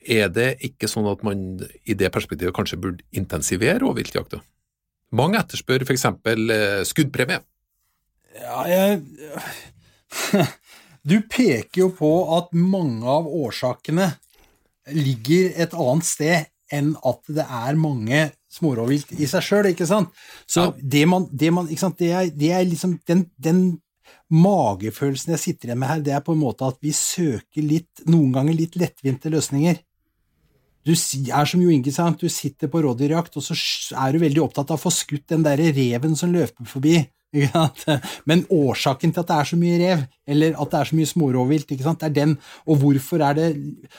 Er 0.00 0.32
det 0.32 0.56
ikke 0.64 0.88
sånn 0.88 1.06
at 1.10 1.22
man 1.22 1.60
i 1.84 1.94
det 1.94 2.10
perspektivet 2.10 2.56
kanskje 2.56 2.80
burde 2.80 3.04
intensivere 3.12 3.78
rovviltjakta? 3.84 4.40
Mange 5.12 5.38
etterspør 5.38 5.84
f.eks. 5.84 6.06
Eh, 6.06 6.82
skuddpremie. 6.88 7.42
Ja, 8.40 8.62
jeg 8.70 9.02
Du 11.06 11.20
peker 11.22 11.86
jo 11.86 11.90
på 11.96 12.10
at 12.36 12.52
mange 12.52 13.06
av 13.08 13.28
årsakene 13.28 14.12
ligger 14.92 15.52
et 15.60 15.74
annet 15.76 16.08
sted 16.08 16.50
enn 16.70 16.92
at 17.06 17.22
det 17.26 17.44
er 17.44 17.78
mange 17.78 18.30
smårovvilt 18.50 19.12
i 19.18 19.26
seg 19.30 19.44
sjøl, 19.46 19.70
ikke 19.72 19.86
sant? 19.86 20.10
Så 20.46 20.70
Ja. 20.70 20.72
det 20.82 21.06
man, 21.08 21.28
det 21.32 21.52
man 21.54 21.68
ikke 21.68 21.84
sant, 21.86 21.98
det 21.98 22.10
er, 22.10 22.30
det 22.30 22.50
er 22.54 22.64
liksom 22.66 22.98
den, 23.06 23.30
den 23.38 23.80
magefølelsen 24.30 25.34
jeg 25.34 25.42
sitter 25.42 25.70
igjen 25.70 25.78
med 25.82 25.88
her, 25.90 26.00
det 26.00 26.14
er 26.14 26.24
på 26.26 26.34
en 26.34 26.42
måte 26.42 26.66
at 26.66 26.78
vi 26.82 26.92
søker 26.94 27.62
litt, 27.62 28.04
noen 28.06 28.32
ganger 28.34 28.54
litt 28.54 28.76
lettvinte 28.78 29.30
løsninger. 29.30 29.78
Du 30.86 30.92
er 30.94 31.44
som 31.46 31.60
Jo 31.60 31.70
Inge 31.70 31.92
sa, 31.92 32.08
du 32.10 32.28
sitter 32.32 32.70
på 32.72 32.80
rådyrjakt, 32.82 33.36
og 33.36 33.44
så 33.44 33.56
er 34.00 34.12
du 34.12 34.22
veldig 34.22 34.42
opptatt 34.42 34.70
av 34.70 34.78
å 34.78 34.84
få 34.86 34.92
skutt 34.94 35.26
den 35.28 35.42
derre 35.44 35.72
reven 35.76 36.16
som 36.16 36.32
løper 36.32 36.64
forbi. 36.64 37.02
Men 38.30 38.42
årsaken 38.50 39.12
til 39.14 39.22
at 39.22 39.30
det 39.30 39.36
er 39.36 39.48
så 39.52 39.58
mye 39.58 39.78
rev, 39.80 40.04
eller 40.26 40.58
at 40.58 40.72
det 40.72 40.80
er 40.80 40.90
så 40.90 40.98
mye 40.98 41.10
smårovvilt, 41.10 41.70
det 41.70 42.08
er 42.08 42.14
den, 42.14 42.36
og 42.66 42.82
hvorfor 42.82 43.22
er 43.22 43.38
det 43.38 43.48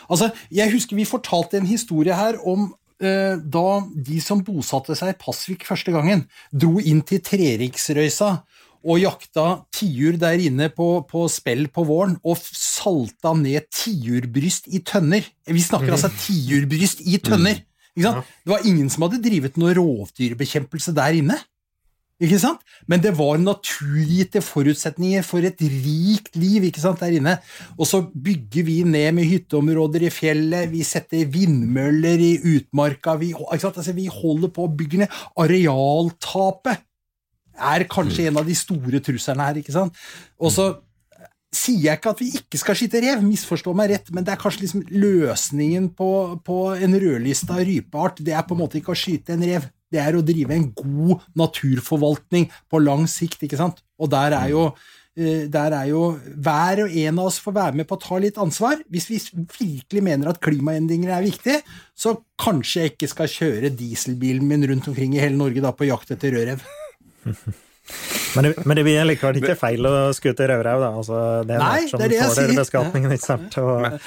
Altså, 0.10 0.32
jeg 0.52 0.72
husker 0.74 0.96
vi 0.96 1.08
fortalte 1.08 1.58
en 1.58 1.70
historie 1.70 2.16
her 2.16 2.40
om 2.48 2.74
eh, 3.02 3.38
da 3.40 3.68
de 3.96 4.20
som 4.24 4.44
bosatte 4.44 4.96
seg 4.98 5.14
i 5.14 5.20
Pasvik 5.20 5.66
første 5.68 5.94
gangen, 5.96 6.26
dro 6.52 6.80
inn 6.80 7.04
til 7.08 7.24
Treriksrøysa 7.24 8.42
og 8.82 8.98
jakta 8.98 9.48
tiur 9.74 10.16
der 10.18 10.42
inne 10.42 10.72
på, 10.74 10.88
på 11.06 11.28
spell 11.30 11.68
på 11.74 11.86
våren, 11.86 12.18
og 12.26 12.40
salta 12.42 13.36
ned 13.38 13.70
tiurbryst 13.70 14.72
i 14.74 14.82
tønner. 14.86 15.26
Vi 15.46 15.62
snakker 15.62 15.94
altså 15.94 16.10
tiurbryst 16.24 17.04
i 17.06 17.20
tønner. 17.22 17.62
Ikke 17.94 18.08
sant? 18.08 18.32
Det 18.42 18.54
var 18.54 18.66
ingen 18.66 18.90
som 18.90 19.06
hadde 19.06 19.22
drevet 19.22 19.60
noe 19.62 19.76
rovdyrbekjempelse 19.78 20.96
der 20.98 21.20
inne. 21.20 21.38
Ikke 22.22 22.38
sant? 22.38 22.62
Men 22.90 23.02
det 23.02 23.16
var 23.18 23.40
naturgitte 23.42 24.44
forutsetninger 24.46 25.24
for 25.26 25.46
et 25.48 25.62
rikt 25.62 26.36
liv 26.38 26.68
ikke 26.68 26.84
sant, 26.84 27.02
der 27.02 27.16
inne. 27.18 27.34
Og 27.80 27.90
så 27.90 28.04
bygger 28.06 28.68
vi 28.68 28.78
ned 28.86 29.18
med 29.18 29.26
hytteområder 29.30 30.06
i 30.06 30.14
fjellet, 30.14 30.70
vi 30.70 30.84
setter 30.86 31.26
vindmøller 31.34 32.22
i 32.22 32.36
utmarka 32.58 33.18
vi? 33.22 33.32
Altså, 33.50 33.74
vi 33.98 34.06
holder 34.12 34.54
på 34.54 34.68
å 34.68 34.74
bygge 34.78 35.02
ned. 35.02 35.20
Arealtapet 35.42 36.86
er 37.62 37.90
kanskje 37.90 38.30
en 38.30 38.40
av 38.42 38.48
de 38.48 38.56
store 38.58 39.02
truslene 39.04 39.50
her. 39.50 39.60
ikke 39.62 39.76
sant? 39.76 39.98
Og 40.42 40.54
så 40.54 40.70
sier 41.52 41.90
jeg 41.90 42.00
ikke 42.00 42.14
at 42.14 42.22
vi 42.22 42.30
ikke 42.40 42.60
skal 42.62 42.78
skyte 42.80 43.02
rev, 43.04 43.26
misforstå 43.26 43.74
meg 43.76 43.92
rett, 43.92 44.14
men 44.16 44.24
det 44.24 44.34
er 44.34 44.40
kanskje 44.40 44.64
liksom 44.64 44.86
løsningen 44.94 45.90
på, 45.98 46.12
på 46.46 46.60
en 46.78 46.96
rødlista 47.02 47.60
rypeart. 47.60 48.22
Det 48.24 48.38
er 48.38 48.46
på 48.48 48.56
en 48.56 48.62
måte 48.64 48.80
ikke 48.80 48.94
å 48.94 49.02
skyte 49.02 49.36
en 49.36 49.44
rev, 49.50 49.68
det 49.92 50.02
er 50.02 50.18
å 50.18 50.24
drive 50.26 50.56
en 50.56 50.70
god 50.76 51.28
naturforvaltning 51.38 52.50
på 52.72 52.82
lang 52.84 53.08
sikt, 53.12 53.44
ikke 53.46 53.60
sant? 53.60 53.84
Og 54.02 54.12
der 54.12 54.36
er 54.38 54.52
jo 54.54 54.66
eh, 55.16 55.48
der 55.52 55.76
er 55.78 55.90
jo 55.92 56.04
hver 56.16 56.86
og 56.86 57.00
en 57.04 57.20
av 57.20 57.32
oss 57.32 57.40
får 57.44 57.58
være 57.58 57.82
med 57.82 57.90
på 57.90 57.98
å 57.98 58.04
ta 58.04 58.20
litt 58.24 58.40
ansvar. 58.42 58.84
Hvis 58.92 59.10
vi 59.12 59.20
virkelig 59.58 60.06
mener 60.06 60.32
at 60.32 60.42
klimaendringer 60.44 61.16
er 61.16 61.28
viktig, 61.28 61.58
så 61.96 62.16
kanskje 62.42 62.86
jeg 62.86 62.96
ikke 62.96 63.12
skal 63.12 63.34
kjøre 63.40 63.76
dieselbilen 63.76 64.48
min 64.48 64.70
rundt 64.72 64.88
omkring 64.92 65.18
i 65.18 65.24
hele 65.24 65.40
Norge 65.40 65.64
da 65.64 65.76
på 65.76 65.90
jakt 65.92 66.16
etter 66.16 66.38
rødrev. 66.38 66.64
Men 68.36 68.46
det, 68.48 68.52
men 68.66 68.78
det 68.80 68.84
blir 68.88 69.04
likevel 69.10 69.38
ikke 69.42 69.56
feil 69.60 69.88
å 69.90 69.94
skute 70.16 70.46
rødrev, 70.48 70.80
da. 70.86 70.90
Altså, 71.02 71.18
det 71.48 71.56
er 71.58 71.60
Nei, 71.60 71.82
som 71.92 72.00
det 72.00 72.06
er 72.06 72.14
det 72.14 72.20
jeg 72.22 72.36
sier. 72.38 72.54
beskatningen, 72.62 73.12
ikke 73.18 73.26
sant. 73.28 73.58
Og, 73.60 73.82
Men, 73.82 73.98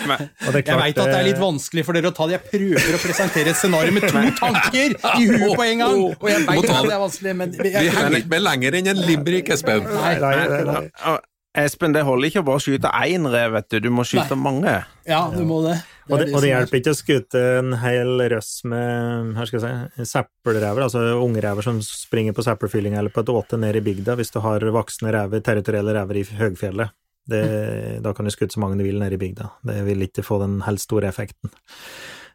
og 0.46 0.48
det 0.48 0.54
er 0.54 0.56
Jeg 0.60 0.64
klart, 0.70 0.80
veit 0.80 0.98
at 1.02 1.10
det 1.12 1.18
er 1.18 1.26
litt 1.28 1.42
vanskelig 1.42 1.84
for 1.84 1.98
dere 1.98 2.08
å 2.08 2.14
ta 2.16 2.28
det. 2.30 2.38
Jeg 2.38 2.44
prøver 2.54 2.96
å 2.96 3.02
presentere 3.04 3.52
et 3.52 3.60
scenario 3.60 3.92
med 3.98 4.06
to 4.08 4.24
tanker 4.40 4.96
i 5.20 5.28
huet 5.28 5.52
på 5.60 5.66
en 5.68 5.84
gang, 5.84 6.00
og 6.16 6.26
jeg 6.30 6.46
veit 6.48 6.64
at 6.64 6.88
det. 6.88 6.96
er 6.96 7.04
vanskelig, 7.04 7.36
men 7.42 7.54
Vi 7.60 7.74
henger 7.76 8.18
ikke 8.22 8.32
med 8.32 8.46
lenger 8.48 8.78
enn 8.80 8.90
en 8.94 9.04
limerick, 9.10 9.52
Espen. 9.58 9.84
Nei, 9.92 10.14
nei, 10.24 10.34
nei, 10.48 10.62
nei. 10.72 11.16
Espen, 11.54 11.92
det 11.94 12.02
holder 12.02 12.32
ikke 12.32 12.40
å 12.42 12.46
bare 12.48 12.62
skyte 12.64 12.90
én 13.06 13.28
rev, 13.30 13.52
vet 13.54 13.68
du. 13.70 13.76
Du 13.84 13.90
må 13.94 14.02
skyte 14.08 14.34
mange. 14.34 14.72
ja, 15.06 15.20
du 15.30 15.44
må 15.46 15.60
det. 15.68 15.76
Og 16.10 16.18
det, 16.20 16.34
og 16.34 16.42
det 16.42 16.50
er- 16.50 16.58
hjelper 16.58 16.80
ikke 16.80 16.92
å 16.92 16.98
skute 16.98 17.40
en 17.58 17.72
hel 17.80 18.18
røss 18.28 18.64
med 18.68 19.34
her 19.38 19.46
skal 19.48 19.60
jeg 19.60 19.90
si, 19.96 20.04
seppelrever, 20.10 20.84
altså 20.84 21.00
ungrever 21.16 21.64
som 21.64 21.78
springer 21.80 22.34
på 22.36 22.44
seppelfylling 22.44 22.98
eller 22.98 23.08
på 23.08 23.22
et 23.24 23.32
åte 23.32 23.58
ned 23.58 23.76
i 23.76 23.80
bygda, 23.80 24.16
hvis 24.16 24.30
du 24.34 24.40
har 24.44 24.60
voksne 24.60 25.12
rever, 25.14 25.40
territorielle 25.40 25.94
rever 25.96 26.20
i 26.20 26.24
høgfjellet. 26.24 26.90
Det, 27.26 28.02
da 28.04 28.12
kan 28.12 28.26
du 28.26 28.30
skute 28.30 28.52
så 28.52 28.60
mange 28.60 28.76
du 28.76 28.84
vil 28.84 28.98
nede 29.00 29.16
i 29.16 29.16
bygda. 29.16 29.50
Det 29.64 29.78
vil 29.86 30.04
ikke 30.04 30.22
få 30.26 30.40
den 30.42 30.58
helt 30.66 30.82
store 30.82 31.08
effekten. 31.08 31.48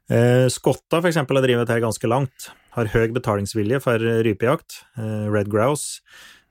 Eh, 0.09 0.47
Skotta 0.49 0.97
eksempel 1.05 1.37
har 1.37 1.45
drevet 1.45 1.67
dette 1.67 1.83
ganske 1.83 2.09
langt, 2.09 2.49
har 2.73 2.89
høy 2.89 3.13
betalingsvilje 3.13 3.79
for 3.83 3.99
rypejakt, 3.99 4.79
eh, 4.97 5.29
red 5.29 5.47
grouse, 5.53 5.99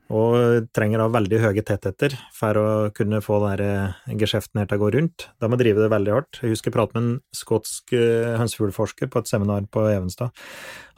og 0.08 0.68
trenger 0.72 1.02
da 1.02 1.06
veldig 1.12 1.38
høye 1.42 1.62
tettheter 1.68 2.14
for 2.32 2.56
å 2.60 2.66
kunne 2.96 3.20
få 3.24 3.38
den 3.44 3.60
eh, 3.66 3.98
geskjeften 4.22 4.62
her 4.62 4.68
til 4.70 4.78
å 4.78 4.82
gå 4.86 4.90
rundt. 4.96 5.26
Da 5.40 5.50
må 5.52 5.58
drive 5.60 5.82
det 5.84 5.90
veldig 5.92 6.14
hardt. 6.14 6.40
Jeg 6.40 6.54
husker 6.54 6.70
jeg 6.70 6.76
pratet 6.78 6.96
med 6.96 7.04
en 7.04 7.20
skotsk 7.36 7.92
eh, 7.98 8.34
hønsefuglforsker 8.40 9.10
på 9.12 9.20
et 9.20 9.28
seminar 9.28 9.66
på 9.72 9.84
Evenstad. 9.92 10.32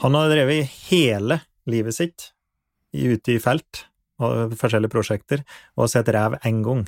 Han 0.05 0.14
har 0.14 0.30
drevet 0.30 0.70
hele 0.91 1.41
livet 1.70 1.97
sitt 1.99 2.30
ute 2.95 3.34
i 3.34 3.41
felt 3.43 3.84
og 4.20 4.53
forskjellige 4.61 4.93
prosjekter, 4.93 5.43
og 5.78 5.87
har 5.87 5.93
sett 5.95 6.09
rev 6.12 6.34
én 6.45 6.59
gang. 6.66 6.82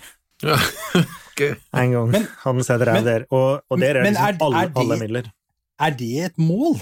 Ja, 0.44 0.56
okay. 1.32 1.54
En 1.78 1.92
gang 1.94 2.10
Men- 2.12 2.26
han 2.42 2.58
har 2.58 2.66
sett 2.66 2.82
rev 2.86 2.98
men- 3.00 3.06
der, 3.08 3.24
og, 3.30 3.62
og 3.70 3.78
der 3.80 3.96
er 3.98 4.06
men 4.06 4.12
liksom 4.14 4.28
er- 4.34 4.42
alle, 4.46 4.62
er 4.66 4.72
de, 4.74 4.80
alle 4.82 4.98
midler. 5.00 5.30
Er 5.82 5.94
det 5.98 6.10
et 6.28 6.36
mål? 6.38 6.76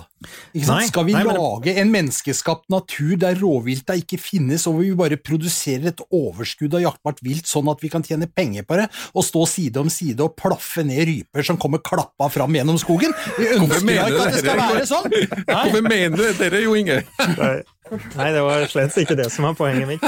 Ikke 0.53 0.67
sant? 0.67 0.77
Nei, 0.83 0.87
Skal 0.91 1.05
vi 1.09 1.15
nei, 1.17 1.23
men- 1.25 1.37
lage 1.41 1.75
en 1.81 1.91
menneskeskapt 1.95 2.69
natur 2.71 3.17
der 3.19 3.35
rovvilta 3.41 3.97
ikke 3.97 4.19
finnes, 4.21 4.67
og 4.69 4.81
vi 4.81 4.91
bare 4.95 5.17
produserer 5.17 5.89
et 5.89 6.03
overskudd 6.13 6.75
av 6.77 6.83
jaktbart 6.85 7.23
vilt, 7.25 7.47
sånn 7.49 7.71
at 7.73 7.81
vi 7.81 7.89
kan 7.89 8.03
tjene 8.05 8.29
penger 8.29 8.63
på 8.69 8.77
det, 8.77 8.89
og 9.15 9.25
stå 9.25 9.47
side 9.49 9.77
om 9.81 9.89
side 9.89 10.21
og 10.21 10.37
plaffe 10.37 10.85
ned 10.85 11.07
ryper 11.09 11.43
som 11.47 11.57
kommer 11.57 11.79
klappa 11.81 12.29
fram 12.31 12.53
gjennom 12.53 12.79
skogen? 12.79 13.15
Vi 13.39 13.47
ønsker 13.57 13.87
da 13.87 14.07
ikke 14.11 14.27
at 14.27 14.33
det 14.35 14.43
skal 14.45 14.61
det? 14.61 14.69
være 14.71 14.87
sånn! 14.87 15.11
Hvorfor 15.49 15.83
mener 15.89 16.17
du 16.17 16.33
dette, 16.33 16.63
Jo 16.63 16.75
Inge? 16.77 17.01
Nei, 17.39 17.63
Nei, 17.91 18.29
det 18.35 18.43
var 18.45 18.65
slett 18.71 18.97
ikke 19.03 19.17
det 19.19 19.29
som 19.33 19.47
var 19.49 19.57
poenget 19.59 19.89
mitt. 19.89 20.05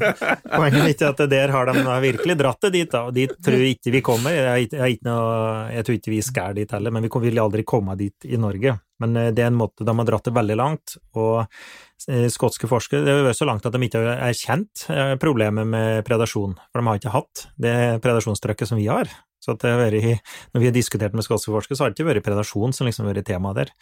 Poenget 0.56 0.84
mitt 0.84 1.02
er 1.02 1.12
at 1.12 1.22
der 1.30 1.52
har 1.54 1.70
de 1.70 1.84
virkelig 2.04 2.36
dratt 2.40 2.66
det 2.66 2.72
dit, 2.74 2.90
da, 2.92 3.06
og 3.08 3.16
dit 3.16 3.32
tror 3.32 3.58
jeg 3.58 3.76
ikke 3.76 3.94
vi 3.94 4.02
kommer. 4.04 4.34
Jeg, 4.36 4.68
jeg, 4.72 4.98
noe, 5.06 5.70
jeg 5.72 5.86
tror 5.86 5.98
ikke 5.98 6.12
vi 6.12 6.20
skal 6.24 6.58
dit 6.58 6.74
heller, 6.76 6.94
men 6.94 7.06
vi 7.06 7.12
vil 7.26 7.40
aldri 7.42 7.64
komme 7.68 7.96
dit 8.00 8.28
i 8.28 8.40
Norge. 8.40 8.76
Men 9.02 9.16
eh, 9.18 9.32
det 9.34 9.46
er 9.46 9.52
en 9.52 9.58
måte 9.58 9.86
de 9.86 9.96
har 9.98 10.08
dratt 10.08 10.28
det 10.28 10.36
veldig 10.36 10.58
langt, 10.60 10.96
og 11.18 11.42
eh, 11.42 12.28
skotske 12.32 12.70
forskere 12.70 13.06
det 13.06 13.16
har 13.16 13.26
vært 13.30 13.40
så 13.40 13.48
langt 13.48 13.66
at 13.66 13.74
de 13.74 13.88
ikke 13.88 14.04
har 14.04 14.24
erkjent 14.28 14.86
eh, 14.92 15.14
problemet 15.22 15.68
med 15.68 16.06
predasjon, 16.08 16.56
for 16.68 16.82
de 16.82 16.90
har 16.90 17.02
ikke 17.02 17.16
hatt 17.16 17.46
det 17.60 17.76
predasjonstrykket 18.04 18.72
som 18.72 18.80
vi 18.80 18.90
har. 18.92 19.10
Så 19.42 19.56
vært, 19.58 20.22
når 20.54 20.62
vi 20.62 20.68
har 20.68 20.74
diskutert 20.74 21.16
med 21.18 21.24
skotske 21.26 21.50
forskere, 21.50 21.74
så 21.74 21.84
har 21.84 21.90
det 21.90 21.98
ikke 21.98 22.12
vært 22.12 22.26
predasjon 22.28 22.74
som 22.76 22.86
liksom 22.86 23.08
har 23.08 23.16
vært 23.16 23.26
tema 23.26 23.50
der. 23.56 23.72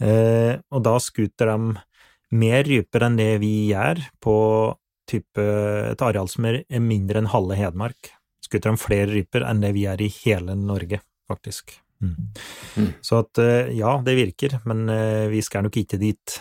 Eh, 0.00 0.56
og 0.72 0.82
da 0.84 0.96
skuter 1.00 1.52
de 1.52 1.76
mer 2.30 2.64
ryper 2.66 3.06
enn 3.06 3.18
det 3.18 3.32
vi 3.42 3.52
gjør 3.70 4.02
på 4.22 4.36
type 5.10 5.44
et 5.90 6.02
areal 6.06 6.30
som 6.30 6.46
er 6.46 6.62
mindre 6.82 7.22
enn 7.22 7.30
halve 7.32 7.58
Hedmark. 7.58 8.12
Skutter 8.44 8.72
de 8.72 8.80
flere 8.80 9.10
ryper 9.10 9.44
enn 9.46 9.62
det 9.62 9.72
vi 9.76 9.86
er 9.90 10.00
i 10.02 10.10
hele 10.22 10.54
Norge, 10.58 11.02
faktisk. 11.30 11.74
Mm. 12.00 12.30
Mm. 12.76 12.92
Så 13.04 13.20
at 13.24 13.40
eh, 13.42 13.72
ja, 13.76 13.98
det 14.04 14.16
virker, 14.18 14.56
men 14.68 14.88
eh, 14.92 15.26
vi 15.32 15.42
skal 15.44 15.66
nok 15.66 15.76
ikke 15.82 16.00
dit. 16.00 16.38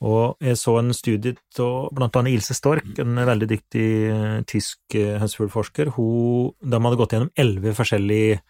Og 0.00 0.40
jeg 0.40 0.56
så 0.56 0.78
en 0.80 0.94
studie 0.96 1.36
av 1.60 1.90
blant 1.92 2.16
annet 2.16 2.38
Ilse 2.38 2.56
Stork, 2.56 2.88
en 3.02 3.20
veldig 3.28 3.50
dyktig 3.50 3.88
eh, 4.10 4.38
tysk 4.48 4.96
hønsefuglforsker. 4.96 5.92
De 5.92 6.82
hadde 6.86 7.00
gått 7.00 7.16
gjennom 7.16 7.32
elleve 7.38 7.76
forskjellige 7.76 8.40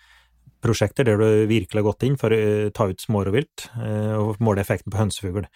prosjekter 0.65 1.07
der 1.09 1.21
du 1.21 1.47
virkelig 1.51 1.81
har 1.81 1.87
gått 1.87 2.05
inn 2.07 2.19
for 2.21 2.35
å 2.35 2.39
eh, 2.41 2.69
ta 2.77 2.87
ut 2.91 3.01
smårovvilt 3.03 3.67
eh, 3.81 4.15
og 4.19 4.41
måle 4.45 4.63
effekten 4.63 4.93
på 4.93 5.01
hønsefugl. 5.01 5.47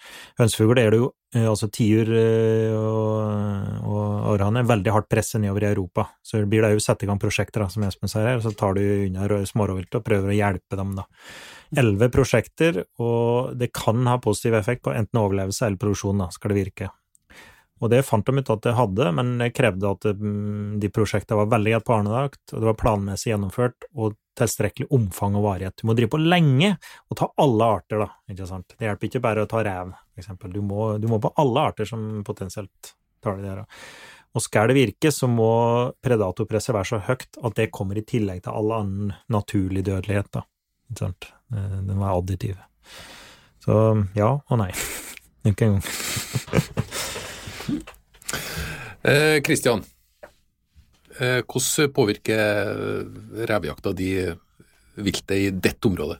Hønsefugl 0.41 0.81
er 0.81 0.91
det 0.93 0.99
jo 1.01 1.09
eh, 1.35 1.45
altså 1.49 1.69
tiur 1.73 2.11
og, 2.15 3.85
og 3.85 4.29
orrane 4.33 4.63
er 4.63 4.71
veldig 4.71 4.95
hardt 4.95 5.09
presset 5.11 5.43
nedover 5.43 5.67
i 5.67 5.71
Europa. 5.71 6.07
Så 6.25 6.43
blir 6.49 6.65
det 6.65 6.73
jo 6.75 6.83
satt 6.83 7.05
i 7.05 7.09
gang 7.09 7.21
prosjekter, 7.21 7.63
da, 7.63 7.69
som 7.71 7.85
Espen 7.87 8.11
sier 8.11 8.29
her, 8.33 8.43
så 8.43 8.53
tar 8.57 8.77
du 8.77 8.83
unna 8.83 9.41
smårovviltet 9.45 10.01
og 10.01 10.05
prøver 10.07 10.33
å 10.33 10.37
hjelpe 10.37 10.79
dem, 10.79 10.97
da. 10.97 11.07
Elleve 11.75 12.11
prosjekter, 12.13 12.83
og 13.01 13.55
det 13.59 13.71
kan 13.75 14.05
ha 14.07 14.19
positiv 14.21 14.55
effekt 14.57 14.85
på 14.85 14.93
enten 14.95 15.19
overlevelse 15.19 15.65
eller 15.65 15.81
produksjon, 15.81 16.21
da, 16.23 16.29
skal 16.33 16.53
det 16.53 16.61
virke. 16.61 16.91
Og 17.83 17.91
det 17.91 18.05
fant 18.07 18.25
de 18.25 18.39
ut 18.39 18.51
at 18.53 18.61
det 18.63 18.75
hadde, 18.77 19.07
men 19.17 19.33
det 19.41 19.51
krevde 19.55 19.89
at 19.97 20.05
mm, 20.07 20.77
de 20.79 20.91
prosjektene 20.93 21.41
var 21.41 21.49
veldig 21.51 21.73
godt 21.75 21.87
planlagt, 21.89 22.43
og 22.53 22.61
det 22.61 22.69
var 22.69 22.77
planmessig 22.79 23.33
gjennomført, 23.33 23.89
og 23.93 24.15
tilstrekkelig 24.37 24.89
omfang 24.93 25.37
og 25.39 25.45
varighet. 25.47 25.77
Du 25.79 25.87
må 25.89 25.95
drive 25.97 26.11
på 26.15 26.19
lenge 26.21 26.73
og 27.09 27.19
ta 27.19 27.29
alle 27.41 27.69
arter, 27.77 28.03
da, 28.03 28.09
ikke 28.31 28.49
sant. 28.49 28.75
Det 28.75 28.87
hjelper 28.87 29.09
ikke 29.09 29.23
bare 29.23 29.45
å 29.45 29.49
ta 29.49 29.63
rev, 29.65 29.93
eksempel. 30.19 30.53
Du 30.55 30.61
må, 30.65 30.89
du 31.01 31.07
må 31.11 31.21
på 31.23 31.31
alle 31.41 31.69
arter 31.71 31.89
som 31.89 32.23
potensielt 32.27 32.95
tar 33.23 33.39
det 33.39 33.47
der. 33.47 33.63
Og 34.35 34.43
skal 34.43 34.67
det 34.67 34.75
virke, 34.75 35.11
så 35.15 35.29
må 35.31 35.49
predatorpresset 36.03 36.75
være 36.75 36.89
så 36.89 36.99
høyt 37.07 37.39
at 37.39 37.55
det 37.55 37.71
kommer 37.75 37.97
i 37.99 38.03
tillegg 38.03 38.43
til 38.43 38.51
all 38.51 38.73
annen 38.81 39.13
naturlig 39.31 39.85
dødelighet, 39.87 40.27
da. 40.35 40.43
Ikke 40.91 41.05
sant. 41.05 41.29
Eh, 41.55 41.77
Den 41.87 41.99
var 42.01 42.17
additiv. 42.19 42.59
Så 43.63 43.77
ja 44.17 44.33
og 44.35 44.59
nei. 44.61 44.71
Ikke 45.49 45.69
engang. 45.69 45.83
Kristian, 49.45 49.85
eh, 49.85 49.94
hvordan 51.15 51.91
påvirker 51.95 52.71
revejakta 53.47 53.93
de 53.95 54.09
viltet 54.99 55.37
i 55.37 55.49
dette 55.51 55.87
området? 55.87 56.19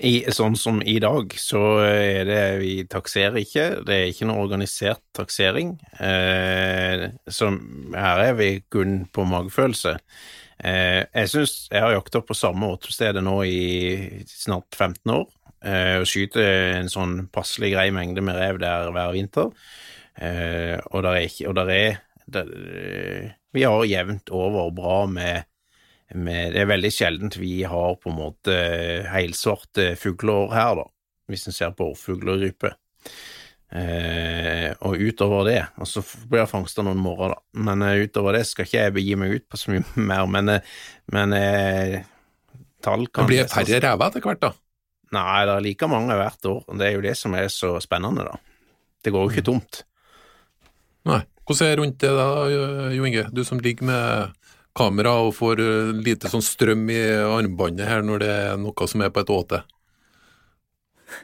I, 0.00 0.22
sånn 0.32 0.54
som 0.56 0.78
i 0.80 0.96
dag, 1.02 1.34
så 1.36 1.60
er 1.84 2.24
det 2.24 2.42
Vi 2.62 2.74
takserer 2.88 3.36
ikke. 3.42 3.64
Det 3.84 3.96
er 3.96 4.06
ikke 4.08 4.28
noe 4.30 4.46
organisert 4.46 5.02
taksering. 5.16 5.74
Eh, 6.00 7.04
så 7.28 7.50
her 7.92 8.22
er 8.30 8.38
vi 8.38 8.48
kun 8.72 9.02
på 9.12 9.26
magefølelse. 9.28 9.98
Eh, 10.64 11.02
jeg 11.04 11.32
syns 11.32 11.54
jeg 11.68 11.84
har 11.84 11.92
jakta 11.92 12.22
på 12.24 12.36
samme 12.36 12.72
åtestedet 12.72 13.22
nå 13.24 13.36
i 13.44 14.24
snart 14.28 14.72
15 14.72 15.12
år. 15.18 15.28
Eh, 15.68 15.98
og 16.00 16.08
skyter 16.08 16.78
en 16.78 16.88
sånn 16.88 17.26
passelig 17.32 17.74
grei 17.74 17.90
mengde 17.92 18.24
med 18.24 18.40
rev 18.40 18.60
der 18.62 18.88
hver 18.96 19.12
vinter. 19.12 19.52
Eh, 20.16 20.78
og 20.94 21.04
der 21.04 21.18
er 21.18 21.28
ikke 21.28 21.48
Og 21.48 21.54
der 21.60 21.70
er 21.76 22.00
der, 22.32 23.36
Vi 23.52 23.62
har 23.66 23.84
jevnt 23.88 24.30
over 24.30 24.70
bra 24.74 25.04
med 25.10 25.50
med, 26.14 26.54
det 26.54 26.62
er 26.64 26.70
veldig 26.70 26.90
sjeldent 26.90 27.36
vi 27.38 27.60
har 27.68 27.98
på 28.00 28.10
en 28.10 28.18
måte 28.18 28.54
helsvarte 29.12 29.92
fugler 29.98 30.50
her, 30.54 30.80
da, 30.80 30.86
hvis 31.30 31.46
en 31.46 31.54
ser 31.54 31.74
på 31.76 31.92
orrfugl 31.92 32.32
og 32.32 32.42
rype. 32.42 32.72
Eh, 33.70 34.72
og 34.82 34.98
utover 34.98 35.44
det, 35.46 35.60
og 35.78 35.86
så 35.86 36.02
blir 36.02 36.42
det 36.42 36.50
fangsta 36.50 36.82
noen 36.82 36.98
morgener, 36.98 37.36
da, 37.36 37.62
men 37.68 37.84
eh, 37.86 38.00
utover 38.02 38.34
det 38.34 38.42
skal 38.48 38.66
ikke 38.66 38.80
jeg 38.80 38.94
begi 38.96 39.18
meg 39.20 39.36
ut 39.36 39.46
på 39.46 39.60
så 39.60 39.74
mye 39.74 39.84
mer, 40.10 40.26
men, 40.34 40.50
eh, 40.56 40.80
men 41.14 41.36
eh, 41.38 42.00
tall 42.82 43.06
Det 43.06 43.14
kan 43.14 43.30
blir 43.30 43.44
det 43.44 43.52
færre 43.54 43.82
ræver 43.86 44.10
etter 44.10 44.26
hvert, 44.26 44.42
da. 44.48 44.52
Nei, 45.14 45.38
det 45.46 45.54
er 45.54 45.66
like 45.66 45.90
mange 45.90 46.18
hvert 46.18 46.50
år, 46.50 46.64
det 46.78 46.88
er 46.88 46.96
jo 46.96 47.06
det 47.06 47.14
som 47.18 47.38
er 47.38 47.46
så 47.54 47.76
spennende, 47.82 48.26
da. 48.26 48.34
Det 49.00 49.14
går 49.14 49.22
jo 49.26 49.32
ikke 49.32 49.46
tomt. 49.46 49.84
Nei. 51.08 51.22
Hvordan 51.50 51.66
er 51.66 51.72
det 51.72 51.82
rundt 51.82 51.96
det 51.98 52.10
da, 52.14 52.26
Jo 52.94 53.06
Inge? 53.08 53.24
Du 53.34 53.42
som 53.42 53.58
ligger 53.58 53.88
med 53.88 54.36
kamera 54.78 55.16
og 55.24 55.32
får 55.34 55.58
eh, 55.64 55.88
lite 55.98 56.30
sånn 56.30 56.44
strøm 56.46 56.84
i 56.94 57.00
armbåndet 57.26 57.88
her 57.90 58.04
når 58.06 58.22
det 58.22 58.28
er 58.30 58.60
noe 58.62 58.86
som 58.86 59.02
er 59.02 59.10
på 59.10 59.24
et 59.24 59.32
åte. 59.34 59.58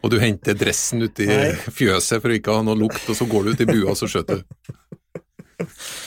Og 0.02 0.10
du 0.10 0.18
henter 0.18 0.58
dressen 0.58 1.06
ut 1.06 1.22
i 1.22 1.28
fjøset 1.70 2.18
for 2.18 2.34
å 2.34 2.40
ikke 2.40 2.58
ha 2.58 2.66
noe 2.66 2.74
lukt, 2.74 3.04
og 3.06 3.14
så 3.14 3.28
går 3.30 3.46
du 3.46 3.52
ut 3.54 3.62
i 3.62 3.68
bua 3.70 3.92
og 3.92 4.00
så 4.00 4.10
skjøter 4.10 4.42
du. 4.42 4.74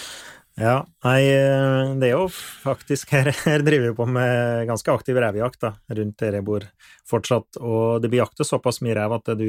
Ja, 0.60 0.82
nei, 1.06 1.20
eh, 1.32 1.92
det 2.02 2.10
er 2.10 2.18
jo 2.18 2.26
faktisk 2.30 3.12
Her, 3.16 3.30
her 3.46 3.64
driver 3.64 3.92
vi 3.92 3.96
på 3.96 4.08
med 4.12 4.66
ganske 4.68 4.92
aktiv 4.92 5.16
revejakt 5.16 5.64
rundt 5.64 6.20
der 6.20 6.36
jeg 6.36 6.46
bor 6.48 6.66
fortsatt, 7.08 7.62
og 7.64 8.04
det 8.04 8.12
blir 8.12 8.26
jakta 8.26 8.46
såpass 8.46 8.82
mye 8.84 8.98
rev 8.98 9.16
at 9.16 9.32
du 9.40 9.48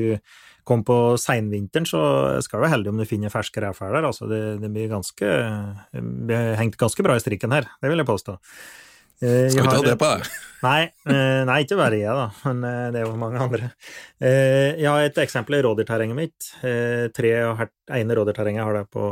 kom 0.68 0.84
på 0.86 1.16
seinvinteren, 1.18 1.88
så 1.88 2.00
skal 2.44 2.60
du 2.60 2.64
være 2.64 2.74
heldig 2.76 2.92
om 2.92 3.00
du 3.00 3.08
finner 3.08 3.32
ferske 3.32 3.62
revfeller. 3.64 4.06
Altså, 4.06 4.28
det, 4.30 4.60
det 4.62 4.70
blir 4.70 4.92
ganske 4.92 5.30
det 5.90 6.04
blir 6.30 6.54
hengt 6.60 6.78
ganske 6.78 7.04
bra 7.04 7.16
i 7.18 7.24
strikken 7.24 7.56
her, 7.56 7.66
det 7.82 7.90
vil 7.90 8.04
jeg 8.04 8.10
påstå. 8.12 8.36
Eh, 9.22 9.50
Skal 9.52 9.66
vi 9.66 9.68
ta 9.74 9.82
det 9.84 9.98
på 10.00 10.08
deg? 10.08 10.28
Nei, 10.60 10.80
eh, 11.08 11.40
nei, 11.48 11.56
ikke 11.64 11.76
bare 11.80 11.96
jeg, 11.96 12.12
da, 12.16 12.26
men 12.44 12.64
eh, 12.68 12.86
det 12.92 13.00
er 13.00 13.06
jo 13.06 13.16
mange 13.20 13.40
andre. 13.40 13.70
Eh, 14.20 14.76
Jeg 14.80 14.88
har 14.88 15.04
et 15.06 15.20
eksempel 15.22 15.56
i 15.56 15.62
rådyrterrenget 15.64 16.16
mitt. 16.18 16.48
Eh, 16.64 17.06
Tre 17.16 17.30
her- 17.56 17.70
ene 17.96 18.16
rådyrterrenget 18.16 18.64
har 18.64 18.76
det 18.76 18.82
på 18.92 19.06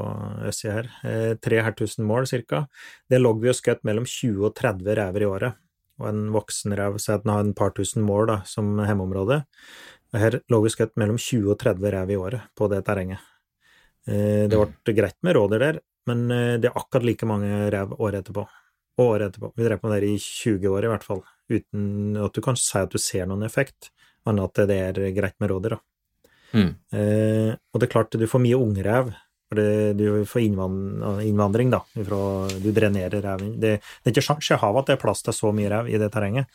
østsida 0.48 0.74
her. 0.78 0.90
Eh, 1.09 1.34
Tre 1.40 1.62
hertusen 1.64 2.04
mål, 2.09 2.26
cirka. 2.28 2.66
Det 3.09 3.20
lå 3.20 3.32
vi 3.40 3.48
og 3.52 3.56
skjøt 3.56 3.80
mellom 3.88 4.04
20 4.09 4.44
og 4.50 4.54
30 4.61 4.94
rever 5.00 5.24
i 5.24 5.28
året. 5.28 5.54
Og 6.00 6.09
en 6.12 6.28
voksen 6.36 6.76
rev 6.78 6.94
at 7.00 7.24
den 7.24 7.32
har 7.32 7.40
en 7.40 7.54
par 7.56 7.72
tusen 7.76 8.04
mål 8.04 8.26
da, 8.28 8.38
som 8.44 8.76
hjemmeområde. 8.84 9.42
Og 10.12 10.20
her 10.20 10.40
lå 10.52 10.62
vi 10.64 10.68
og 10.72 10.76
skjøt 10.76 10.96
mellom 11.00 11.16
20 11.20 11.50
og 11.52 11.59
30 11.64 11.90
rev 11.96 12.11
i 12.12 12.16
året 12.20 12.40
på 12.56 12.68
det 12.72 12.84
terrenget. 12.86 13.20
Det 14.06 14.56
ble 14.56 14.94
greit 14.96 15.16
med 15.22 15.34
rådyr 15.36 15.59
der, 15.61 15.80
men 16.09 16.28
det 16.62 16.70
er 16.70 16.76
akkurat 16.80 17.04
like 17.04 17.26
mange 17.28 17.50
rev 17.72 17.92
året 18.00 18.22
etterpå 18.24 18.46
og 18.99 19.12
året 19.14 19.28
etterpå. 19.30 19.53
Vi 19.57 19.64
drev 19.66 19.78
på 19.82 19.90
det 19.92 20.01
i 20.09 20.16
20 20.18 20.68
år 20.74 20.84
i 20.88 20.90
hvert 20.92 21.07
fall, 21.07 21.22
uten 21.53 22.16
at 22.24 22.34
du 22.34 22.40
kan 22.44 22.59
si 22.59 22.78
at 22.80 22.90
du 22.92 22.99
ser 22.99 23.28
noen 23.30 23.46
effekt, 23.46 23.92
annet 24.28 24.51
at 24.59 24.68
det 24.68 24.78
er 24.88 24.99
greit 25.16 25.36
med 25.40 25.53
rådyr, 25.53 25.76
da. 25.76 25.80
Mm. 26.57 26.70
Eh, 26.96 27.51
og 27.72 27.80
det 27.80 27.88
er 27.88 27.92
klart, 27.92 28.16
du 28.18 28.26
får 28.28 28.42
mye 28.44 28.59
ungrev, 28.59 29.12
for 29.49 29.57
det, 29.61 29.96
du 29.96 30.24
får 30.28 30.42
innvandring, 30.44 31.70
da, 31.72 31.80
ifra, 31.96 32.18
du 32.61 32.68
drenerer 32.76 33.22
reven. 33.24 33.55
Det, 33.61 33.78
det 33.80 34.11
er 34.11 34.14
ikke 34.16 34.26
sjans 34.26 34.51
i 34.53 34.59
havet 34.61 34.82
at 34.82 34.90
det 34.90 34.96
er 34.99 35.03
plass 35.07 35.22
til 35.24 35.36
så 35.36 35.53
mye 35.57 35.70
rev 35.72 35.88
i 35.88 36.01
det 36.01 36.11
terrenget. 36.12 36.51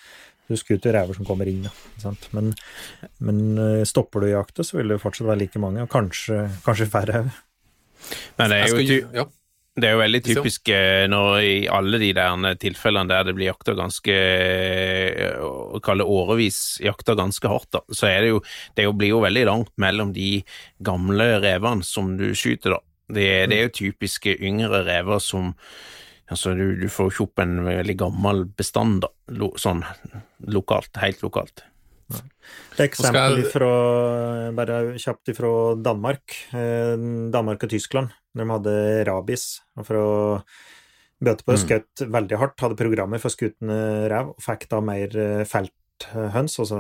Du 0.50 0.58
skuter 0.60 0.92
rever 0.94 1.16
som 1.18 1.26
kommer 1.26 1.48
inn, 1.50 1.64
da. 1.66 1.72
sant? 2.04 2.28
Men, 2.36 2.52
men 3.24 3.40
eh, 3.58 3.86
stopper 3.90 4.26
du 4.26 4.30
jakta, 4.34 4.66
så 4.68 4.78
vil 4.82 4.92
det 4.94 5.00
fortsatt 5.02 5.30
være 5.32 5.42
like 5.46 5.62
mange, 5.64 5.86
og 5.86 5.90
kanskje, 5.94 6.44
kanskje 6.68 6.90
færre. 6.92 7.24
Men 8.38 8.52
det 8.52 8.58
er 8.60 8.66
Jeg 8.68 8.74
jo 8.74 8.76
skal, 8.76 8.90
ty- 8.92 9.18
ja. 9.22 9.26
Det 9.74 9.88
er 9.88 9.96
jo 9.96 10.02
veldig 10.04 10.20
Liksom. 10.22 10.44
typisk 10.44 10.70
eh, 10.70 11.08
når 11.10 11.38
i 11.42 11.54
alle 11.72 11.98
de 11.98 12.12
der 12.14 12.58
tilfellene 12.62 13.10
der 13.10 13.24
det 13.26 13.34
blir 13.34 13.50
jakta 13.50 13.74
ganske 13.74 14.14
eh, 14.14 15.40
Å 15.42 15.82
kalle 15.82 16.06
årevis 16.06 16.78
jakta 16.84 17.16
ganske 17.18 17.50
hardt, 17.50 17.72
da, 17.74 17.82
så 17.90 18.06
er 18.12 18.22
det 18.22 18.30
jo 18.36 18.44
Det 18.78 18.86
blir 18.94 19.16
jo 19.16 19.24
veldig 19.26 19.46
langt 19.50 19.74
mellom 19.82 20.14
de 20.14 20.44
gamle 20.78 21.40
revene 21.42 21.84
som 21.84 22.14
du 22.18 22.30
skyter, 22.38 22.78
da. 22.78 22.82
Det, 23.14 23.28
det 23.50 23.58
er 23.58 23.68
jo 23.68 23.76
typiske 23.82 24.38
yngre 24.40 24.86
rever 24.86 25.20
som 25.20 25.54
Altså, 26.32 26.54
du, 26.56 26.78
du 26.80 26.88
får 26.90 27.12
ikke 27.12 27.26
opp 27.26 27.42
en 27.44 27.58
veldig 27.66 27.94
gammel 28.00 28.46
bestand, 28.58 29.02
da, 29.04 29.10
lo, 29.36 29.52
sånn 29.60 29.84
lokalt, 30.50 30.96
helt 31.02 31.20
lokalt. 31.22 31.66
Er 32.14 32.88
eksempel 32.88 33.38
jeg- 33.44 33.52
fra, 33.54 33.72
bare 34.58 34.78
kjapt 34.98 35.34
fra 35.38 35.52
Danmark. 35.82 36.36
Eh, 36.54 36.96
Danmark 37.34 37.64
og 37.64 37.70
Tyskland. 37.70 38.12
når 38.36 38.44
De 38.46 38.52
hadde 38.52 39.06
rabies. 39.08 39.62
Og 39.78 39.86
for 39.86 39.96
å 39.96 40.44
bøte 41.24 41.44
på 41.46 41.54
Mm. 41.54 41.62
skutt 41.62 42.02
veldig 42.10 42.38
hardt, 42.40 42.60
hadde 42.60 42.76
programmer 42.76 43.20
for 43.20 43.30
skuttende 43.30 44.10
rev, 44.10 44.30
og 44.34 44.38
fikk 44.42 44.68
da 44.70 44.80
mer 44.82 45.08
eh, 45.16 45.44
felthøns, 45.46 46.58
altså 46.60 46.80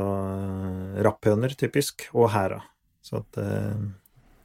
eh, 0.97 1.03
rapphøner 1.03 1.55
typisk, 1.55 2.09
og 2.13 2.31
hæra. 2.31 2.61
Så 3.03 3.17
at 3.21 3.37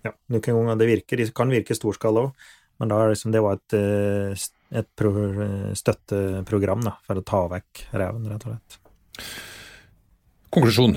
ja, 0.05 0.13
noen 0.31 0.43
ganger 0.43 0.79
det 0.79 0.89
virker, 0.89 1.17
det 1.17 1.35
kan 1.35 1.49
virke 1.51 1.71
i 1.71 1.79
storskala 1.79 2.27
òg, 2.29 2.33
men 2.79 2.89
da 2.89 3.01
er 3.03 3.11
liksom, 3.15 3.33
det 3.33 3.41
var 3.43 3.55
et, 3.59 3.75
et 4.73 4.87
pro, 4.97 5.13
støtteprogram 5.75 6.83
da, 6.85 6.97
for 7.07 7.15
å 7.19 7.25
ta 7.25 7.49
vekk 7.49 7.85
reven, 7.95 8.29
rett 8.31 8.47
og 8.47 8.53
slett. 8.53 8.79
Konklusjon. 10.49 10.97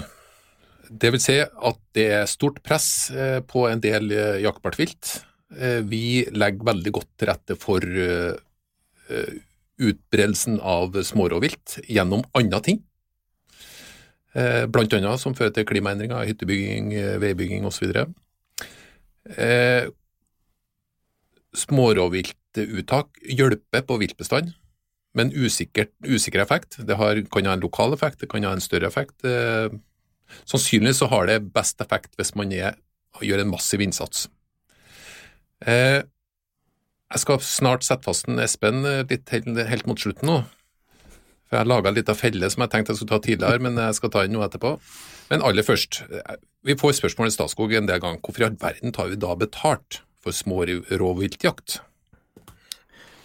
Det 0.92 1.12
vil 1.14 1.24
si 1.24 1.38
at 1.40 1.82
det 1.96 2.08
er 2.12 2.30
stort 2.30 2.60
press 2.64 3.10
eh, 3.12 3.40
på 3.48 3.66
en 3.70 3.82
del 3.84 4.12
eh, 4.12 4.40
jaktbart 4.44 4.78
vilt. 4.80 5.12
Eh, 5.56 5.80
Vi 5.88 6.24
legger 6.32 6.68
veldig 6.72 6.94
godt 6.96 7.12
til 7.20 7.32
rette 7.32 7.58
for 7.60 7.84
utbredelsen 9.82 10.60
av 10.64 10.96
smårovvilt 11.04 11.82
gjennom 11.90 12.22
andre 12.38 12.60
ting. 12.64 12.78
Blant 14.32 14.94
annet 14.96 15.20
som 15.20 15.34
fører 15.36 15.52
til 15.52 15.66
klimaendringer, 15.68 16.24
hyttebygging, 16.30 16.94
veibygging 17.20 17.66
osv. 17.68 17.92
Smårovviltuttak 21.52 23.20
hjelper 23.36 23.84
på 23.90 24.00
viltbestand, 24.06 24.54
men 25.18 25.32
usikkert, 25.36 25.92
usikker 26.08 26.44
effekt. 26.44 26.78
Det 26.88 26.98
har, 27.00 27.20
kan 27.32 27.50
ha 27.50 27.56
en 27.58 27.64
lokal 27.64 27.96
effekt, 27.96 28.22
det 28.22 28.30
kan 28.32 28.46
ha 28.48 28.54
en 28.56 28.64
større 28.64 28.88
effekt. 28.88 29.18
Eh, 29.28 29.74
Sannsynligvis 30.48 31.02
så 31.02 31.10
har 31.12 31.28
det 31.28 31.42
best 31.52 31.82
effekt 31.84 32.16
hvis 32.20 32.34
man 32.40 32.54
er, 32.56 32.78
gjør 33.20 33.44
en 33.44 33.52
massiv 33.52 33.84
innsats. 33.84 34.30
Eh, 35.68 36.00
jeg 37.12 37.24
skal 37.26 37.42
snart 37.44 37.84
sette 37.84 38.08
fast 38.08 38.30
en 38.32 38.40
Espen 38.40 38.86
eh, 38.88 39.04
litt 39.10 39.34
helt, 39.34 39.88
mot 39.90 40.00
slutten 40.00 40.32
nå. 40.32 40.38
For 41.50 41.60
Jeg 41.60 41.68
laga 41.68 41.92
litt 41.92 42.10
av 42.10 42.16
felle 42.16 42.48
som 42.50 42.64
jeg 42.64 42.72
tenkte 42.72 42.94
jeg 42.94 43.02
skulle 43.02 43.18
ta 43.18 43.26
tidligere, 43.26 43.64
men 43.68 43.80
jeg 43.84 44.00
skal 44.00 44.14
ta 44.14 44.24
den 44.24 44.38
nå 44.38 44.46
etterpå. 44.46 44.78
Men 45.32 45.44
aller 45.48 45.68
først, 45.68 46.02
vi 46.68 46.76
får 46.80 46.96
spørsmål 46.98 47.28
i 47.28 47.36
Statskog 47.36 47.76
en 47.76 47.88
del 47.88 48.00
ganger. 48.04 48.24
Hvorfor 48.24 48.44
i 48.44 48.48
all 48.48 48.58
verden 48.60 48.96
tar 48.96 49.12
vi 49.12 49.20
da 49.20 49.36
betalt 49.40 50.02
for 50.24 50.36
smårovviltjakt? 50.36 51.82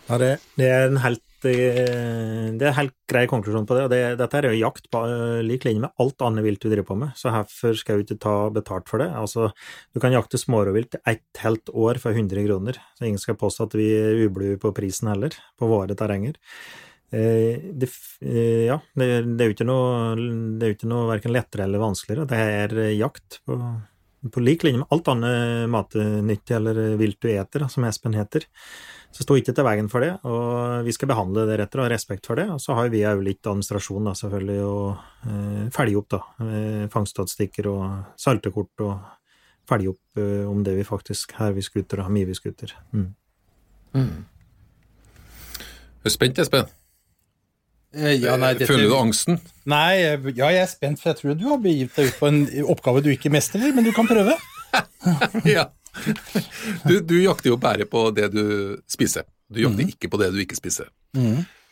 Ja, 0.06 0.18
det, 0.22 0.36
det 0.58 0.68
er 0.70 0.86
en 0.86 1.00
helt 1.02 1.22
eh, 1.50 2.48
det 2.58 2.66
er 2.68 2.76
helt 2.76 2.94
grei 3.10 3.24
konklusjon 3.30 3.66
på 3.68 3.76
det. 3.76 3.82
og 3.86 3.92
det, 3.92 4.00
Dette 4.20 4.38
er 4.38 4.48
jo 4.50 4.58
jakt 4.58 4.88
på 4.92 5.02
eh, 5.06 5.42
lik 5.46 5.66
linje 5.66 5.84
med 5.84 6.02
alt 6.02 6.24
annet 6.26 6.46
vilt 6.46 6.62
du 6.62 6.68
driver 6.70 6.88
på 6.90 6.98
med, 7.00 7.12
så 7.18 7.32
herfor 7.34 7.76
skal 7.78 8.00
vi 8.00 8.06
ikke 8.06 8.18
ta 8.22 8.34
betalt 8.54 8.90
for 8.90 9.02
det. 9.02 9.10
Altså, 9.16 9.50
Du 9.94 10.00
kan 10.02 10.14
jakte 10.14 10.40
smårovvilt 10.40 10.98
ett 11.04 11.42
helt 11.42 11.70
år 11.72 12.00
for 12.02 12.16
100 12.16 12.46
kroner, 12.46 12.80
så 12.98 13.06
ingen 13.06 13.22
skal 13.22 13.38
påstå 13.38 13.68
at 13.68 13.78
vi 13.78 13.90
er 13.94 14.26
ublu 14.26 14.56
på 14.62 14.74
prisen 14.76 15.12
heller, 15.12 15.36
på 15.58 15.70
våre 15.70 15.96
terrenger. 15.98 16.36
Eh, 17.10 17.62
det, 17.72 17.90
eh, 18.20 18.66
ja, 18.66 18.80
det, 18.98 19.10
det 19.36 19.44
er 19.44 19.52
jo 19.52 19.56
ikke 19.56 19.68
noe, 19.68 20.16
det 20.58 20.66
er 20.66 20.72
jo 20.72 20.78
ikke 20.80 20.90
noe 20.90 21.10
verken 21.12 21.36
lettere 21.36 21.68
eller 21.68 21.82
vanskeligere. 21.84 22.26
Det 22.32 22.42
er 22.42 22.76
jakt 22.96 23.40
på, 23.46 23.60
på 24.34 24.42
lik 24.42 24.66
linje 24.66 24.82
med 24.82 24.90
alt 24.94 25.14
annet 25.14 25.70
matnyttig 25.70 26.58
eller 26.58 26.82
vilt 27.00 27.20
du 27.22 27.30
eter, 27.30 27.68
som 27.72 27.86
Espen 27.86 28.18
heter. 28.18 28.48
Så 29.14 29.24
stå 29.24 29.38
ikke 29.40 29.54
til 29.56 29.64
veien 29.64 29.86
for 29.88 30.04
det, 30.04 30.10
og 30.28 30.84
vi 30.84 30.92
skal 30.92 31.08
behandle 31.08 31.46
det 31.48 31.54
rett 31.62 31.72
og 31.78 31.86
ha 31.86 31.88
respekt 31.88 32.26
for 32.28 32.36
det. 32.36 32.44
Og 32.52 32.58
så 32.60 32.74
har 32.76 32.90
vi 32.92 33.00
òg 33.08 33.22
litt 33.24 33.46
administrasjon, 33.48 34.04
da, 34.04 34.12
selvfølgelig, 34.18 34.58
og 34.68 34.90
eh, 35.30 35.62
følge 35.72 35.96
opp, 36.02 36.08
da. 36.12 36.18
Eh, 36.44 36.82
Fangststatistikker 36.92 37.68
og 37.72 37.84
saltekort 38.20 38.82
og 38.84 38.98
følge 39.70 39.94
opp 39.94 40.20
eh, 40.20 40.42
om 40.50 40.60
det 40.66 40.74
vi 40.76 40.84
faktisk 40.86 41.32
her 41.38 41.54
vi 41.56 41.64
skuter 41.64 42.02
og 42.04 42.10
mye 42.12 42.28
vi 42.28 42.36
skuter. 42.36 42.74
Mm. 42.92 43.08
Er 43.96 44.04
du 46.04 46.10
spent, 46.12 46.38
Espen? 46.44 46.68
Eh, 47.96 48.12
Ja, 48.20 48.36
nei, 48.36 48.52
dette- 48.54 48.68
Føler 48.68 48.90
du 48.90 48.94
angsten? 48.98 49.40
Nei, 49.64 49.96
ja, 50.02 50.18
jeg 50.52 50.60
er 50.60 50.68
spent, 50.68 51.00
for 51.00 51.08
jeg 51.14 51.18
tror 51.22 51.38
du 51.40 51.46
har 51.48 51.56
begitt 51.64 51.96
deg 51.96 52.12
ut 52.12 52.20
på 52.20 52.28
en 52.28 52.44
oppgave 52.68 53.00
du 53.02 53.08
ikke 53.14 53.32
mestrer, 53.32 53.72
men 53.74 53.84
du 53.88 53.92
kan 53.96 54.04
prøve. 54.06 54.36
ja. 55.56 55.70
Du, 56.88 57.00
du 57.00 57.16
jakter 57.22 57.50
jo 57.52 57.56
bare 57.60 57.86
på 57.88 58.08
det 58.14 58.30
du 58.34 58.44
spiser. 58.90 59.26
Du 59.52 59.60
jakter 59.62 59.88
ikke 59.92 60.10
på 60.12 60.18
det 60.20 60.32
du 60.34 60.40
ikke 60.42 60.58
spiser. 60.58 60.88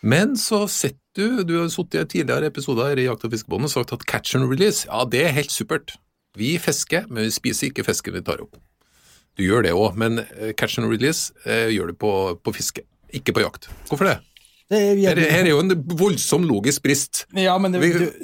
Men 0.05 0.35
så 0.37 0.65
sitter 0.69 1.01
du 1.15 1.45
Du 1.47 1.53
har 1.61 1.69
sittet 1.71 2.11
i 2.11 2.19
tidligere 2.19 2.49
episoder 2.51 2.99
i 2.99 3.07
Jakt- 3.07 3.25
og 3.25 3.31
fiskebåndet 3.31 3.71
og 3.71 3.75
sagt 3.77 3.93
at 3.95 4.07
catch 4.11 4.35
and 4.37 4.49
release, 4.51 4.87
ja, 4.91 5.05
det 5.07 5.21
er 5.25 5.35
helt 5.37 5.53
supert. 5.55 5.95
Vi 6.37 6.57
fisker, 6.59 7.07
men 7.09 7.29
vi 7.29 7.31
spiser 7.31 7.71
ikke 7.71 7.85
fisken 7.87 8.17
vi 8.17 8.23
tar 8.27 8.43
opp. 8.43 8.57
Du 9.39 9.45
gjør 9.47 9.63
det 9.67 9.73
òg, 9.75 9.95
men 9.99 10.19
eh, 10.25 10.53
catch 10.59 10.79
and 10.79 10.91
release 10.91 11.33
eh, 11.47 11.71
gjør 11.71 11.93
du 11.93 11.95
på, 11.99 12.11
på 12.43 12.55
fiske, 12.55 12.83
ikke 13.15 13.35
på 13.35 13.45
jakt. 13.45 13.69
Hvorfor 13.89 14.11
det? 14.11 14.17
Det, 14.73 14.79
Her, 15.05 15.19
her 15.29 15.45
er 15.45 15.51
jo 15.51 15.59
en 15.61 15.75
voldsom 16.01 16.47
logisk 16.49 16.81
brist. 16.87 17.27
Ja, 17.37 17.53
men 17.61 17.75
det, 17.75 17.81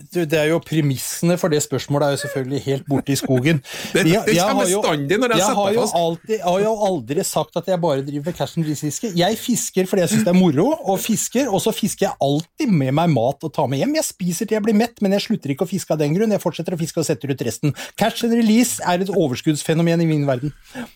du, 0.09 0.22
det 0.24 0.38
er 0.41 0.47
jo 0.49 0.57
premissene 0.64 1.34
for 1.38 1.53
det 1.53 1.59
spørsmålet 1.61 2.07
er 2.07 2.14
jo 2.14 2.20
selvfølgelig 2.22 2.61
helt 2.64 2.86
borte 2.88 3.12
i 3.12 3.16
skogen. 3.20 3.59
Det- 3.93 4.07
det 4.07 4.14
jeg 4.38 4.41
kommer 4.41 4.64
har 4.64 4.70
bestandig 4.72 5.18
når 5.20 5.34
jeg 5.34 5.43
jeg 5.43 5.45
setter 5.51 5.59
har 5.61 5.74
jo 5.76 5.82
fast. 5.84 5.99
alltid, 6.01 6.32
Jeg 6.38 6.47
har 6.47 6.61
jo 6.64 6.72
aldri 6.88 7.24
sagt 7.28 7.61
at 7.61 7.68
jeg 7.68 7.80
bare 7.84 8.03
driver 8.07 8.24
med 8.30 8.38
cash 8.38 8.57
and 8.57 8.64
release-fiske. 8.64 9.11
Jeg 9.20 9.36
fisker 9.43 9.91
fordi 9.91 10.01
jeg 10.07 10.12
syns 10.14 10.24
det 10.24 10.32
er 10.32 10.38
moro, 10.41 10.66
og 10.80 11.01
fisker, 11.05 11.51
og 11.53 11.61
så 11.61 11.74
fisker 11.76 12.07
jeg 12.09 12.16
alltid 12.24 12.72
med 12.72 12.95
meg 13.03 13.12
mat 13.18 13.45
å 13.45 13.53
ta 13.53 13.66
med 13.68 13.82
hjem. 13.84 13.93
Jeg 14.01 14.09
spiser 14.09 14.49
til 14.49 14.57
jeg 14.57 14.64
blir 14.64 14.78
mett, 14.80 14.97
men 15.05 15.12
jeg 15.18 15.26
slutter 15.28 15.53
ikke 15.53 15.68
å 15.68 15.70
fiske 15.74 15.93
av 15.93 16.01
den 16.01 16.16
grunn. 16.16 16.32
Jeg 16.32 16.41
fortsetter 16.41 16.72
å 16.72 16.80
fiske 16.80 17.05
og 17.05 17.07
setter 17.11 17.34
ut 17.36 17.45
resten. 17.47 17.76
Cash 18.01 18.24
and 18.24 18.32
release 18.32 18.80
er 18.88 19.05
et 19.05 19.12
overskuddsfenomen 19.12 20.01
i 20.01 20.09
min 20.09 20.24
verden. 20.28 20.55
Jeg 20.72 20.88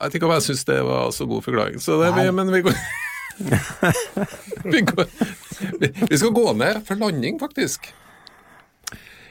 vet 0.00 0.16
ikke 0.16 0.30
om 0.30 0.34
jeg 0.38 0.46
syns 0.48 0.64
det 0.64 0.80
var 0.86 1.12
så 1.12 1.26
god 1.28 1.44
forklaring, 1.44 1.76
så 1.82 2.00
det, 2.00 2.14
vi, 2.16 2.24
men 2.32 2.50
vi 2.54 2.62
går 2.70 2.80
vi, 4.72 4.82
går, 4.82 5.08
vi, 5.80 6.16
skal 6.18 6.34
gå 6.34 6.46
ned 6.58 6.82
for 6.88 7.00
landing, 7.00 7.38
faktisk. 7.40 7.90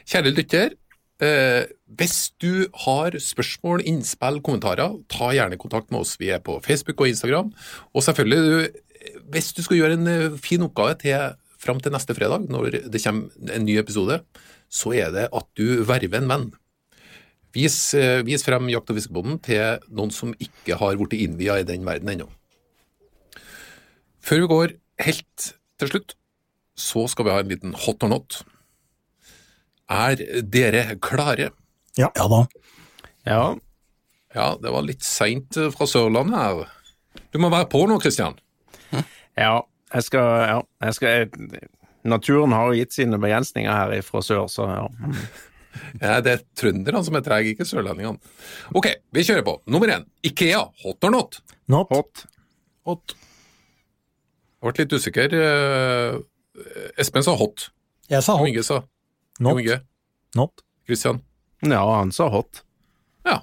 Kjære 0.08 0.32
lytter, 0.32 0.76
eh, 1.24 1.64
hvis 1.98 2.30
du 2.40 2.68
har 2.86 3.16
spørsmål, 3.20 3.84
innspill, 3.88 4.40
kommentarer, 4.44 4.96
ta 5.12 5.32
gjerne 5.36 5.60
kontakt 5.60 5.92
med 5.92 6.02
oss. 6.04 6.16
Vi 6.20 6.32
er 6.32 6.40
på 6.44 6.58
Facebook 6.64 7.00
og 7.04 7.12
Instagram. 7.12 7.52
Og 7.92 8.06
selvfølgelig, 8.06 8.40
du, 8.44 9.18
hvis 9.34 9.52
du 9.56 9.62
skal 9.66 9.82
gjøre 9.82 9.98
en 9.98 10.12
eh, 10.14 10.38
fin 10.40 10.64
oppgave 10.64 10.96
til 11.02 11.36
fram 11.58 11.82
til 11.82 11.92
neste 11.92 12.14
fredag, 12.14 12.46
når 12.48 12.80
det 12.88 13.02
kommer 13.02 13.52
en 13.52 13.66
ny 13.66 13.76
episode, 13.80 14.22
så 14.70 14.94
er 14.94 15.12
det 15.14 15.28
at 15.34 15.46
du 15.58 15.82
verver 15.88 16.20
en 16.20 16.30
venn. 16.30 16.48
Vis, 17.56 17.94
eh, 17.96 18.22
vis 18.22 18.44
frem 18.44 18.68
Jakt- 18.70 18.90
og 18.92 18.98
fiskebonden 18.98 19.40
til 19.42 19.80
noen 19.88 20.12
som 20.14 20.34
ikke 20.38 20.76
har 20.78 20.98
blitt 21.00 21.16
innvia 21.18 21.58
i 21.58 21.66
den 21.66 21.86
verden 21.86 22.12
ennå. 22.12 22.28
Før 24.28 24.42
vi 24.42 24.48
går 24.50 24.72
helt 25.06 25.44
til 25.80 25.88
slutt, 25.88 26.10
så 26.76 27.06
skal 27.08 27.24
vi 27.24 27.32
ha 27.32 27.40
en 27.40 27.48
liten 27.48 27.72
hot 27.86 28.04
or 28.04 28.10
not. 28.12 28.42
Er 29.88 30.20
dere 30.44 30.98
klare? 31.00 31.48
Ja, 31.96 32.10
da. 32.12 32.42
Ja, 33.24 33.56
Ja, 34.36 34.50
det 34.60 34.70
var 34.70 34.84
litt 34.84 35.02
seint 35.02 35.56
fra 35.72 35.86
Sørlandet 35.88 36.36
her. 36.36 36.66
Du 37.32 37.38
må 37.40 37.48
være 37.48 37.70
på 37.72 37.80
nå, 37.88 37.96
Kristian. 38.02 38.36
ja, 38.92 39.54
jeg 39.94 40.04
skal, 40.04 40.28
ja, 40.50 40.58
jeg 40.84 40.96
skal 40.98 41.30
Naturen 42.08 42.52
har 42.52 42.74
gitt 42.76 42.92
sine 42.94 43.18
begrensninger 43.20 43.72
her 43.72 44.04
fra 44.04 44.20
sør, 44.22 44.44
så 44.52 44.68
ja. 44.68 44.84
Ja, 46.02 46.18
det 46.24 46.32
er 46.34 46.44
trønderne 46.58 47.00
som 47.06 47.16
er 47.16 47.24
trege, 47.24 47.54
ikke 47.54 47.66
sørlendingene. 47.68 48.20
Ok, 48.76 48.90
vi 49.14 49.24
kjører 49.24 49.44
på. 49.46 49.56
Nummer 49.70 49.92
én. 49.94 50.04
Ikea, 50.26 50.64
hot 50.84 51.06
or 51.08 51.14
not? 51.14 51.40
Not. 51.70 51.92
Hot. 51.94 52.24
Hot. 52.88 53.14
Jeg 54.58 54.72
ble 54.74 54.84
litt 54.84 54.94
usikker. 54.98 55.34
Eh, 55.38 56.16
Espen 56.98 57.22
sa 57.22 57.36
hot. 57.38 57.68
Jeg 58.10 58.24
sa 58.26 58.34
Jon 58.34 58.42
hot. 58.42 58.50
Inge 58.50 58.64
sa 58.66 58.80
Not. 59.38 59.52
Jon 59.52 59.60
Inge. 59.62 59.76
Not. 60.34 60.64
Kristian. 60.88 61.20
Ja, 61.62 61.82
han 61.98 62.10
sa 62.14 62.26
hot. 62.32 62.62
Ja. 63.26 63.42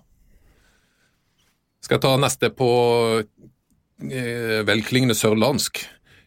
Skal 1.86 1.97
jeg 1.97 2.03
ta 2.03 2.16
neste 2.20 2.49
på 2.51 2.68
eh, 3.22 4.59
velklingende 4.68 5.16
sørlandsk. 5.16 5.86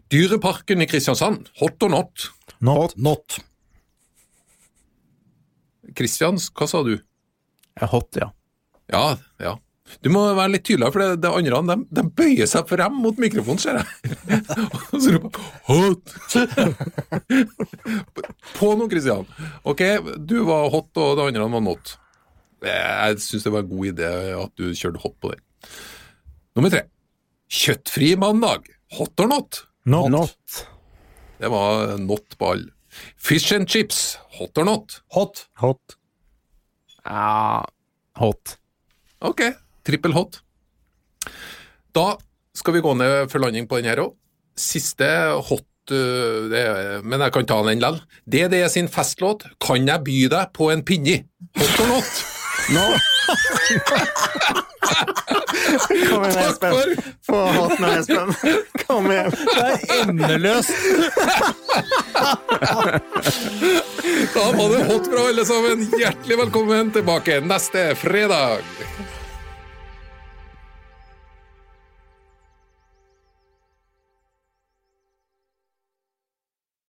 Dyreparken 0.09 0.80
i 0.80 0.89
Kristiansand, 0.89 1.51
hot 1.61 1.84
or 1.84 1.93
not? 1.93 2.30
Not. 2.64 2.95
Not. 2.97 3.36
Kristian, 5.99 6.39
hva 6.57 6.68
sa 6.70 6.80
du? 6.86 6.95
Hot, 7.93 8.16
ja. 8.16 8.30
Ja, 8.89 9.03
ja. 9.43 9.59
Du 10.05 10.11
må 10.12 10.22
være 10.36 10.53
litt 10.55 10.64
tydeligere, 10.68 10.95
for 10.95 11.03
det, 11.03 11.20
det 11.24 11.30
andre 11.32 11.61
de, 11.70 11.76
de 11.99 12.05
bøyer 12.20 12.49
seg 12.51 12.68
frem 12.70 12.99
mot 13.03 13.18
mikrofonen, 13.20 13.61
ser 13.62 13.80
jeg. 13.80 13.86
Og 14.93 14.99
så 15.03 15.14
roper 15.16 15.49
hot! 15.68 16.14
På 18.59 18.74
nå, 18.78 18.89
Kristian. 18.91 19.26
Ok, 19.68 19.82
du 20.18 20.41
var 20.49 20.70
hot, 20.74 20.91
og 20.99 21.16
det 21.18 21.26
andre 21.30 21.49
var 21.57 21.64
not. 21.64 21.97
Jeg 22.64 23.20
syns 23.22 23.47
det 23.47 23.53
var 23.55 23.62
en 23.64 23.70
god 23.70 23.91
idé 23.93 24.09
at 24.34 24.53
du 24.59 24.72
kjørte 24.74 25.03
hot 25.05 25.14
på 25.22 25.30
den. 25.30 25.43
Nummer 26.59 26.72
tre. 26.72 26.82
Kjøttfri 27.55 28.16
mandag. 28.18 28.66
Hot 28.99 29.22
or 29.22 29.30
not? 29.30 29.61
Not. 29.86 30.11
Not. 30.11 30.64
Det 31.39 31.51
var 31.53 31.95
not 32.03 32.34
på 32.39 32.51
alle. 32.51 32.72
Fish 33.16 33.55
and 33.55 33.68
chips. 33.70 34.18
Hot 34.41 34.59
or 34.59 34.66
not? 34.66 35.01
Hot. 35.14 35.47
Hot. 35.62 35.95
Ja, 37.05 37.62
hot. 38.18 38.59
Ok, 39.20 39.43
trippel 39.89 40.12
hot. 40.16 40.41
Da 41.97 42.11
skal 42.55 42.76
vi 42.76 42.84
gå 42.84 42.93
ned 42.99 43.30
for 43.32 43.41
landing 43.43 43.66
på 43.70 43.80
den 43.80 43.89
her 43.91 44.05
òg. 44.05 44.12
Siste 44.59 45.09
hot 45.49 45.64
det, 45.89 46.61
er- 46.61 47.01
Men 47.03 47.20
jeg 47.24 47.32
kan 47.32 47.47
ta 47.49 47.62
den 47.64 47.78
likevel. 47.80 48.01
DDE 48.28 48.68
sin 48.68 48.89
festlåt 48.93 49.47
'Kan 49.59 49.86
jeg 49.89 50.05
by 50.05 50.18
deg 50.28 50.53
på 50.53 50.70
en 50.72 50.82
pinni'? 50.84 51.24
Hot 51.57 51.80
or 51.80 51.86
not? 51.89 52.24
Kom 56.09 56.24
igjen, 56.24 56.39
Espen. 56.49 56.97
Få 57.26 57.39
hatten 57.53 57.84
av 57.84 57.99
Espen. 57.99 58.34
Kom 58.86 59.09
igjen. 59.11 59.30
Det 59.30 59.64
er 59.64 59.78
endeløst! 60.05 60.72
Da 64.34 64.45
var 64.53 64.68
det 64.72 64.84
hot 64.89 65.09
fra 65.12 65.24
alle 65.28 65.45
sammen. 65.49 65.86
Hjertelig 66.01 66.39
velkommen 66.45 66.93
tilbake 66.95 67.41
neste 67.45 67.89
fredag. 68.01 68.61